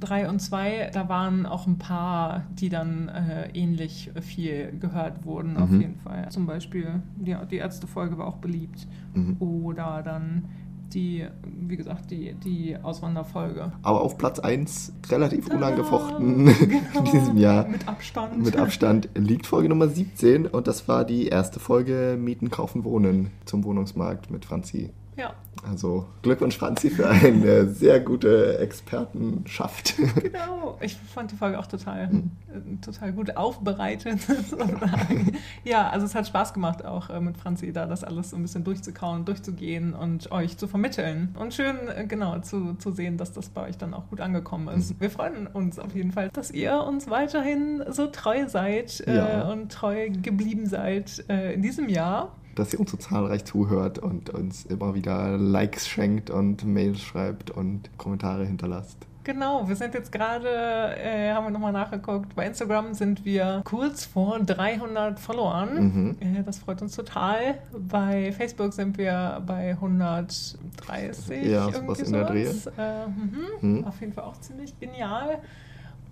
3 0.01 0.29
und 0.29 0.41
2, 0.41 0.91
da 0.93 1.09
waren 1.09 1.47
auch 1.47 1.67
ein 1.67 1.79
paar, 1.79 2.45
die 2.55 2.69
dann 2.69 3.09
äh, 3.09 3.49
ähnlich 3.55 4.11
viel 4.21 4.73
gehört 4.81 5.25
wurden, 5.25 5.57
auf 5.57 5.71
Mhm. 5.71 5.81
jeden 5.81 5.97
Fall. 5.97 6.29
Zum 6.31 6.47
Beispiel, 6.47 7.03
ja, 7.25 7.45
die 7.45 7.57
Ärztefolge 7.57 8.19
war 8.19 8.27
auch 8.27 8.39
beliebt. 8.39 8.87
Mhm. 9.15 9.37
Oder 9.41 10.03
dann 10.05 10.45
die, 10.93 11.25
wie 11.45 11.77
gesagt, 11.77 12.11
die, 12.11 12.35
die 12.35 12.77
Auswanderfolge. 12.77 13.73
Aber 13.83 14.03
auf 14.03 14.19
Platz 14.19 14.39
1 14.41 14.93
relativ 15.09 15.47
Tada! 15.47 15.57
unangefochten 15.57 16.45
Genau, 16.59 16.99
in 16.99 17.05
diesem 17.07 17.39
Jahr. 17.39 17.67
Mit 17.67 17.89
Abstand. 17.89 18.45
Mit 18.45 18.57
Abstand 18.57 19.09
liegt 19.15 19.47
Folge 19.47 19.71
Nummer 19.71 19.89
17 19.89 20.47
und 20.47 20.67
das 20.67 20.89
war 20.89 21.07
die 21.07 21.29
erste 21.29 21.61
Folge 21.61 22.19
Mieten, 22.21 22.51
Kaufen, 22.51 22.85
Wohnen 22.85 23.31
zum 23.47 23.65
Wohnungsmarkt 23.65 24.31
mit 24.31 24.45
Franzi. 24.45 24.91
Ja, 25.17 25.35
Also 25.69 26.07
Glückwunsch 26.23 26.57
Franzi 26.57 26.89
für 26.89 27.09
eine 27.09 27.69
sehr 27.69 28.01
gute 28.01 28.59
Expertenschaft. 28.59 29.95
genau. 30.23 30.79
Ich 30.81 30.97
fand 30.97 31.31
die 31.33 31.37
Folge 31.37 31.59
auch 31.59 31.67
total, 31.67 32.09
Mhm. 32.09 32.81
total 32.81 33.13
gut 33.13 33.37
aufbereitet. 33.37 34.21
sozusagen. 34.49 35.37
ja, 35.65 35.89
also 35.91 36.07
es 36.07 36.15
hat 36.15 36.27
Spaß 36.27 36.55
gemacht, 36.55 36.85
auch 36.85 37.11
äh, 37.11 37.21
mit 37.21 37.37
Franzi 37.37 37.73
da 37.73 37.87
das 37.87 38.05
alles 38.05 38.31
so 38.31 38.37
ein 38.37 38.43
bisschen 38.43 38.65
durchzukauen, 38.65 39.25
durchzugehen 39.25 39.93
und 39.95 40.33
euch 40.33 40.57
zu 40.57 40.67
vermitteln. 40.67 41.35
Und 41.39 41.53
schön, 41.55 41.77
äh, 41.95 42.07
genau, 42.07 42.39
zu, 42.41 42.75
zu 42.75 42.91
sehen, 42.91 43.17
dass 43.19 43.33
das 43.33 43.49
bei 43.51 43.69
euch 43.69 43.77
dann 43.79 43.93
auch 43.95 44.09
gut 44.09 44.21
angekommen 44.21 44.69
ist. 44.77 44.95
Mhm. 44.95 45.01
Wir 45.01 45.11
freuen 45.11 45.47
uns 45.47 45.79
auf 45.79 45.95
jeden 45.95 46.13
Fall, 46.13 46.31
dass 46.33 46.51
ihr 46.51 46.83
uns 46.85 47.09
weiterhin 47.11 47.83
so 47.91 48.07
treu 48.07 48.49
seid 48.49 49.01
äh, 49.07 49.17
Ja. 49.17 49.43
und 49.51 49.71
treu 49.73 50.09
geblieben 50.11 50.67
seid 50.67 51.25
äh, 51.29 51.53
in 51.55 51.63
diesem 51.63 51.89
Jahr. 51.89 52.33
Dass 52.55 52.73
ihr 52.73 52.81
uns 52.81 52.91
so 52.91 52.97
zahlreich 52.97 53.45
zuhört 53.45 53.99
und 53.99 54.31
uns 54.31 54.65
immer 54.67 54.95
wieder 54.95 55.37
Likes 55.39 55.89
schenkt 55.89 56.31
und 56.31 56.65
Mails 56.65 57.01
schreibt 57.01 57.51
und 57.51 57.97
Kommentare 57.99 58.45
hinterlasst. 58.45 59.07
Genau, 59.25 59.69
wir 59.69 59.77
sind 59.77 59.95
jetzt 59.95 60.11
gerade, 60.11 60.49
äh, 60.49 61.33
haben 61.33 61.47
wir 61.47 61.51
nochmal 61.51 61.73
nachgeguckt, 61.73 62.35
bei 62.35 62.45
Instagram 62.47 62.93
sind 62.93 63.25
wir 63.25 63.63
kurz 63.65 64.05
vor 64.05 64.41
300 64.41 65.21
Followern. 65.21 65.75
Mhm. 65.75 66.17
Äh, 66.19 66.43
das 66.43 66.59
freut 66.59 66.83
uns 66.83 66.97
total. 66.97 67.59
Bei 67.73 68.33
Facebook 68.33 68.73
sind 68.73 68.99
wir 68.99 69.41
bei 69.47 69.73
130. 69.73 71.45
Ja, 71.47 71.69
irgendwie 71.69 72.03
in 72.03 72.13
der 72.13 72.25
Dreh. 72.25 72.47
Äh, 72.47 73.07
mhm. 73.07 73.79
Mhm. 73.79 73.85
Auf 73.85 74.01
jeden 74.01 74.13
Fall 74.13 74.25
auch 74.25 74.41
ziemlich 74.41 74.79
genial. 74.81 75.39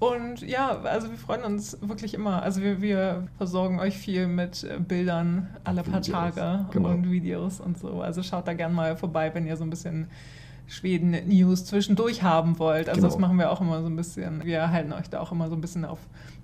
Und 0.01 0.40
ja, 0.40 0.80
also 0.80 1.11
wir 1.11 1.18
freuen 1.18 1.44
uns 1.44 1.76
wirklich 1.82 2.14
immer. 2.14 2.42
Also 2.42 2.62
wir, 2.62 2.80
wir 2.80 3.28
versorgen 3.36 3.78
euch 3.80 3.98
viel 3.98 4.26
mit 4.26 4.64
äh, 4.64 4.78
Bildern 4.80 5.48
alle 5.62 5.82
paar 5.82 6.01
Videos, 6.01 6.34
Tage 6.34 6.66
genau. 6.70 6.88
und 6.88 7.11
Videos 7.11 7.61
und 7.61 7.78
so. 7.78 8.01
Also 8.01 8.22
schaut 8.22 8.48
da 8.48 8.55
gerne 8.55 8.74
mal 8.74 8.96
vorbei, 8.96 9.32
wenn 9.34 9.46
ihr 9.46 9.59
so 9.59 9.64
ein 9.64 9.68
bisschen 9.70 10.09
Schweden-News 10.68 11.66
zwischendurch 11.66 12.22
haben 12.22 12.59
wollt. 12.59 12.88
Also 12.88 13.03
das 13.03 13.16
Genau. 13.16 13.26
machen 13.26 13.38
wir 13.38 13.51
auch 13.51 13.61
immer 13.61 13.82
so 13.82 13.88
ein 13.88 13.96
bisschen. 13.96 14.42
Wir 14.44 14.70
halten 14.70 14.94
euch 14.94 15.11
da 15.11 15.20
auch 15.20 15.32
immer 15.32 15.48
so 15.51 15.55
ein 15.55 15.61
bisschen 15.61 15.84
auf 15.84 15.98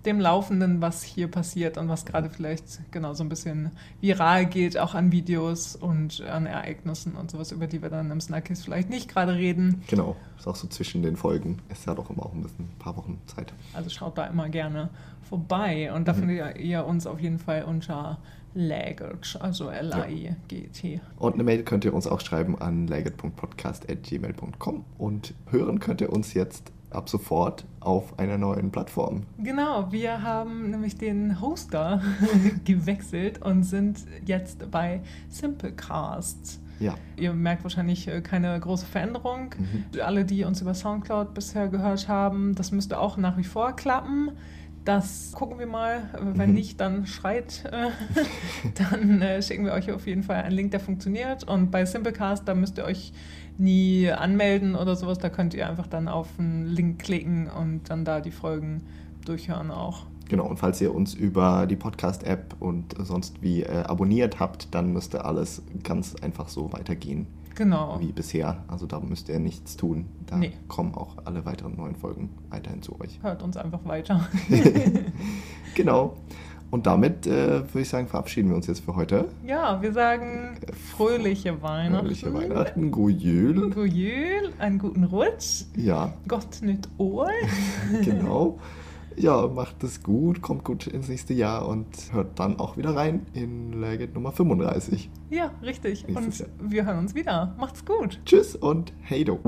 dem 0.06 0.20
Laufenden, 0.20 0.80
was 0.80 1.02
hier 1.02 1.28
passiert 1.28 1.76
und 1.76 1.88
was 1.88 2.06
gerade 2.06 2.30
vielleicht 2.30 2.80
genau 2.92 3.12
so 3.14 3.24
ein 3.24 3.28
bisschen 3.28 3.72
viral 4.00 4.46
geht, 4.46 4.78
auch 4.78 4.94
an 4.94 5.12
Videos 5.12 5.76
und 5.76 6.22
an 6.22 6.46
Ereignissen 6.46 7.14
und 7.16 7.30
sowas, 7.30 7.52
über 7.52 7.66
die 7.66 7.82
wir 7.82 7.90
dann 7.90 8.10
im 8.10 8.20
Snackis 8.20 8.64
vielleicht 8.64 8.88
nicht 8.88 9.08
gerade 9.08 9.34
reden. 9.34 9.82
Genau, 9.88 10.16
ist 10.38 10.46
auch 10.46 10.56
so 10.56 10.68
zwischen 10.68 11.02
den 11.02 11.16
Folgen. 11.16 11.58
Ist 11.68 11.86
ja 11.86 11.94
doch 11.94 12.08
immer 12.08 12.24
auch 12.24 12.32
ein 12.32 12.42
bisschen 12.42 12.64
ein 12.66 12.78
paar 12.78 12.96
Wochen 12.96 13.20
Zeit. 13.26 13.52
Also 13.74 13.90
schaut 13.90 14.16
da 14.16 14.24
immer 14.26 14.48
gerne 14.48 14.88
vorbei. 15.28 15.92
Und 15.92 16.06
da 16.08 16.12
Mhm. 16.12 16.18
findet 16.18 16.58
ihr 16.58 16.86
uns 16.86 17.06
auf 17.06 17.20
jeden 17.20 17.38
Fall 17.38 17.64
unter 17.64 18.18
Lagged, 18.54 19.36
also 19.40 19.68
L-A-I-G-T. 19.68 21.00
Und 21.18 21.34
eine 21.34 21.42
Mail 21.44 21.62
könnt 21.62 21.84
ihr 21.84 21.92
uns 21.92 22.06
auch 22.06 22.20
schreiben 22.20 22.56
an 22.58 22.86
legit.podcast.gmail.com 22.86 24.84
und 24.98 25.34
hören 25.50 25.78
könnt 25.78 26.00
ihr 26.00 26.10
uns 26.12 26.32
jetzt 26.34 26.72
ab 26.96 27.08
sofort 27.08 27.64
auf 27.80 28.18
einer 28.18 28.38
neuen 28.38 28.70
Plattform. 28.70 29.22
Genau, 29.38 29.90
wir 29.92 30.22
haben 30.22 30.70
nämlich 30.70 30.96
den 30.96 31.40
Hoster 31.40 32.02
gewechselt 32.64 33.42
und 33.42 33.62
sind 33.62 34.04
jetzt 34.24 34.70
bei 34.70 35.00
Simplecast. 35.28 36.60
Ja, 36.78 36.94
Ihr 37.16 37.32
merkt 37.32 37.62
wahrscheinlich 37.62 38.06
äh, 38.08 38.20
keine 38.20 38.58
große 38.60 38.84
Veränderung. 38.86 39.54
Mhm. 39.58 40.00
Alle, 40.00 40.24
die 40.24 40.44
uns 40.44 40.60
über 40.60 40.74
Soundcloud 40.74 41.32
bisher 41.32 41.68
gehört 41.68 42.08
haben, 42.08 42.54
das 42.54 42.70
müsste 42.70 43.00
auch 43.00 43.16
nach 43.16 43.38
wie 43.38 43.44
vor 43.44 43.74
klappen. 43.74 44.32
Das 44.86 45.32
gucken 45.34 45.58
wir 45.58 45.66
mal. 45.66 46.08
Wenn 46.36 46.50
Mhm. 46.50 46.54
nicht, 46.54 46.80
dann 46.80 47.06
schreit. 47.06 47.64
Äh, 47.72 47.90
dann 48.92 49.20
äh, 49.20 49.42
schicken 49.42 49.64
wir 49.64 49.72
euch 49.72 49.90
auf 49.90 50.06
jeden 50.06 50.22
Fall 50.22 50.36
einen 50.36 50.54
Link, 50.54 50.70
der 50.70 50.78
funktioniert. 50.80 51.42
Und 51.42 51.72
bei 51.72 51.84
Simplecast, 51.84 52.46
da 52.46 52.54
müsst 52.54 52.78
ihr 52.78 52.84
euch 52.84 53.12
nie 53.58 54.08
anmelden 54.10 54.76
oder 54.76 54.94
sowas. 54.94 55.18
Da 55.18 55.28
könnt 55.28 55.54
ihr 55.54 55.68
einfach 55.68 55.88
dann 55.88 56.06
auf 56.06 56.28
einen 56.38 56.66
Link 56.68 57.00
klicken 57.00 57.50
und 57.50 57.90
dann 57.90 58.04
da 58.04 58.20
die 58.20 58.30
Folgen 58.30 58.82
durchhören 59.24 59.72
auch. 59.72 60.06
genau. 60.28 60.46
Und 60.46 60.58
falls 60.58 60.80
ihr 60.80 60.94
uns 60.94 61.14
über 61.14 61.66
die 61.66 61.76
Podcast-App 61.76 62.54
und 62.60 62.94
sonst 62.98 63.42
wie 63.42 63.64
äh, 63.64 63.82
abonniert 63.82 64.38
habt, 64.38 64.72
dann 64.72 64.92
müsste 64.92 65.24
alles 65.24 65.62
ganz 65.82 66.14
einfach 66.22 66.48
so 66.48 66.72
weitergehen 66.72 67.26
Genau. 67.56 67.98
wie 68.00 68.12
bisher. 68.12 68.62
Also 68.68 68.86
da 68.86 69.00
müsst 69.00 69.28
ihr 69.28 69.38
nichts 69.40 69.76
tun. 69.76 70.06
Da 70.26 70.36
Nee. 70.36 70.52
kommen 70.68 70.94
auch 70.94 71.16
alle 71.24 71.44
weiteren 71.44 71.74
neuen 71.76 71.96
Folgen 71.96 72.30
weiterhin 72.50 72.82
zu 72.82 73.00
euch. 73.00 73.18
Hört 73.22 73.42
uns 73.42 73.56
einfach 73.56 73.84
weiter. 73.84 74.28
Genau. 75.74 76.16
Und 76.70 76.86
damit 76.86 77.26
äh, 77.26 77.60
würde 77.60 77.80
ich 77.82 77.88
sagen, 77.88 78.08
verabschieden 78.08 78.48
wir 78.48 78.56
uns 78.56 78.66
jetzt 78.66 78.80
für 78.84 78.96
heute. 78.96 79.28
Ja, 79.46 79.80
wir 79.82 79.92
sagen 79.92 80.56
fröhliche 80.96 81.62
Weihnachten. 81.62 82.06
Fröhliche 82.06 82.34
Weihnachten. 82.34 82.90
God 82.90 83.12
Jul, 83.20 84.52
einen 84.58 84.78
guten 84.78 85.04
Rutsch, 85.04 85.64
Ja, 85.76 86.12
Gott 86.26 86.62
nytt 86.62 86.88
år. 86.98 87.28
genau. 88.04 88.58
Ja, 89.18 89.46
macht 89.48 89.82
es 89.82 90.02
gut, 90.02 90.42
kommt 90.42 90.64
gut 90.64 90.86
ins 90.86 91.08
nächste 91.08 91.32
Jahr 91.32 91.66
und 91.66 91.86
hört 92.12 92.38
dann 92.38 92.58
auch 92.58 92.76
wieder 92.76 92.94
rein 92.94 93.26
in 93.32 93.80
Legend 93.80 94.14
Nummer 94.14 94.30
35. 94.32 95.10
Ja, 95.30 95.52
richtig. 95.62 96.06
Nächstes 96.06 96.40
Und 96.42 96.48
Jahr. 96.60 96.70
wir 96.70 96.86
hören 96.86 96.98
uns 96.98 97.14
wieder. 97.14 97.54
Macht's 97.58 97.84
gut. 97.84 98.20
Tschüss 98.26 98.54
und 98.56 98.92
hey 99.00 99.24
do. 99.24 99.38